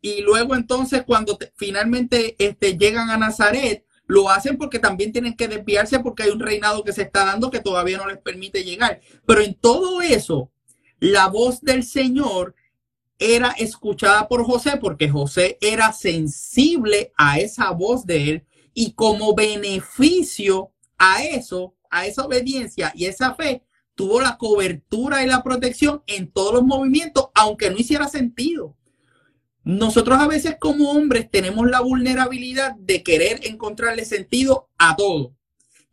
Y 0.00 0.20
luego 0.20 0.54
entonces 0.54 1.02
cuando 1.04 1.36
finalmente 1.56 2.36
este, 2.38 2.78
llegan 2.78 3.10
a 3.10 3.16
Nazaret, 3.16 3.84
lo 4.06 4.30
hacen 4.30 4.56
porque 4.56 4.78
también 4.78 5.10
tienen 5.10 5.36
que 5.36 5.48
desviarse 5.48 5.98
porque 5.98 6.22
hay 6.22 6.30
un 6.30 6.38
reinado 6.38 6.84
que 6.84 6.92
se 6.92 7.02
está 7.02 7.24
dando 7.24 7.50
que 7.50 7.58
todavía 7.58 7.96
no 7.98 8.06
les 8.06 8.18
permite 8.18 8.62
llegar. 8.62 9.00
Pero 9.26 9.40
en 9.40 9.54
todo 9.54 10.02
eso, 10.02 10.52
la 11.00 11.28
voz 11.28 11.60
del 11.60 11.84
Señor 11.84 12.54
era 13.18 13.50
escuchada 13.52 14.28
por 14.28 14.44
José 14.44 14.78
porque 14.80 15.08
José 15.08 15.58
era 15.60 15.92
sensible 15.92 17.12
a 17.16 17.38
esa 17.38 17.70
voz 17.70 18.04
de 18.06 18.30
él 18.30 18.46
y 18.74 18.92
como 18.92 19.34
beneficio 19.34 20.72
a 20.98 21.24
eso, 21.24 21.74
a 21.90 22.06
esa 22.06 22.24
obediencia 22.24 22.92
y 22.94 23.06
esa 23.06 23.34
fe, 23.34 23.62
tuvo 23.94 24.20
la 24.20 24.36
cobertura 24.36 25.22
y 25.22 25.26
la 25.26 25.42
protección 25.42 26.02
en 26.06 26.30
todos 26.30 26.54
los 26.54 26.64
movimientos, 26.64 27.28
aunque 27.34 27.70
no 27.70 27.78
hiciera 27.78 28.08
sentido. 28.08 28.76
Nosotros 29.64 30.18
a 30.20 30.28
veces 30.28 30.56
como 30.60 30.92
hombres 30.92 31.30
tenemos 31.30 31.66
la 31.68 31.80
vulnerabilidad 31.80 32.76
de 32.76 33.02
querer 33.02 33.40
encontrarle 33.44 34.04
sentido 34.04 34.68
a 34.78 34.94
todo. 34.94 35.35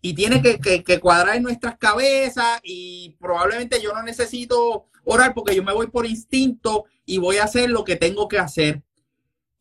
Y 0.06 0.14
tiene 0.14 0.42
que, 0.42 1.00
cuadrar 1.00 1.38
en 1.38 1.44
nuestras 1.44 1.78
cabezas 1.78 2.60
y 2.62 3.16
probablemente 3.22 3.82
yo 3.82 3.94
no 3.94 4.04
necesito 4.04 4.88
orar 5.06 5.34
porque 5.34 5.56
yo 5.56 5.64
me 5.64 5.72
voy 5.72 5.88
por 5.88 6.06
instinto 6.06 6.84
y 7.06 7.20
voy 7.20 7.38
a 7.38 7.46
hacer 7.46 7.70
lo 7.70 7.86
que 7.86 7.96
tengo 7.96 8.28
que 8.28 8.38
hacer. 8.38 8.84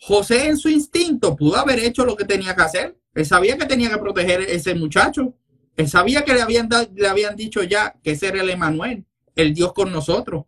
José 0.00 0.48
en 0.48 0.56
su 0.56 0.68
instinto 0.68 1.36
pudo 1.36 1.58
haber 1.58 1.78
hecho 1.78 2.04
lo 2.04 2.16
que 2.16 2.24
tenía 2.24 2.56
que 2.56 2.62
hacer. 2.62 2.98
Él 3.14 3.24
sabía 3.24 3.56
que 3.56 3.66
tenía 3.66 3.88
que 3.88 3.98
proteger 3.98 4.40
a 4.40 4.44
ese 4.46 4.74
muchacho. 4.74 5.32
Él 5.76 5.88
sabía 5.88 6.24
que 6.24 6.34
le 6.34 6.42
habían, 6.42 6.68
le 6.92 7.06
habían 7.06 7.36
dicho 7.36 7.62
ya 7.62 7.94
que 8.02 8.10
ese 8.10 8.26
era 8.26 8.42
el 8.42 8.50
Emanuel, 8.50 9.04
el 9.36 9.54
Dios 9.54 9.72
con 9.72 9.92
nosotros. 9.92 10.46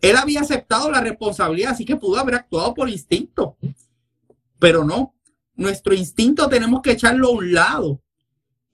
Él 0.00 0.16
había 0.16 0.40
aceptado 0.40 0.90
la 0.90 1.02
responsabilidad, 1.02 1.72
así 1.72 1.84
que 1.84 1.96
pudo 1.96 2.18
haber 2.18 2.36
actuado 2.36 2.72
por 2.72 2.88
instinto. 2.88 3.58
Pero 4.58 4.84
no, 4.84 5.14
nuestro 5.54 5.92
instinto 5.92 6.48
tenemos 6.48 6.80
que 6.80 6.92
echarlo 6.92 7.28
a 7.28 7.32
un 7.32 7.52
lado 7.52 8.00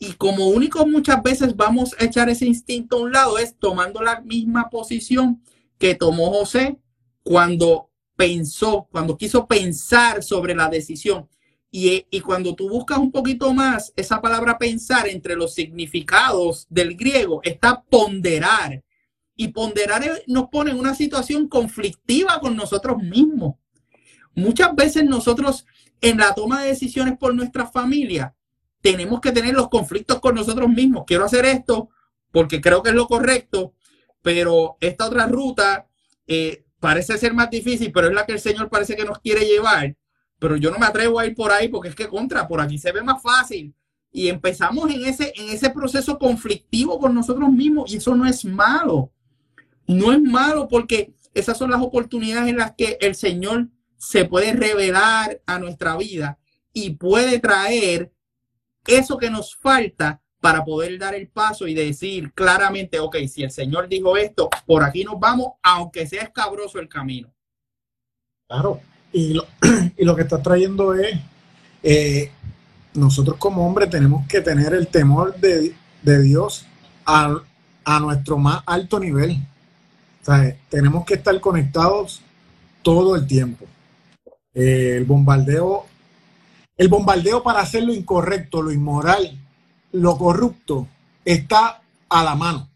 y 0.04 0.14
como 0.14 0.48
único 0.48 0.84
muchas 0.84 1.22
veces 1.22 1.54
vamos 1.54 1.94
a 1.96 2.04
echar 2.04 2.28
ese 2.28 2.44
instinto 2.44 2.96
a 2.96 3.00
un 3.02 3.12
lado 3.12 3.38
es 3.38 3.56
tomando 3.56 4.02
la 4.02 4.20
misma 4.20 4.68
posición 4.68 5.40
que 5.78 5.94
tomó 5.94 6.32
José 6.32 6.80
cuando 7.22 7.88
pensó, 8.16 8.88
cuando 8.90 9.16
quiso 9.16 9.46
pensar 9.46 10.24
sobre 10.24 10.56
la 10.56 10.68
decisión. 10.68 11.28
Y, 11.70 12.04
y, 12.10 12.18
cuando 12.18 12.56
tú 12.56 12.68
buscas 12.68 12.98
un 12.98 13.12
poquito 13.12 13.54
más 13.54 13.92
esa 13.94 14.20
palabra 14.20 14.58
pensar 14.58 15.06
entre 15.06 15.36
los 15.36 15.54
significados 15.54 16.66
del 16.68 16.96
griego, 16.96 17.40
está 17.44 17.84
ponderar. 17.84 18.82
Y 19.36 19.48
ponderar 19.48 20.02
nos 20.26 20.48
pone 20.48 20.72
en 20.72 20.80
una 20.80 20.96
situación 20.96 21.46
conflictiva 21.46 22.40
con 22.40 22.56
nosotros 22.56 23.00
mismos. 23.00 23.54
Muchas 24.34 24.74
veces 24.74 25.04
nosotros 25.04 25.64
en 26.00 26.18
la 26.18 26.34
toma 26.34 26.62
de 26.62 26.70
decisiones 26.70 27.16
por 27.16 27.36
nuestra 27.36 27.68
familia 27.68 28.34
tenemos 28.82 29.20
que 29.20 29.32
tener 29.32 29.54
los 29.54 29.68
conflictos 29.68 30.20
con 30.20 30.34
nosotros 30.34 30.68
mismos. 30.68 31.04
Quiero 31.06 31.24
hacer 31.24 31.46
esto 31.46 31.88
porque 32.32 32.60
creo 32.60 32.82
que 32.82 32.90
es 32.90 32.96
lo 32.96 33.06
correcto, 33.06 33.74
pero 34.20 34.76
esta 34.80 35.06
otra 35.06 35.26
ruta 35.26 35.88
eh, 36.26 36.64
parece 36.80 37.16
ser 37.16 37.32
más 37.32 37.48
difícil, 37.48 37.92
pero 37.92 38.08
es 38.08 38.14
la 38.14 38.26
que 38.26 38.32
el 38.32 38.40
Señor 38.40 38.68
parece 38.68 38.96
que 38.96 39.04
nos 39.04 39.20
quiere 39.20 39.46
llevar. 39.46 39.96
Pero 40.38 40.56
yo 40.56 40.72
no 40.72 40.78
me 40.78 40.86
atrevo 40.86 41.20
a 41.20 41.26
ir 41.26 41.34
por 41.34 41.52
ahí 41.52 41.68
porque 41.68 41.88
es 41.88 41.94
que 41.94 42.08
contra, 42.08 42.48
por 42.48 42.60
aquí 42.60 42.76
se 42.76 42.90
ve 42.90 43.02
más 43.02 43.22
fácil. 43.22 43.74
Y 44.10 44.28
empezamos 44.28 44.90
en 44.90 45.04
ese, 45.04 45.32
en 45.36 45.48
ese 45.50 45.70
proceso 45.70 46.18
conflictivo 46.18 46.98
con 46.98 47.14
nosotros 47.14 47.50
mismos 47.50 47.92
y 47.92 47.98
eso 47.98 48.14
no 48.16 48.26
es 48.26 48.44
malo. 48.44 49.12
No 49.86 50.12
es 50.12 50.20
malo 50.20 50.68
porque 50.68 51.14
esas 51.34 51.56
son 51.56 51.70
las 51.70 51.80
oportunidades 51.80 52.50
en 52.50 52.56
las 52.56 52.72
que 52.72 52.98
el 53.00 53.14
Señor 53.14 53.68
se 53.96 54.24
puede 54.24 54.52
revelar 54.52 55.40
a 55.46 55.60
nuestra 55.60 55.96
vida 55.96 56.38
y 56.72 56.90
puede 56.90 57.38
traer 57.38 58.12
eso 58.86 59.16
que 59.16 59.30
nos 59.30 59.54
falta 59.56 60.20
para 60.40 60.64
poder 60.64 60.98
dar 60.98 61.14
el 61.14 61.28
paso 61.28 61.68
y 61.68 61.74
decir 61.74 62.32
claramente, 62.32 62.98
ok, 62.98 63.16
si 63.28 63.44
el 63.44 63.52
Señor 63.52 63.88
dijo 63.88 64.16
esto, 64.16 64.50
por 64.66 64.82
aquí 64.82 65.04
nos 65.04 65.20
vamos, 65.20 65.52
aunque 65.62 66.06
sea 66.06 66.22
escabroso 66.22 66.80
el 66.80 66.88
camino. 66.88 67.32
Claro, 68.48 68.80
y 69.12 69.34
lo, 69.34 69.46
y 69.96 70.04
lo 70.04 70.16
que 70.16 70.22
está 70.22 70.42
trayendo 70.42 70.94
es, 70.94 71.16
eh, 71.84 72.32
nosotros 72.94 73.36
como 73.38 73.66
hombres 73.66 73.88
tenemos 73.88 74.26
que 74.26 74.40
tener 74.40 74.74
el 74.74 74.88
temor 74.88 75.36
de, 75.36 75.74
Dios 76.02 76.66
a, 77.06 77.36
a, 77.84 78.00
nuestro 78.00 78.36
más 78.36 78.62
alto 78.66 78.98
nivel. 78.98 79.38
Tenemos 80.68 81.04
que 81.04 81.14
estar 81.14 81.38
conectados 81.40 82.20
todo 82.82 83.14
el 83.14 83.26
tiempo. 83.28 83.66
Eh, 84.54 84.96
el 84.96 85.04
bombardeo 85.04 85.86
el 86.76 86.88
bombardeo 86.88 87.42
para 87.42 87.60
hacer 87.60 87.84
lo 87.84 87.92
incorrecto, 87.92 88.62
lo 88.62 88.72
inmoral, 88.72 89.38
lo 89.92 90.16
corrupto, 90.16 90.88
está 91.24 91.82
a 92.08 92.24
la 92.24 92.34
mano. 92.34 92.68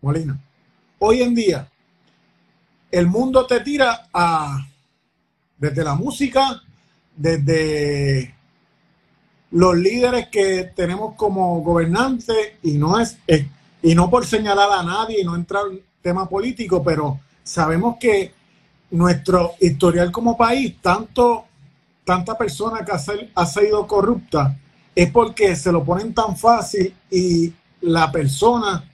Molina. 0.00 0.38
Hoy 0.98 1.22
en 1.22 1.34
día, 1.34 1.68
el 2.90 3.06
mundo 3.06 3.46
te 3.46 3.60
tira 3.60 4.08
a, 4.12 4.66
desde 5.58 5.82
la 5.82 5.94
música, 5.94 6.62
desde 7.16 8.34
los 9.50 9.76
líderes 9.76 10.28
que 10.28 10.72
tenemos 10.74 11.14
como 11.14 11.60
gobernantes, 11.62 12.52
y 12.62 12.72
no 12.72 12.98
es, 13.00 13.18
y 13.82 13.94
no 13.94 14.10
por 14.10 14.26
señalar 14.26 14.70
a 14.72 14.82
nadie 14.82 15.20
y 15.20 15.24
no 15.24 15.34
entrar 15.36 15.64
en 15.70 15.80
tema 16.00 16.28
político, 16.28 16.82
pero 16.82 17.20
sabemos 17.42 17.96
que 17.98 18.32
nuestro 18.90 19.52
historial 19.60 20.12
como 20.12 20.36
país, 20.36 20.76
tanto 20.80 21.46
tanta 22.04 22.36
persona 22.36 22.84
que 22.84 22.92
ha, 23.34 23.46
sido 23.46 23.86
corrupta 23.86 24.56
es 24.94 25.10
porque 25.10 25.56
se 25.56 25.72
lo 25.72 25.82
ponen 25.82 26.14
tan 26.14 26.36
fácil 26.36 26.94
y 27.10 27.52
la 27.80 28.10
persona 28.12 28.84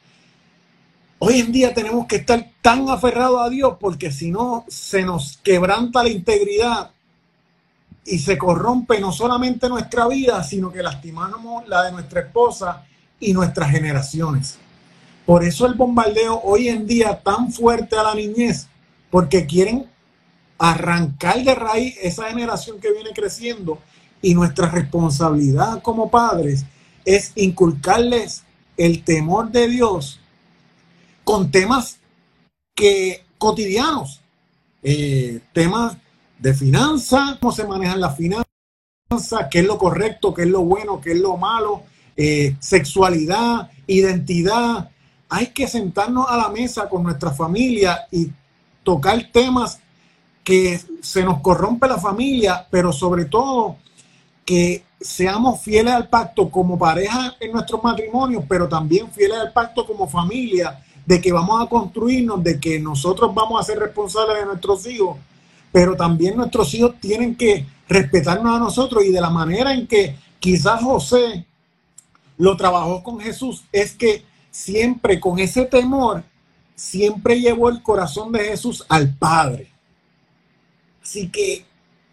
Hoy 1.22 1.40
en 1.40 1.52
día 1.52 1.74
tenemos 1.74 2.06
que 2.06 2.16
estar 2.16 2.50
tan 2.62 2.88
aferrados 2.88 3.42
a 3.42 3.50
Dios 3.50 3.76
porque 3.78 4.10
si 4.10 4.30
no 4.30 4.64
se 4.68 5.02
nos 5.02 5.36
quebranta 5.42 6.02
la 6.02 6.08
integridad 6.08 6.92
y 8.06 8.18
se 8.20 8.38
corrompe 8.38 8.98
no 9.00 9.12
solamente 9.12 9.68
nuestra 9.68 10.08
vida, 10.08 10.42
sino 10.42 10.72
que 10.72 10.82
lastimamos 10.82 11.68
la 11.68 11.82
de 11.82 11.92
nuestra 11.92 12.22
esposa 12.22 12.86
y 13.20 13.34
nuestras 13.34 13.70
generaciones. 13.70 14.58
Por 15.26 15.44
eso 15.44 15.66
el 15.66 15.74
bombardeo 15.74 16.40
hoy 16.42 16.68
en 16.68 16.86
día 16.86 17.20
tan 17.22 17.52
fuerte 17.52 17.98
a 17.98 18.02
la 18.02 18.14
niñez, 18.14 18.66
porque 19.10 19.44
quieren 19.44 19.89
arrancar 20.60 21.42
de 21.42 21.54
raíz 21.54 21.96
esa 22.02 22.28
generación 22.28 22.78
que 22.80 22.92
viene 22.92 23.10
creciendo 23.14 23.78
y 24.20 24.34
nuestra 24.34 24.68
responsabilidad 24.68 25.80
como 25.82 26.10
padres 26.10 26.66
es 27.06 27.32
inculcarles 27.34 28.44
el 28.76 29.02
temor 29.02 29.50
de 29.50 29.68
Dios 29.68 30.20
con 31.24 31.50
temas 31.50 31.98
que 32.74 33.24
cotidianos, 33.38 34.20
eh, 34.82 35.40
temas 35.54 35.96
de 36.38 36.52
finanzas, 36.52 37.38
cómo 37.40 37.52
se 37.52 37.66
manejan 37.66 37.98
las 37.98 38.18
finanzas, 38.18 38.44
qué 39.50 39.60
es 39.60 39.66
lo 39.66 39.78
correcto, 39.78 40.34
qué 40.34 40.42
es 40.42 40.48
lo 40.48 40.60
bueno, 40.60 41.00
qué 41.00 41.12
es 41.12 41.20
lo 41.20 41.38
malo, 41.38 41.84
eh, 42.18 42.54
sexualidad, 42.60 43.70
identidad. 43.86 44.90
Hay 45.30 45.46
que 45.48 45.66
sentarnos 45.66 46.26
a 46.28 46.36
la 46.36 46.50
mesa 46.50 46.86
con 46.86 47.02
nuestra 47.02 47.30
familia 47.30 48.06
y 48.10 48.30
tocar 48.82 49.30
temas 49.32 49.80
que 50.44 50.80
se 51.02 51.22
nos 51.22 51.40
corrompe 51.40 51.86
la 51.88 51.98
familia, 51.98 52.66
pero 52.70 52.92
sobre 52.92 53.26
todo 53.26 53.76
que 54.44 54.84
seamos 55.00 55.60
fieles 55.60 55.94
al 55.94 56.08
pacto 56.08 56.50
como 56.50 56.78
pareja 56.78 57.36
en 57.40 57.52
nuestros 57.52 57.82
matrimonios, 57.82 58.44
pero 58.48 58.68
también 58.68 59.10
fieles 59.10 59.38
al 59.38 59.52
pacto 59.52 59.86
como 59.86 60.08
familia, 60.08 60.82
de 61.06 61.20
que 61.20 61.32
vamos 61.32 61.62
a 61.62 61.68
construirnos, 61.68 62.42
de 62.42 62.60
que 62.60 62.78
nosotros 62.78 63.34
vamos 63.34 63.60
a 63.60 63.64
ser 63.64 63.78
responsables 63.78 64.38
de 64.38 64.46
nuestros 64.46 64.86
hijos, 64.86 65.16
pero 65.72 65.96
también 65.96 66.36
nuestros 66.36 66.72
hijos 66.74 66.94
tienen 67.00 67.34
que 67.34 67.66
respetarnos 67.88 68.54
a 68.54 68.58
nosotros 68.58 69.04
y 69.04 69.10
de 69.10 69.20
la 69.20 69.30
manera 69.30 69.72
en 69.72 69.86
que 69.86 70.16
quizás 70.38 70.82
José 70.82 71.46
lo 72.36 72.56
trabajó 72.56 73.02
con 73.02 73.20
Jesús, 73.20 73.64
es 73.72 73.92
que 73.92 74.24
siempre 74.50 75.20
con 75.20 75.38
ese 75.38 75.64
temor, 75.64 76.22
siempre 76.74 77.40
llevó 77.40 77.68
el 77.68 77.82
corazón 77.82 78.32
de 78.32 78.40
Jesús 78.40 78.84
al 78.88 79.14
Padre. 79.14 79.69
Así 81.10 81.28
que 81.28 81.64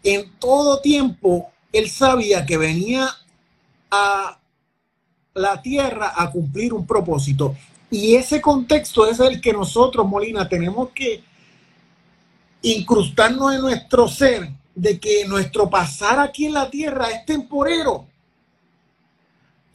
en 0.02 0.28
todo 0.40 0.80
tiempo 0.80 1.52
él 1.72 1.88
sabía 1.88 2.44
que 2.44 2.56
venía 2.56 3.08
a 3.92 4.40
la 5.34 5.62
tierra 5.62 6.14
a 6.16 6.28
cumplir 6.32 6.74
un 6.74 6.84
propósito. 6.84 7.54
Y 7.92 8.16
ese 8.16 8.40
contexto 8.40 9.06
es 9.06 9.20
el 9.20 9.40
que 9.40 9.52
nosotros, 9.52 10.04
Molina, 10.04 10.48
tenemos 10.48 10.88
que 10.90 11.22
incrustarnos 12.62 13.54
en 13.54 13.60
nuestro 13.60 14.08
ser 14.08 14.50
de 14.74 14.98
que 14.98 15.24
nuestro 15.28 15.70
pasar 15.70 16.18
aquí 16.18 16.46
en 16.46 16.54
la 16.54 16.68
tierra 16.68 17.08
es 17.08 17.24
temporero. 17.24 18.04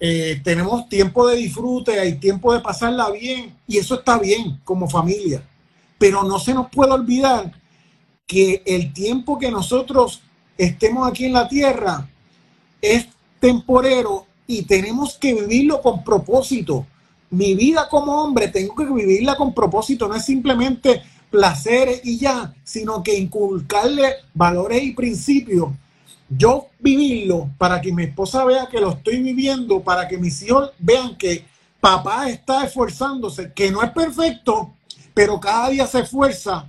Eh, 0.01 0.41
tenemos 0.43 0.89
tiempo 0.89 1.29
de 1.29 1.37
disfrute, 1.37 1.97
hay 1.97 2.15
tiempo 2.15 2.53
de 2.53 2.59
pasarla 2.59 3.09
bien 3.09 3.55
y 3.69 3.77
eso 3.77 3.95
está 3.95 4.19
bien 4.19 4.59
como 4.65 4.89
familia. 4.89 5.41
Pero 5.97 6.23
no 6.23 6.39
se 6.39 6.53
nos 6.53 6.69
puede 6.69 6.91
olvidar 6.91 7.62
que 8.33 8.63
el 8.65 8.91
tiempo 8.93 9.37
que 9.37 9.51
nosotros 9.51 10.23
estemos 10.57 11.07
aquí 11.07 11.25
en 11.25 11.33
la 11.33 11.47
tierra 11.47 12.09
es 12.81 13.07
temporero 13.39 14.25
y 14.47 14.63
tenemos 14.63 15.19
que 15.19 15.35
vivirlo 15.35 15.83
con 15.83 16.03
propósito. 16.03 16.87
Mi 17.29 17.53
vida 17.53 17.87
como 17.87 18.23
hombre 18.23 18.47
tengo 18.47 18.73
que 18.73 18.85
vivirla 18.85 19.35
con 19.35 19.53
propósito, 19.53 20.07
no 20.07 20.15
es 20.15 20.25
simplemente 20.25 21.03
placeres 21.29 22.01
y 22.03 22.17
ya, 22.17 22.55
sino 22.63 23.03
que 23.03 23.15
inculcarle 23.15 24.15
valores 24.33 24.81
y 24.81 24.93
principios. 24.93 25.69
Yo 26.27 26.69
vivirlo 26.79 27.51
para 27.59 27.81
que 27.81 27.93
mi 27.93 28.05
esposa 28.05 28.45
vea 28.45 28.67
que 28.67 28.81
lo 28.81 28.93
estoy 28.93 29.21
viviendo, 29.21 29.81
para 29.81 30.07
que 30.07 30.17
mis 30.17 30.41
hijos 30.41 30.71
vean 30.79 31.15
que 31.17 31.45
papá 31.79 32.29
está 32.29 32.65
esforzándose, 32.65 33.53
que 33.53 33.69
no 33.69 33.83
es 33.83 33.91
perfecto, 33.91 34.73
pero 35.13 35.39
cada 35.39 35.69
día 35.69 35.85
se 35.85 35.99
esfuerza 35.99 36.67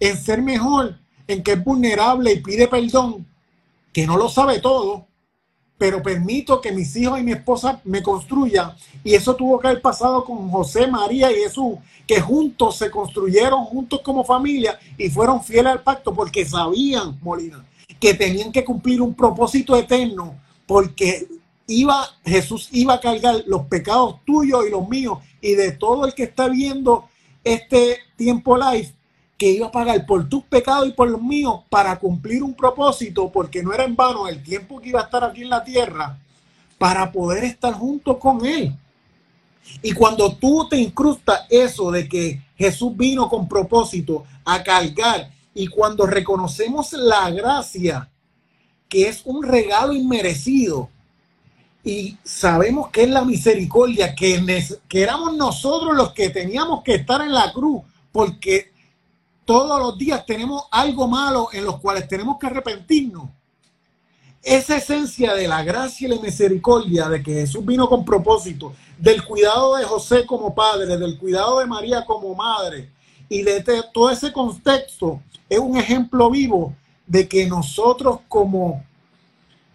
en 0.00 0.16
ser 0.16 0.40
mejor, 0.40 1.01
en 1.32 1.42
que 1.42 1.52
es 1.52 1.64
vulnerable 1.64 2.32
y 2.32 2.40
pide 2.40 2.68
perdón, 2.68 3.26
que 3.92 4.06
no 4.06 4.16
lo 4.16 4.28
sabe 4.28 4.60
todo, 4.60 5.06
pero 5.82 6.00
permito 6.00 6.60
que 6.60 6.70
mis 6.70 6.94
hijos 6.94 7.18
y 7.18 7.24
mi 7.24 7.32
esposa 7.32 7.80
me 7.84 8.02
construyan. 8.02 8.72
Y 9.02 9.14
eso 9.14 9.34
tuvo 9.34 9.58
que 9.58 9.66
haber 9.66 9.82
pasado 9.82 10.24
con 10.24 10.48
José, 10.48 10.86
María 10.86 11.32
y 11.32 11.42
Jesús, 11.42 11.74
que 12.06 12.20
juntos 12.20 12.76
se 12.76 12.90
construyeron, 12.90 13.64
juntos 13.64 14.00
como 14.00 14.22
familia, 14.22 14.78
y 14.96 15.10
fueron 15.10 15.42
fieles 15.42 15.72
al 15.72 15.82
pacto 15.82 16.14
porque 16.14 16.44
sabían, 16.44 17.18
Molina, 17.20 17.64
que 17.98 18.14
tenían 18.14 18.52
que 18.52 18.64
cumplir 18.64 19.02
un 19.02 19.14
propósito 19.14 19.76
eterno, 19.76 20.36
porque 20.66 21.26
iba, 21.66 22.08
Jesús 22.24 22.68
iba 22.70 22.94
a 22.94 23.00
cargar 23.00 23.42
los 23.46 23.62
pecados 23.62 24.16
tuyos 24.24 24.64
y 24.66 24.70
los 24.70 24.88
míos, 24.88 25.18
y 25.40 25.54
de 25.54 25.72
todo 25.72 26.06
el 26.06 26.14
que 26.14 26.24
está 26.24 26.48
viendo 26.48 27.08
este 27.42 27.98
tiempo 28.16 28.56
live, 28.56 28.92
que 29.42 29.50
iba 29.50 29.66
a 29.66 29.72
pagar 29.72 30.06
por 30.06 30.28
tus 30.28 30.44
pecados 30.44 30.86
y 30.86 30.92
por 30.92 31.10
los 31.10 31.20
míos 31.20 31.62
para 31.68 31.98
cumplir 31.98 32.44
un 32.44 32.54
propósito, 32.54 33.28
porque 33.32 33.60
no 33.60 33.72
era 33.72 33.82
en 33.82 33.96
vano 33.96 34.28
el 34.28 34.40
tiempo 34.40 34.80
que 34.80 34.90
iba 34.90 35.00
a 35.00 35.02
estar 35.02 35.24
aquí 35.24 35.42
en 35.42 35.50
la 35.50 35.64
tierra, 35.64 36.16
para 36.78 37.10
poder 37.10 37.42
estar 37.42 37.74
junto 37.74 38.20
con 38.20 38.46
Él. 38.46 38.72
Y 39.82 39.90
cuando 39.94 40.32
tú 40.36 40.68
te 40.70 40.76
incrustas 40.76 41.40
eso 41.50 41.90
de 41.90 42.08
que 42.08 42.40
Jesús 42.56 42.96
vino 42.96 43.28
con 43.28 43.48
propósito 43.48 44.22
a 44.44 44.62
cargar, 44.62 45.32
y 45.52 45.66
cuando 45.66 46.06
reconocemos 46.06 46.92
la 46.92 47.28
gracia, 47.32 48.08
que 48.88 49.08
es 49.08 49.22
un 49.24 49.42
regalo 49.42 49.92
inmerecido, 49.92 50.88
y 51.82 52.16
sabemos 52.22 52.90
que 52.90 53.02
es 53.02 53.10
la 53.10 53.24
misericordia, 53.24 54.14
que, 54.14 54.40
que 54.86 55.02
éramos 55.02 55.36
nosotros 55.36 55.96
los 55.96 56.12
que 56.12 56.30
teníamos 56.30 56.84
que 56.84 56.94
estar 56.94 57.22
en 57.22 57.32
la 57.32 57.52
cruz, 57.52 57.82
porque 58.12 58.71
todos 59.44 59.78
los 59.80 59.98
días 59.98 60.24
tenemos 60.26 60.64
algo 60.70 61.08
malo 61.08 61.48
en 61.52 61.64
los 61.64 61.80
cuales 61.80 62.08
tenemos 62.08 62.38
que 62.38 62.46
arrepentirnos. 62.46 63.28
Esa 64.42 64.76
esencia 64.76 65.34
de 65.34 65.46
la 65.46 65.62
gracia 65.62 66.08
y 66.08 66.10
la 66.10 66.20
misericordia 66.20 67.08
de 67.08 67.22
que 67.22 67.32
Jesús 67.32 67.64
vino 67.64 67.88
con 67.88 68.04
propósito, 68.04 68.72
del 68.98 69.24
cuidado 69.24 69.76
de 69.76 69.84
José 69.84 70.26
como 70.26 70.54
padre, 70.54 70.96
del 70.96 71.18
cuidado 71.18 71.60
de 71.60 71.66
María 71.66 72.04
como 72.04 72.34
madre 72.34 72.90
y 73.28 73.42
de 73.42 73.64
todo 73.92 74.10
ese 74.10 74.32
contexto, 74.32 75.20
es 75.48 75.58
un 75.58 75.76
ejemplo 75.76 76.28
vivo 76.30 76.74
de 77.06 77.28
que 77.28 77.46
nosotros 77.46 78.20
como 78.28 78.84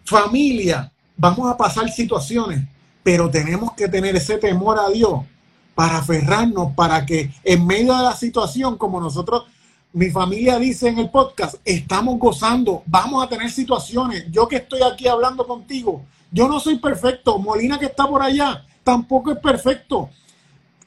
familia 0.04 0.92
vamos 1.16 1.50
a 1.50 1.56
pasar 1.56 1.88
situaciones, 1.90 2.60
pero 3.02 3.30
tenemos 3.30 3.72
que 3.72 3.88
tener 3.88 4.16
ese 4.16 4.38
temor 4.38 4.78
a 4.78 4.88
Dios 4.88 5.20
para 5.74 5.98
aferrarnos, 5.98 6.74
para 6.74 7.06
que 7.06 7.32
en 7.44 7.66
medio 7.66 7.96
de 7.96 8.02
la 8.02 8.16
situación, 8.16 8.76
como 8.76 9.00
nosotros 9.00 9.44
mi 9.92 10.10
familia 10.10 10.58
dice 10.58 10.88
en 10.88 10.98
el 10.98 11.10
podcast, 11.10 11.56
estamos 11.64 12.18
gozando, 12.18 12.82
vamos 12.86 13.24
a 13.24 13.28
tener 13.28 13.50
situaciones. 13.50 14.26
Yo 14.30 14.46
que 14.46 14.56
estoy 14.56 14.80
aquí 14.82 15.08
hablando 15.08 15.46
contigo, 15.46 16.02
yo 16.30 16.46
no 16.46 16.60
soy 16.60 16.78
perfecto. 16.78 17.38
Molina 17.38 17.78
que 17.78 17.86
está 17.86 18.06
por 18.06 18.22
allá, 18.22 18.64
tampoco 18.84 19.32
es 19.32 19.38
perfecto. 19.38 20.10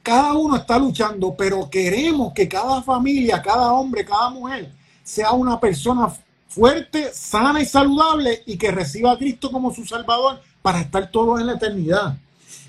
Cada 0.02 0.34
uno 0.34 0.56
está 0.56 0.78
luchando, 0.78 1.34
pero 1.36 1.68
queremos 1.68 2.32
que 2.32 2.48
cada 2.48 2.82
familia, 2.82 3.42
cada 3.42 3.72
hombre, 3.72 4.04
cada 4.04 4.30
mujer 4.30 4.72
sea 5.02 5.32
una 5.32 5.58
persona 5.58 6.12
fuerte, 6.48 7.10
sana 7.12 7.60
y 7.60 7.66
saludable 7.66 8.42
y 8.46 8.56
que 8.56 8.70
reciba 8.70 9.12
a 9.12 9.18
Cristo 9.18 9.50
como 9.50 9.72
su 9.72 9.84
Salvador 9.84 10.40
para 10.60 10.80
estar 10.80 11.10
todos 11.10 11.40
en 11.40 11.46
la 11.46 11.54
eternidad. 11.54 12.16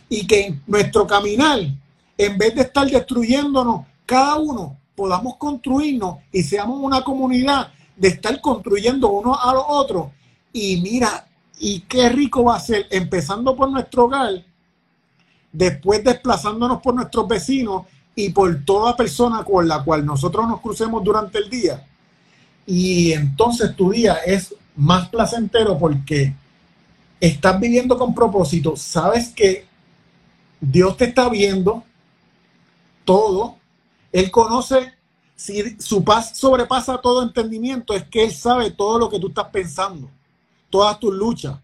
Y 0.10 0.26
que 0.28 0.60
nuestro 0.68 1.08
caminar, 1.08 1.60
en 2.18 2.38
vez 2.38 2.56
de 2.56 2.62
estar 2.62 2.90
destruyéndonos, 2.90 3.86
cada 4.06 4.36
uno 4.36 4.78
podamos 4.96 5.38
construirnos 5.38 6.18
y 6.32 6.44
seamos 6.44 6.80
una 6.82 7.04
comunidad 7.04 7.72
de 7.96 8.10
estar 8.10 8.40
construyendo 8.42 9.10
uno 9.10 9.38
a 9.40 9.54
los 9.54 9.64
otros. 9.68 10.08
Y 10.52 10.82
mira, 10.82 11.28
y 11.60 11.82
qué 11.82 12.10
rico 12.10 12.44
va 12.44 12.56
a 12.56 12.60
ser, 12.60 12.88
empezando 12.90 13.56
por 13.56 13.70
nuestro 13.70 14.06
hogar, 14.06 14.44
después 15.52 16.04
desplazándonos 16.04 16.82
por 16.82 16.94
nuestros 16.96 17.28
vecinos 17.28 17.84
y 18.16 18.30
por 18.30 18.64
toda 18.66 18.96
persona 18.96 19.44
con 19.44 19.68
la 19.68 19.84
cual 19.84 20.06
nosotros 20.06 20.48
nos 20.48 20.62
crucemos 20.62 21.04
durante 21.04 21.38
el 21.40 21.50
día. 21.50 21.86
Y 22.66 23.12
entonces 23.12 23.76
tu 23.76 23.92
día 23.92 24.16
es 24.26 24.56
más 24.76 25.10
placentero 25.10 25.78
porque 25.78 26.34
estás 27.20 27.60
viviendo 27.60 27.98
con 27.98 28.14
propósito, 28.14 28.76
sabes 28.76 29.30
que 29.30 29.66
Dios 30.60 30.98
te 30.98 31.06
está 31.06 31.30
viendo 31.30 31.84
todo, 33.06 33.58
él 34.14 34.30
conoce, 34.30 34.94
si 35.36 35.76
su 35.80 36.04
paz 36.04 36.38
sobrepasa 36.38 37.00
todo 37.00 37.24
entendimiento, 37.24 37.96
es 37.96 38.04
que 38.04 38.24
Él 38.24 38.32
sabe 38.32 38.70
todo 38.70 39.00
lo 39.00 39.10
que 39.10 39.20
tú 39.20 39.30
estás 39.30 39.48
pensando, 39.48 40.10
todas 40.70 41.00
tus 41.00 41.14
luchas. 41.14 41.58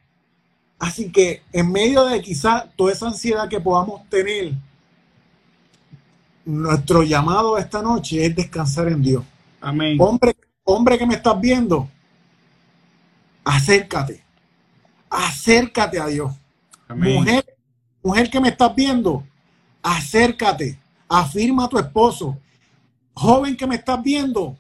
Así 0.80 1.12
que 1.12 1.44
en 1.54 1.72
medio 1.72 2.06
de 2.06 2.20
quizá 2.22 2.68
toda 2.76 2.92
esa 2.92 3.08
ansiedad 3.08 3.48
que 3.48 3.62
podamos 3.62 4.02
tener, 4.10 4.54
nuestro 6.44 7.04
llamado 7.04 7.56
esta 7.60 7.84
noche 7.84 8.26
es 8.26 8.36
descansar 8.36 8.88
en 8.88 9.04
Dios. 9.04 9.24
Amén. 9.62 9.98
Hombre, 10.00 10.36
hombre 10.64 10.98
que 10.98 11.06
me 11.06 11.14
estás 11.14 11.40
viendo, 11.40 11.88
acércate. 13.44 14.24
Acércate 15.08 16.00
a 16.00 16.08
Dios. 16.08 16.34
Mujer, 16.96 17.46
mujer 18.02 18.30
que 18.32 18.40
me 18.40 18.50
estás 18.50 18.74
viendo, 18.74 19.24
acércate 19.84 20.80
afirma 21.10 21.66
a 21.66 21.70
tu 21.70 21.78
esposo, 21.80 22.38
joven 23.14 23.58
que 23.58 23.68
me 23.68 23.76
estás 23.76 24.02
viendo, 24.02 24.56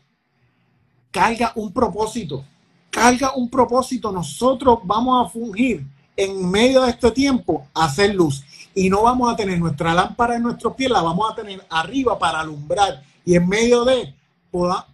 carga 1.11 1.53
un 1.55 1.71
propósito, 1.71 2.43
carga 2.89 3.33
un 3.35 3.49
propósito. 3.49 4.11
Nosotros 4.11 4.79
vamos 4.83 5.25
a 5.25 5.29
fungir 5.29 5.85
en 6.17 6.49
medio 6.49 6.81
de 6.81 6.89
este 6.89 7.11
tiempo 7.11 7.67
a 7.73 7.85
hacer 7.85 8.13
luz 8.13 8.43
y 8.75 8.89
no 8.89 9.03
vamos 9.03 9.31
a 9.31 9.35
tener 9.35 9.59
nuestra 9.59 9.93
lámpara 9.93 10.35
en 10.35 10.43
nuestros 10.43 10.73
pies, 10.75 10.89
la 10.89 11.01
vamos 11.01 11.31
a 11.31 11.35
tener 11.35 11.65
arriba 11.69 12.17
para 12.19 12.41
alumbrar 12.41 13.03
y 13.23 13.35
en 13.35 13.47
medio 13.47 13.85
de 13.85 14.13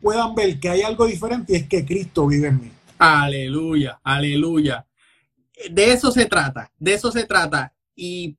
puedan 0.02 0.36
ver 0.36 0.60
que 0.60 0.70
hay 0.70 0.82
algo 0.82 1.06
diferente 1.06 1.54
y 1.54 1.56
es 1.56 1.68
que 1.68 1.86
Cristo 1.86 2.28
vive 2.28 2.50
en 2.50 2.62
mí. 2.62 2.72
Aleluya, 2.98 4.00
aleluya. 4.04 4.86
De 5.70 5.94
eso 5.94 6.12
se 6.12 6.26
trata, 6.26 6.72
de 6.78 6.94
eso 6.94 7.12
se 7.12 7.26
trata. 7.26 7.74
Y 7.96 8.38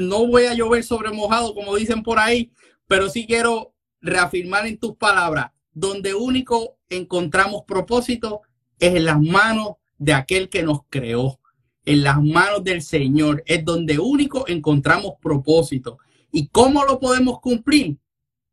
no 0.00 0.26
voy 0.26 0.44
a 0.44 0.54
llover 0.54 0.82
sobre 0.82 1.12
mojado, 1.12 1.54
como 1.54 1.76
dicen 1.76 2.02
por 2.02 2.18
ahí, 2.18 2.50
pero 2.86 3.08
sí 3.08 3.26
quiero 3.26 3.74
reafirmar 4.00 4.66
en 4.66 4.78
tus 4.78 4.96
palabras, 4.96 5.52
donde 5.72 6.14
único 6.14 6.78
encontramos 6.88 7.64
propósito 7.66 8.40
es 8.78 8.94
en 8.94 9.04
las 9.04 9.20
manos 9.20 9.74
de 9.98 10.14
aquel 10.14 10.48
que 10.48 10.62
nos 10.62 10.80
creó, 10.88 11.38
en 11.84 12.02
las 12.02 12.20
manos 12.22 12.64
del 12.64 12.82
Señor, 12.82 13.42
es 13.46 13.64
donde 13.64 13.98
único 13.98 14.44
encontramos 14.48 15.14
propósito. 15.20 15.98
¿Y 16.32 16.48
cómo 16.48 16.84
lo 16.84 16.98
podemos 16.98 17.40
cumplir? 17.40 17.98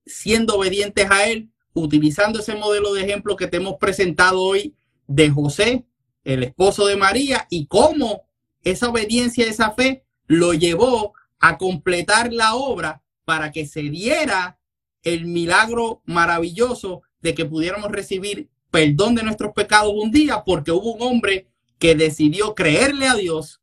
Siendo 0.06 0.56
obedientes 0.56 1.10
a 1.10 1.30
Él, 1.30 1.50
utilizando 1.74 2.40
ese 2.40 2.56
modelo 2.56 2.94
de 2.94 3.04
ejemplo 3.04 3.36
que 3.36 3.48
te 3.48 3.58
hemos 3.58 3.76
presentado 3.76 4.42
hoy 4.42 4.76
de 5.08 5.30
José, 5.30 5.86
el 6.24 6.44
esposo 6.44 6.86
de 6.88 6.98
María, 6.98 7.48
y 7.50 7.68
cómo 7.68 8.28
esa 8.64 8.90
obediencia, 8.90 9.46
esa 9.46 9.72
fe, 9.72 10.04
lo 10.26 10.54
llevó 10.54 11.14
a 11.40 11.58
completar 11.58 12.34
la 12.34 12.56
obra 12.56 13.04
para 13.26 13.52
que 13.52 13.66
se 13.66 13.82
diera 13.84 14.60
el 15.04 15.26
milagro 15.26 16.02
maravilloso 16.06 17.02
de 17.22 17.34
que 17.34 17.46
pudiéramos 17.46 17.92
recibir 17.92 18.50
perdón 18.72 19.16
de 19.16 19.24
nuestros 19.24 19.54
pecados 19.54 19.94
un 19.96 20.12
día, 20.12 20.44
porque 20.46 20.72
hubo 20.72 20.94
un 20.94 21.02
hombre 21.02 21.48
que 21.80 21.96
decidió 21.96 22.56
creerle 22.56 23.08
a 23.08 23.16
Dios 23.16 23.62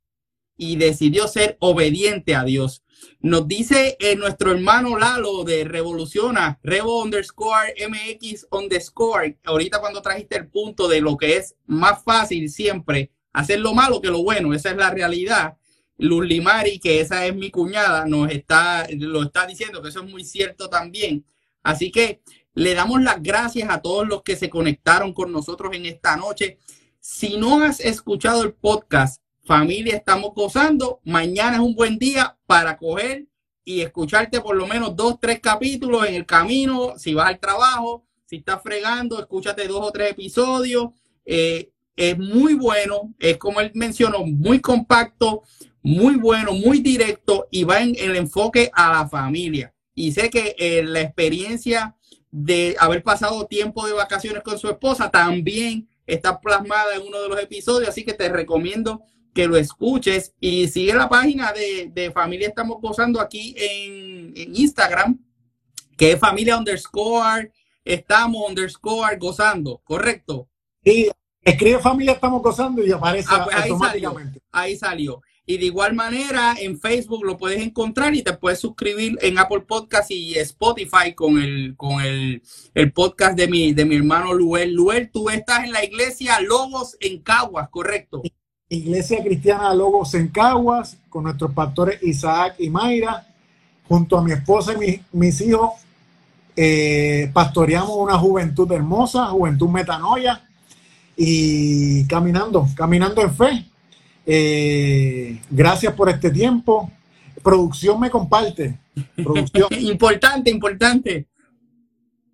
y 0.57 0.77
decidió 0.77 1.29
ser 1.29 1.57
obediente 1.61 2.35
a 2.35 2.45
Dios. 2.45 2.83
Nos 3.20 3.47
dice 3.49 3.97
eh, 4.01 4.16
nuestro 4.16 4.53
hermano 4.53 4.97
Lalo 4.97 5.45
de 5.45 5.64
Revoluciona, 5.64 6.59
Revo 6.62 7.03
underscore 7.03 7.75
MX 7.89 8.47
underscore, 8.51 9.39
ahorita 9.45 9.81
cuando 9.81 10.01
trajiste 10.01 10.37
el 10.37 10.49
punto 10.49 10.89
de 10.89 11.01
lo 11.01 11.16
que 11.16 11.37
es 11.37 11.57
más 11.66 12.03
fácil 12.03 12.49
siempre 12.51 13.11
hacer 13.33 13.61
lo 13.61 13.75
malo 13.75 14.01
que 14.01 14.11
lo 14.11 14.22
bueno, 14.22 14.55
esa 14.55 14.70
es 14.70 14.77
la 14.77 14.91
realidad. 14.91 15.57
Luz 15.99 16.26
Limari, 16.26 16.78
que 16.78 17.01
esa 17.01 17.26
es 17.26 17.34
mi 17.34 17.51
cuñada, 17.51 18.05
nos 18.07 18.30
está, 18.30 18.86
lo 18.99 19.22
está 19.22 19.47
diciendo, 19.47 19.80
que 19.82 19.88
eso 19.88 20.03
es 20.03 20.11
muy 20.11 20.24
cierto 20.24 20.68
también. 20.68 21.24
Así 21.62 21.90
que 21.90 22.20
le 22.55 22.74
damos 22.74 23.03
las 23.03 23.22
gracias 23.22 23.70
a 23.70 23.80
todos 23.80 24.07
los 24.07 24.22
que 24.22 24.36
se 24.36 24.51
conectaron 24.51 25.12
con 25.12 25.32
nosotros 25.32 25.74
en 25.74 25.86
esta 25.86 26.16
noche. 26.16 26.59
Si 27.01 27.36
no 27.36 27.62
has 27.62 27.80
escuchado 27.80 28.42
el 28.42 28.55
podcast, 28.55 29.22
familia, 29.45 29.97
estamos 29.97 30.32
gozando. 30.34 31.01
Mañana 31.05 31.57
es 31.57 31.62
un 31.62 31.74
buen 31.74 31.99
día 31.99 32.36
para 32.47 32.76
coger 32.76 33.26
y 33.64 33.80
escucharte 33.80 34.40
por 34.40 34.57
lo 34.57 34.66
menos 34.66 34.95
dos, 34.95 35.18
tres 35.20 35.40
capítulos 35.40 36.07
en 36.07 36.14
el 36.14 36.26
camino, 36.26 36.95
si 36.99 37.14
vas 37.14 37.28
al 37.28 37.40
trabajo, 37.40 38.05
si 38.26 38.36
estás 38.36 38.62
fregando, 38.62 39.18
escúchate 39.18 39.66
dos 39.66 39.88
o 39.88 39.92
tres 39.92 40.12
episodios. 40.12 40.88
Eh, 41.24 41.70
es 41.97 42.18
muy 42.18 42.55
bueno, 42.55 43.14
es 43.18 43.38
como 43.38 43.61
él 43.61 43.70
mencionó, 43.74 44.24
muy 44.26 44.61
compacto, 44.61 45.42
muy 45.85 46.16
bueno, 46.16 46.55
muy 46.55 46.80
directo 46.80 47.47
y 47.51 47.62
va 47.62 47.80
en 47.80 47.95
el 47.99 48.16
enfoque 48.16 48.70
a 48.72 48.91
la 48.91 49.09
familia. 49.09 49.74
Y 49.95 50.12
sé 50.12 50.30
que 50.30 50.57
eh, 50.59 50.82
la 50.82 51.03
experiencia 51.03 51.95
de 52.30 52.74
haber 52.80 53.03
pasado 53.03 53.47
tiempo 53.47 53.87
de 53.87 53.93
vacaciones 53.93 54.43
con 54.43 54.59
su 54.59 54.68
esposa 54.68 55.11
también 55.11 55.87
está 56.07 56.41
plasmada 56.41 56.97
en 56.97 57.03
uno 57.03 57.20
de 57.20 57.28
los 57.28 57.41
episodios, 57.41 57.91
así 57.91 58.03
que 58.03 58.14
te 58.14 58.30
recomiendo 58.30 59.03
que 59.35 59.47
lo 59.47 59.59
escuches 59.59 60.32
y 60.41 60.68
sigue 60.68 60.95
la 60.95 61.09
página 61.09 61.53
de, 61.53 61.91
de 61.93 62.11
Familia 62.11 62.49
Estamos 62.49 62.80
Gozando 62.80 63.20
aquí 63.20 63.55
en, 63.59 64.32
en, 64.37 64.57
Instagram, 64.57 65.22
que 65.99 66.12
es 66.12 66.18
familia 66.18 66.57
underscore, 66.57 67.53
estamos 67.85 68.49
underscore 68.49 69.16
gozando, 69.18 69.82
¿correcto? 69.85 70.49
Sí, 70.82 71.11
escribe 71.43 71.78
familia 71.78 72.14
Estamos 72.14 72.43
Gozando 72.43 72.82
y 72.85 72.91
aparece 72.91 73.28
ah, 73.30 73.45
pues 73.45 73.57
automáticamente. 73.57 74.41
ahí 74.51 74.76
salió. 74.76 75.20
Y 75.47 75.59
de 75.59 75.66
igual 75.66 75.95
manera, 75.95 76.55
en 76.59 76.80
Facebook 76.80 77.22
lo 77.22 77.36
puedes 77.36 77.61
encontrar 77.61 78.14
y 78.14 78.22
te 78.22 78.32
puedes 78.32 78.61
suscribir 78.61 79.18
en 79.20 79.38
Apple 79.38 79.61
Podcast 79.61 80.11
y 80.11 80.38
Spotify 80.38 81.12
con 81.14 81.38
el, 81.38 81.74
con 81.76 82.01
el, 82.01 82.42
el 82.72 82.92
podcast 82.92 83.36
de 83.36 83.47
mi, 83.47 83.74
de 83.74 83.84
mi 83.84 83.97
hermano 83.97 84.32
Luel. 84.32 84.72
Luel, 84.72 85.11
tú 85.11 85.28
estás 85.28 85.64
en 85.64 85.72
la 85.72 85.84
iglesia 85.84 86.40
Logos 86.40 86.97
en 86.99 87.20
Caguas, 87.20 87.68
¿correcto? 87.68 88.22
Iglesia 88.70 89.22
Cristiana 89.22 89.74
Logos 89.74 90.14
en 90.14 90.28
Caguas, 90.28 90.97
con 91.11 91.24
nuestros 91.24 91.53
pastores 91.53 92.03
Isaac 92.03 92.55
y 92.59 92.70
Mayra, 92.70 93.26
junto 93.86 94.16
a 94.16 94.22
mi 94.22 94.32
esposa 94.32 94.72
y 94.82 95.03
mis 95.12 95.40
hijos, 95.42 95.72
eh, 96.57 97.30
pastoreamos 97.34 97.97
una 97.97 98.18
juventud 98.18 98.70
hermosa, 98.72 99.26
juventud 99.26 99.68
metanoia, 99.68 100.42
y 101.16 102.07
caminando, 102.07 102.66
caminando 102.74 103.20
en 103.20 103.34
fe 103.34 103.74
eh, 104.27 105.41
gracias 105.51 105.95
por 105.95 106.09
este 106.09 106.31
tiempo. 106.31 106.91
Producción 107.43 108.01
me 108.01 108.11
comparte. 108.11 108.79
Producción. 109.16 109.68
importante, 109.81 110.51
importante. 110.51 111.27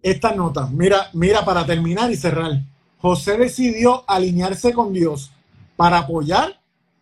Esta 0.03 0.34
nota, 0.34 0.68
mira, 0.72 1.11
mira, 1.12 1.45
para 1.45 1.66
terminar 1.66 2.11
y 2.11 2.16
cerrar. 2.16 2.62
José 2.99 3.36
decidió 3.36 4.05
alinearse 4.09 4.72
con 4.72 4.93
Dios 4.93 5.30
para 5.76 5.99
apoyar, 5.99 6.61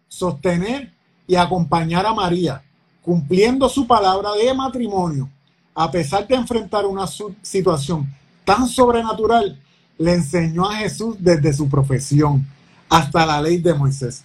sostener 0.08 0.92
y 1.26 1.36
acompañar 1.36 2.06
a 2.06 2.14
María, 2.14 2.62
cumpliendo 3.02 3.68
su 3.68 3.86
palabra 3.86 4.32
de 4.32 4.52
matrimonio. 4.54 5.28
A 5.74 5.90
pesar 5.90 6.26
de 6.26 6.34
enfrentar 6.34 6.86
una 6.86 7.06
situación 7.42 8.12
tan 8.44 8.66
sobrenatural, 8.68 9.60
le 9.98 10.14
enseñó 10.14 10.68
a 10.68 10.76
Jesús 10.76 11.16
desde 11.18 11.52
su 11.52 11.68
profesión 11.68 12.46
hasta 12.88 13.26
la 13.26 13.40
ley 13.42 13.58
de 13.58 13.74
Moisés. 13.74 14.24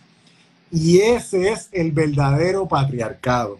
Y 0.76 1.02
ese 1.02 1.52
es 1.52 1.70
el 1.72 1.92
verdadero 1.92 2.68
patriarcado. 2.68 3.60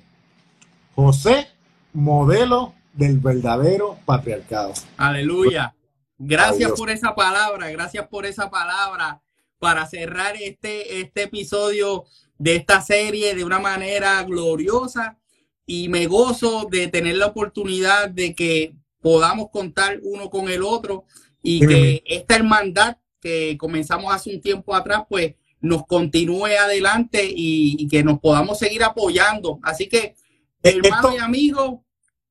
José, 0.96 1.48
modelo 1.94 2.74
del 2.92 3.20
verdadero 3.20 4.00
patriarcado. 4.04 4.74
Aleluya. 4.98 5.76
Gracias 6.18 6.72
por 6.72 6.90
esa 6.90 7.14
palabra, 7.14 7.70
gracias 7.70 8.08
por 8.08 8.26
esa 8.26 8.50
palabra 8.50 9.22
para 9.60 9.86
cerrar 9.86 10.38
este, 10.38 11.02
este 11.02 11.24
episodio 11.24 12.06
de 12.40 12.56
esta 12.56 12.82
serie 12.82 13.36
de 13.36 13.44
una 13.44 13.60
manera 13.60 14.24
gloriosa 14.24 15.20
y 15.68 15.90
me 15.90 16.08
gozo 16.08 16.68
de 16.70 16.88
tener 16.88 17.18
la 17.18 17.28
oportunidad 17.28 18.10
de 18.10 18.34
que 18.34 18.74
podamos 19.02 19.52
contar 19.52 20.00
uno 20.02 20.32
con 20.32 20.50
el 20.50 20.64
otro 20.64 21.06
y 21.44 21.60
que 21.60 22.02
esta 22.08 22.38
hermandad 22.38 22.98
que 23.22 23.56
comenzamos 23.60 24.12
hace 24.12 24.34
un 24.34 24.42
tiempo 24.42 24.74
atrás, 24.74 25.04
pues 25.08 25.36
nos 25.64 25.88
continúe 25.88 26.58
adelante 26.60 27.26
y, 27.26 27.88
que 27.88 28.04
nos 28.04 28.20
podamos 28.20 28.60
seguir 28.60 28.84
apoyando. 28.84 29.60
Así 29.64 29.88
que, 29.88 30.16
hermano 30.62 31.16
y 31.16 31.18
amigo. 31.18 31.84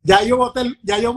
Ya 0.04 0.22
yo 0.24 0.36
boté 0.36 0.62
el, 0.62 0.78
ya 0.82 0.98
yo 0.98 1.14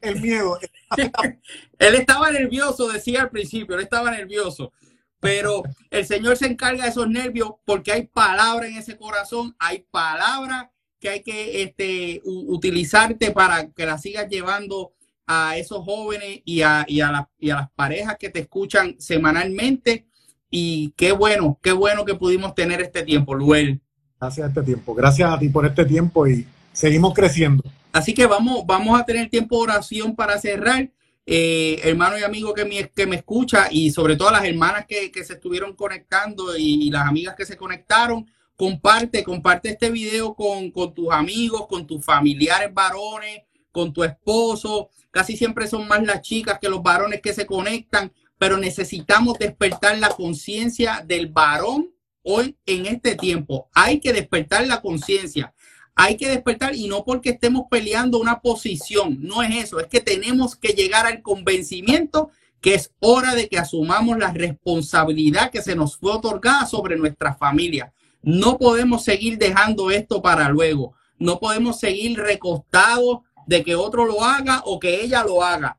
el, 0.00 0.20
miedo. 0.20 0.58
él 1.78 1.94
estaba 1.96 2.30
nervioso, 2.30 2.88
decía 2.88 3.22
al 3.22 3.30
principio, 3.30 3.74
él 3.76 3.82
estaba 3.82 4.12
nervioso. 4.12 4.72
Pero 5.20 5.64
el 5.90 6.06
Señor 6.06 6.36
se 6.36 6.46
encarga 6.46 6.84
de 6.84 6.90
esos 6.90 7.08
nervios 7.08 7.50
porque 7.64 7.92
hay 7.92 8.06
palabra 8.06 8.68
en 8.68 8.76
ese 8.76 8.96
corazón, 8.96 9.56
hay 9.58 9.84
palabra 9.90 10.70
que 11.00 11.08
hay 11.08 11.22
que 11.22 11.62
este, 11.62 12.22
utilizarte 12.24 13.32
para 13.32 13.70
que 13.72 13.84
la 13.84 13.98
sigas 13.98 14.28
llevando 14.28 14.92
a 15.26 15.58
esos 15.58 15.84
jóvenes 15.84 16.40
y 16.44 16.62
a, 16.62 16.86
y 16.88 17.00
a, 17.00 17.28
y 17.38 17.50
a 17.50 17.56
las 17.56 17.70
parejas 17.72 18.16
que 18.18 18.30
te 18.30 18.38
escuchan 18.38 18.94
semanalmente 19.00 20.07
y 20.50 20.92
qué 20.96 21.12
bueno, 21.12 21.58
qué 21.62 21.72
bueno 21.72 22.04
que 22.04 22.14
pudimos 22.14 22.54
tener 22.54 22.80
este 22.80 23.02
tiempo, 23.02 23.34
Luel. 23.34 23.80
Gracias 24.20 24.46
a 24.46 24.48
este 24.48 24.62
tiempo, 24.62 24.94
gracias 24.94 25.32
a 25.32 25.38
ti 25.38 25.48
por 25.48 25.66
este 25.66 25.84
tiempo 25.84 26.26
y 26.26 26.46
seguimos 26.72 27.14
creciendo. 27.14 27.62
Así 27.92 28.14
que 28.14 28.26
vamos, 28.26 28.64
vamos 28.66 28.98
a 28.98 29.04
tener 29.04 29.28
tiempo 29.28 29.56
de 29.56 29.72
oración 29.72 30.14
para 30.14 30.38
cerrar. 30.38 30.90
Eh, 31.30 31.80
hermano 31.84 32.18
y 32.18 32.22
amigo 32.22 32.54
que 32.54 32.64
me, 32.64 32.88
que 32.88 33.06
me 33.06 33.16
escucha 33.16 33.68
y 33.70 33.90
sobre 33.90 34.16
todo 34.16 34.30
las 34.30 34.44
hermanas 34.44 34.86
que, 34.88 35.12
se 35.22 35.34
estuvieron 35.34 35.76
conectando 35.76 36.56
y, 36.56 36.90
las 36.90 37.06
amigas 37.06 37.34
que 37.36 37.44
se 37.44 37.56
conectaron, 37.56 38.26
comparte, 38.56 39.22
comparte 39.22 39.68
este 39.68 39.90
video 39.90 40.34
con, 40.34 40.70
con 40.70 40.94
tus 40.94 41.12
amigos, 41.12 41.66
con 41.66 41.86
tus 41.86 42.02
familiares 42.02 42.72
varones, 42.72 43.42
con 43.70 43.92
tu 43.92 44.04
esposo. 44.04 44.88
Casi 45.10 45.36
siempre 45.36 45.66
son 45.66 45.86
más 45.86 46.02
las 46.02 46.22
chicas 46.22 46.58
que 46.58 46.70
los 46.70 46.82
varones 46.82 47.20
que 47.20 47.34
se 47.34 47.44
conectan 47.44 48.10
pero 48.38 48.56
necesitamos 48.56 49.38
despertar 49.38 49.98
la 49.98 50.10
conciencia 50.10 51.04
del 51.06 51.26
varón 51.26 51.90
hoy 52.22 52.56
en 52.66 52.86
este 52.86 53.16
tiempo. 53.16 53.68
Hay 53.74 54.00
que 54.00 54.12
despertar 54.12 54.66
la 54.66 54.80
conciencia. 54.80 55.52
Hay 55.94 56.16
que 56.16 56.28
despertar 56.28 56.76
y 56.76 56.86
no 56.86 57.04
porque 57.04 57.30
estemos 57.30 57.66
peleando 57.68 58.20
una 58.20 58.40
posición, 58.40 59.18
no 59.20 59.42
es 59.42 59.64
eso, 59.64 59.80
es 59.80 59.88
que 59.88 60.00
tenemos 60.00 60.54
que 60.54 60.68
llegar 60.68 61.06
al 61.06 61.22
convencimiento 61.22 62.30
que 62.60 62.74
es 62.74 62.92
hora 63.00 63.34
de 63.34 63.48
que 63.48 63.58
asumamos 63.58 64.16
la 64.16 64.32
responsabilidad 64.32 65.50
que 65.50 65.60
se 65.60 65.74
nos 65.74 65.96
fue 65.96 66.12
otorgada 66.12 66.66
sobre 66.66 66.96
nuestra 66.96 67.34
familia. 67.34 67.92
No 68.22 68.58
podemos 68.58 69.02
seguir 69.04 69.38
dejando 69.38 69.90
esto 69.90 70.22
para 70.22 70.48
luego. 70.48 70.94
No 71.18 71.40
podemos 71.40 71.80
seguir 71.80 72.16
recostados 72.16 73.20
de 73.46 73.64
que 73.64 73.74
otro 73.74 74.04
lo 74.06 74.22
haga 74.22 74.62
o 74.66 74.78
que 74.78 75.02
ella 75.02 75.24
lo 75.24 75.42
haga 75.42 75.78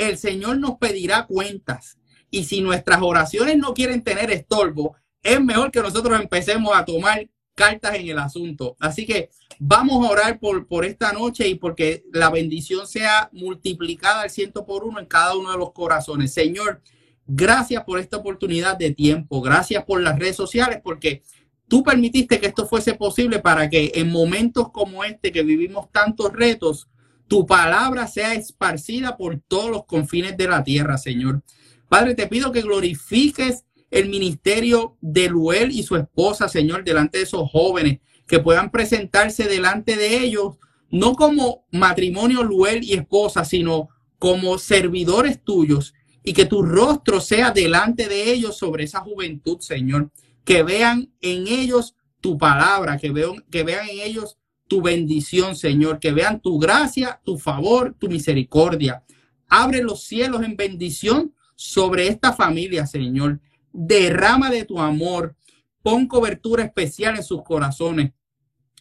el 0.00 0.16
Señor 0.18 0.58
nos 0.58 0.78
pedirá 0.78 1.26
cuentas. 1.26 1.98
Y 2.30 2.44
si 2.44 2.60
nuestras 2.60 3.00
oraciones 3.02 3.58
no 3.58 3.74
quieren 3.74 4.02
tener 4.02 4.30
estorbo, 4.30 4.96
es 5.22 5.40
mejor 5.40 5.70
que 5.70 5.80
nosotros 5.80 6.18
empecemos 6.18 6.74
a 6.74 6.84
tomar 6.84 7.28
cartas 7.54 7.94
en 7.96 8.08
el 8.08 8.18
asunto. 8.18 8.76
Así 8.80 9.04
que 9.04 9.28
vamos 9.58 10.04
a 10.04 10.10
orar 10.10 10.38
por, 10.38 10.66
por 10.66 10.84
esta 10.84 11.12
noche 11.12 11.46
y 11.48 11.56
porque 11.56 12.04
la 12.12 12.30
bendición 12.30 12.86
sea 12.86 13.28
multiplicada 13.32 14.22
al 14.22 14.30
ciento 14.30 14.64
por 14.64 14.84
uno 14.84 14.98
en 14.98 15.06
cada 15.06 15.36
uno 15.36 15.52
de 15.52 15.58
los 15.58 15.72
corazones. 15.72 16.32
Señor, 16.32 16.80
gracias 17.26 17.84
por 17.84 17.98
esta 17.98 18.16
oportunidad 18.16 18.78
de 18.78 18.92
tiempo. 18.92 19.42
Gracias 19.42 19.84
por 19.84 20.00
las 20.00 20.18
redes 20.18 20.36
sociales 20.36 20.80
porque 20.82 21.22
tú 21.68 21.82
permitiste 21.82 22.40
que 22.40 22.46
esto 22.46 22.66
fuese 22.66 22.94
posible 22.94 23.40
para 23.40 23.68
que 23.68 23.92
en 23.96 24.10
momentos 24.10 24.70
como 24.70 25.04
este 25.04 25.30
que 25.30 25.42
vivimos 25.42 25.90
tantos 25.92 26.32
retos, 26.32 26.88
tu 27.30 27.46
palabra 27.46 28.08
sea 28.08 28.34
esparcida 28.34 29.16
por 29.16 29.40
todos 29.46 29.70
los 29.70 29.84
confines 29.84 30.36
de 30.36 30.48
la 30.48 30.64
tierra, 30.64 30.98
Señor. 30.98 31.44
Padre, 31.88 32.16
te 32.16 32.26
pido 32.26 32.50
que 32.50 32.60
glorifiques 32.60 33.66
el 33.92 34.08
ministerio 34.08 34.96
de 35.00 35.28
Luel 35.28 35.70
y 35.70 35.84
su 35.84 35.94
esposa, 35.94 36.48
Señor, 36.48 36.82
delante 36.82 37.18
de 37.18 37.24
esos 37.24 37.48
jóvenes, 37.48 38.00
que 38.26 38.40
puedan 38.40 38.72
presentarse 38.72 39.44
delante 39.44 39.94
de 39.96 40.18
ellos, 40.18 40.56
no 40.90 41.14
como 41.14 41.66
matrimonio 41.70 42.42
Luel 42.42 42.82
y 42.82 42.94
esposa, 42.94 43.44
sino 43.44 43.90
como 44.18 44.58
servidores 44.58 45.40
tuyos, 45.40 45.94
y 46.24 46.32
que 46.32 46.46
tu 46.46 46.62
rostro 46.62 47.20
sea 47.20 47.52
delante 47.52 48.08
de 48.08 48.32
ellos 48.32 48.58
sobre 48.58 48.82
esa 48.82 49.02
juventud, 49.02 49.60
Señor. 49.60 50.10
Que 50.44 50.64
vean 50.64 51.12
en 51.20 51.46
ellos 51.46 51.94
tu 52.20 52.36
palabra, 52.36 52.98
que 52.98 53.12
vean, 53.12 53.44
que 53.52 53.62
vean 53.62 53.88
en 53.88 54.00
ellos 54.00 54.39
tu 54.70 54.80
bendición, 54.80 55.56
Señor, 55.56 55.98
que 55.98 56.12
vean 56.12 56.40
tu 56.40 56.60
gracia, 56.60 57.20
tu 57.24 57.38
favor, 57.38 57.96
tu 57.98 58.08
misericordia. 58.08 59.02
Abre 59.48 59.82
los 59.82 60.04
cielos 60.04 60.44
en 60.44 60.56
bendición 60.56 61.34
sobre 61.56 62.06
esta 62.06 62.32
familia, 62.32 62.86
Señor. 62.86 63.40
Derrama 63.72 64.48
de 64.48 64.64
tu 64.64 64.78
amor. 64.78 65.34
Pon 65.82 66.06
cobertura 66.06 66.62
especial 66.62 67.16
en 67.16 67.24
sus 67.24 67.42
corazones. 67.42 68.12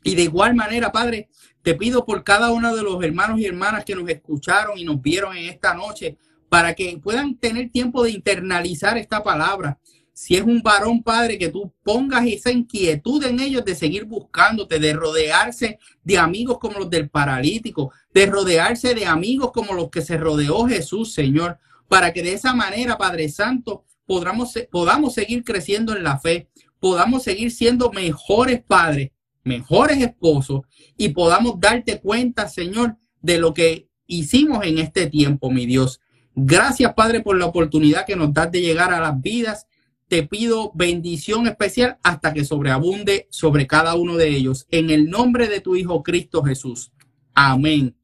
Y 0.03 0.13
de 0.13 0.21
igual 0.21 0.53
manera, 0.53 0.91
Padre, 0.91 1.27
te 1.63 1.73
pido 1.73 2.05
por 2.05 2.23
cada 2.23 2.51
uno 2.51 2.75
de 2.75 2.83
los 2.83 3.03
hermanos 3.03 3.39
y 3.39 3.47
hermanas 3.47 3.83
que 3.83 3.95
nos 3.95 4.07
escucharon 4.07 4.77
y 4.77 4.85
nos 4.85 5.01
vieron 5.01 5.35
en 5.35 5.49
esta 5.49 5.73
noche, 5.73 6.19
para 6.49 6.75
que 6.75 6.99
puedan 7.01 7.35
tener 7.35 7.71
tiempo 7.71 8.03
de 8.03 8.11
internalizar 8.11 8.95
esta 8.99 9.23
palabra 9.23 9.79
si 10.19 10.35
es 10.35 10.41
un 10.41 10.61
varón, 10.61 11.01
Padre, 11.01 11.37
que 11.37 11.47
tú 11.47 11.71
pongas 11.81 12.27
esa 12.27 12.51
inquietud 12.51 13.23
en 13.23 13.39
ellos 13.39 13.63
de 13.63 13.73
seguir 13.73 14.03
buscándote, 14.03 14.77
de 14.77 14.91
rodearse 14.91 15.79
de 16.03 16.17
amigos 16.17 16.59
como 16.59 16.79
los 16.79 16.89
del 16.89 17.09
paralítico, 17.09 17.93
de 18.13 18.25
rodearse 18.25 18.93
de 18.93 19.05
amigos 19.05 19.53
como 19.53 19.73
los 19.73 19.89
que 19.89 20.01
se 20.01 20.17
rodeó 20.17 20.67
Jesús, 20.67 21.13
Señor, 21.13 21.57
para 21.87 22.11
que 22.11 22.21
de 22.21 22.33
esa 22.33 22.53
manera, 22.53 22.97
Padre 22.97 23.29
Santo, 23.29 23.85
podamos, 24.05 24.53
podamos 24.69 25.13
seguir 25.13 25.45
creciendo 25.45 25.95
en 25.95 26.03
la 26.03 26.19
fe, 26.19 26.49
podamos 26.81 27.23
seguir 27.23 27.49
siendo 27.49 27.89
mejores 27.89 28.61
padres, 28.61 29.11
mejores 29.45 29.99
esposos 29.99 30.63
y 30.97 31.09
podamos 31.09 31.61
darte 31.61 32.01
cuenta, 32.01 32.49
Señor, 32.49 32.97
de 33.21 33.37
lo 33.37 33.53
que 33.53 33.87
hicimos 34.05 34.65
en 34.65 34.79
este 34.79 35.07
tiempo, 35.07 35.49
mi 35.49 35.65
Dios. 35.65 36.01
Gracias, 36.35 36.93
Padre, 36.93 37.21
por 37.21 37.37
la 37.37 37.45
oportunidad 37.45 38.05
que 38.05 38.17
nos 38.17 38.33
das 38.33 38.51
de 38.51 38.59
llegar 38.59 38.91
a 38.91 38.99
las 38.99 39.21
vidas 39.21 39.65
te 40.09 40.23
pido 40.23 40.71
bendición 40.73 41.47
especial 41.47 41.99
hasta 42.03 42.33
que 42.33 42.43
sobreabunde 42.43 43.27
sobre 43.29 43.67
cada 43.67 43.93
uno 43.93 44.17
de 44.17 44.29
ellos. 44.29 44.65
En 44.71 44.89
el 44.89 45.09
nombre 45.09 45.47
de 45.47 45.61
tu 45.61 45.75
Hijo 45.75 46.01
Cristo 46.01 46.43
Jesús. 46.43 46.91
Amén. 47.35 47.95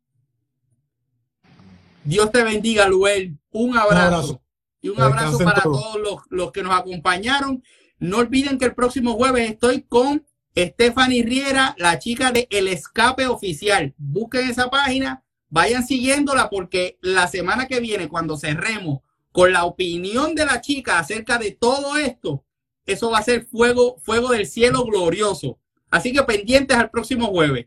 Dios 2.04 2.32
te 2.32 2.44
bendiga, 2.44 2.88
Luel. 2.88 3.40
Un 3.50 3.76
abrazo. 3.76 4.42
Y 4.82 4.90
un 4.90 5.02
abrazo 5.02 5.40
para 5.40 5.64
todos 5.64 6.00
los, 6.00 6.20
los, 6.30 6.52
que 6.52 6.62
nos 6.62 6.80
acompañaron. 6.80 7.64
No 7.98 8.18
olviden 8.18 8.60
que 8.60 8.66
el 8.66 8.76
próximo 8.76 9.16
jueves 9.16 9.50
estoy 9.50 9.82
con 9.82 10.24
Stephanie 10.56 11.24
Riera, 11.24 11.76
la 11.80 11.98
chica 11.98 12.32
de 12.32 12.48
El 12.52 12.68
Escape 12.68 13.26
Oficial. 13.26 13.96
Busquen 13.98 14.48
esa 14.48 14.70
página, 14.70 15.24
vayan 15.50 15.86
siguiéndola 15.88 16.52
porque 16.52 17.00
la 17.02 17.28
semana 17.28 17.66
que 17.66 17.80
viene, 17.80 18.10
cuando 18.10 18.38
cerremos 18.38 19.00
con 19.36 19.52
la 19.52 19.66
opinión 19.66 20.34
de 20.34 20.46
la 20.46 20.62
chica 20.62 20.98
acerca 20.98 21.38
de 21.38 21.52
todo 21.52 21.98
esto, 21.98 22.46
eso 22.86 23.12
va 23.12 23.18
a 23.18 23.22
ser 23.22 23.46
fuego, 23.46 23.98
fuego 24.00 24.30
del 24.30 24.48
cielo 24.48 24.86
glorioso. 24.86 25.60
Así 25.90 26.14
que 26.14 26.24
pendientes 26.24 26.78
al 26.78 26.90
próximo 26.90 27.28
jueves. 27.28 27.66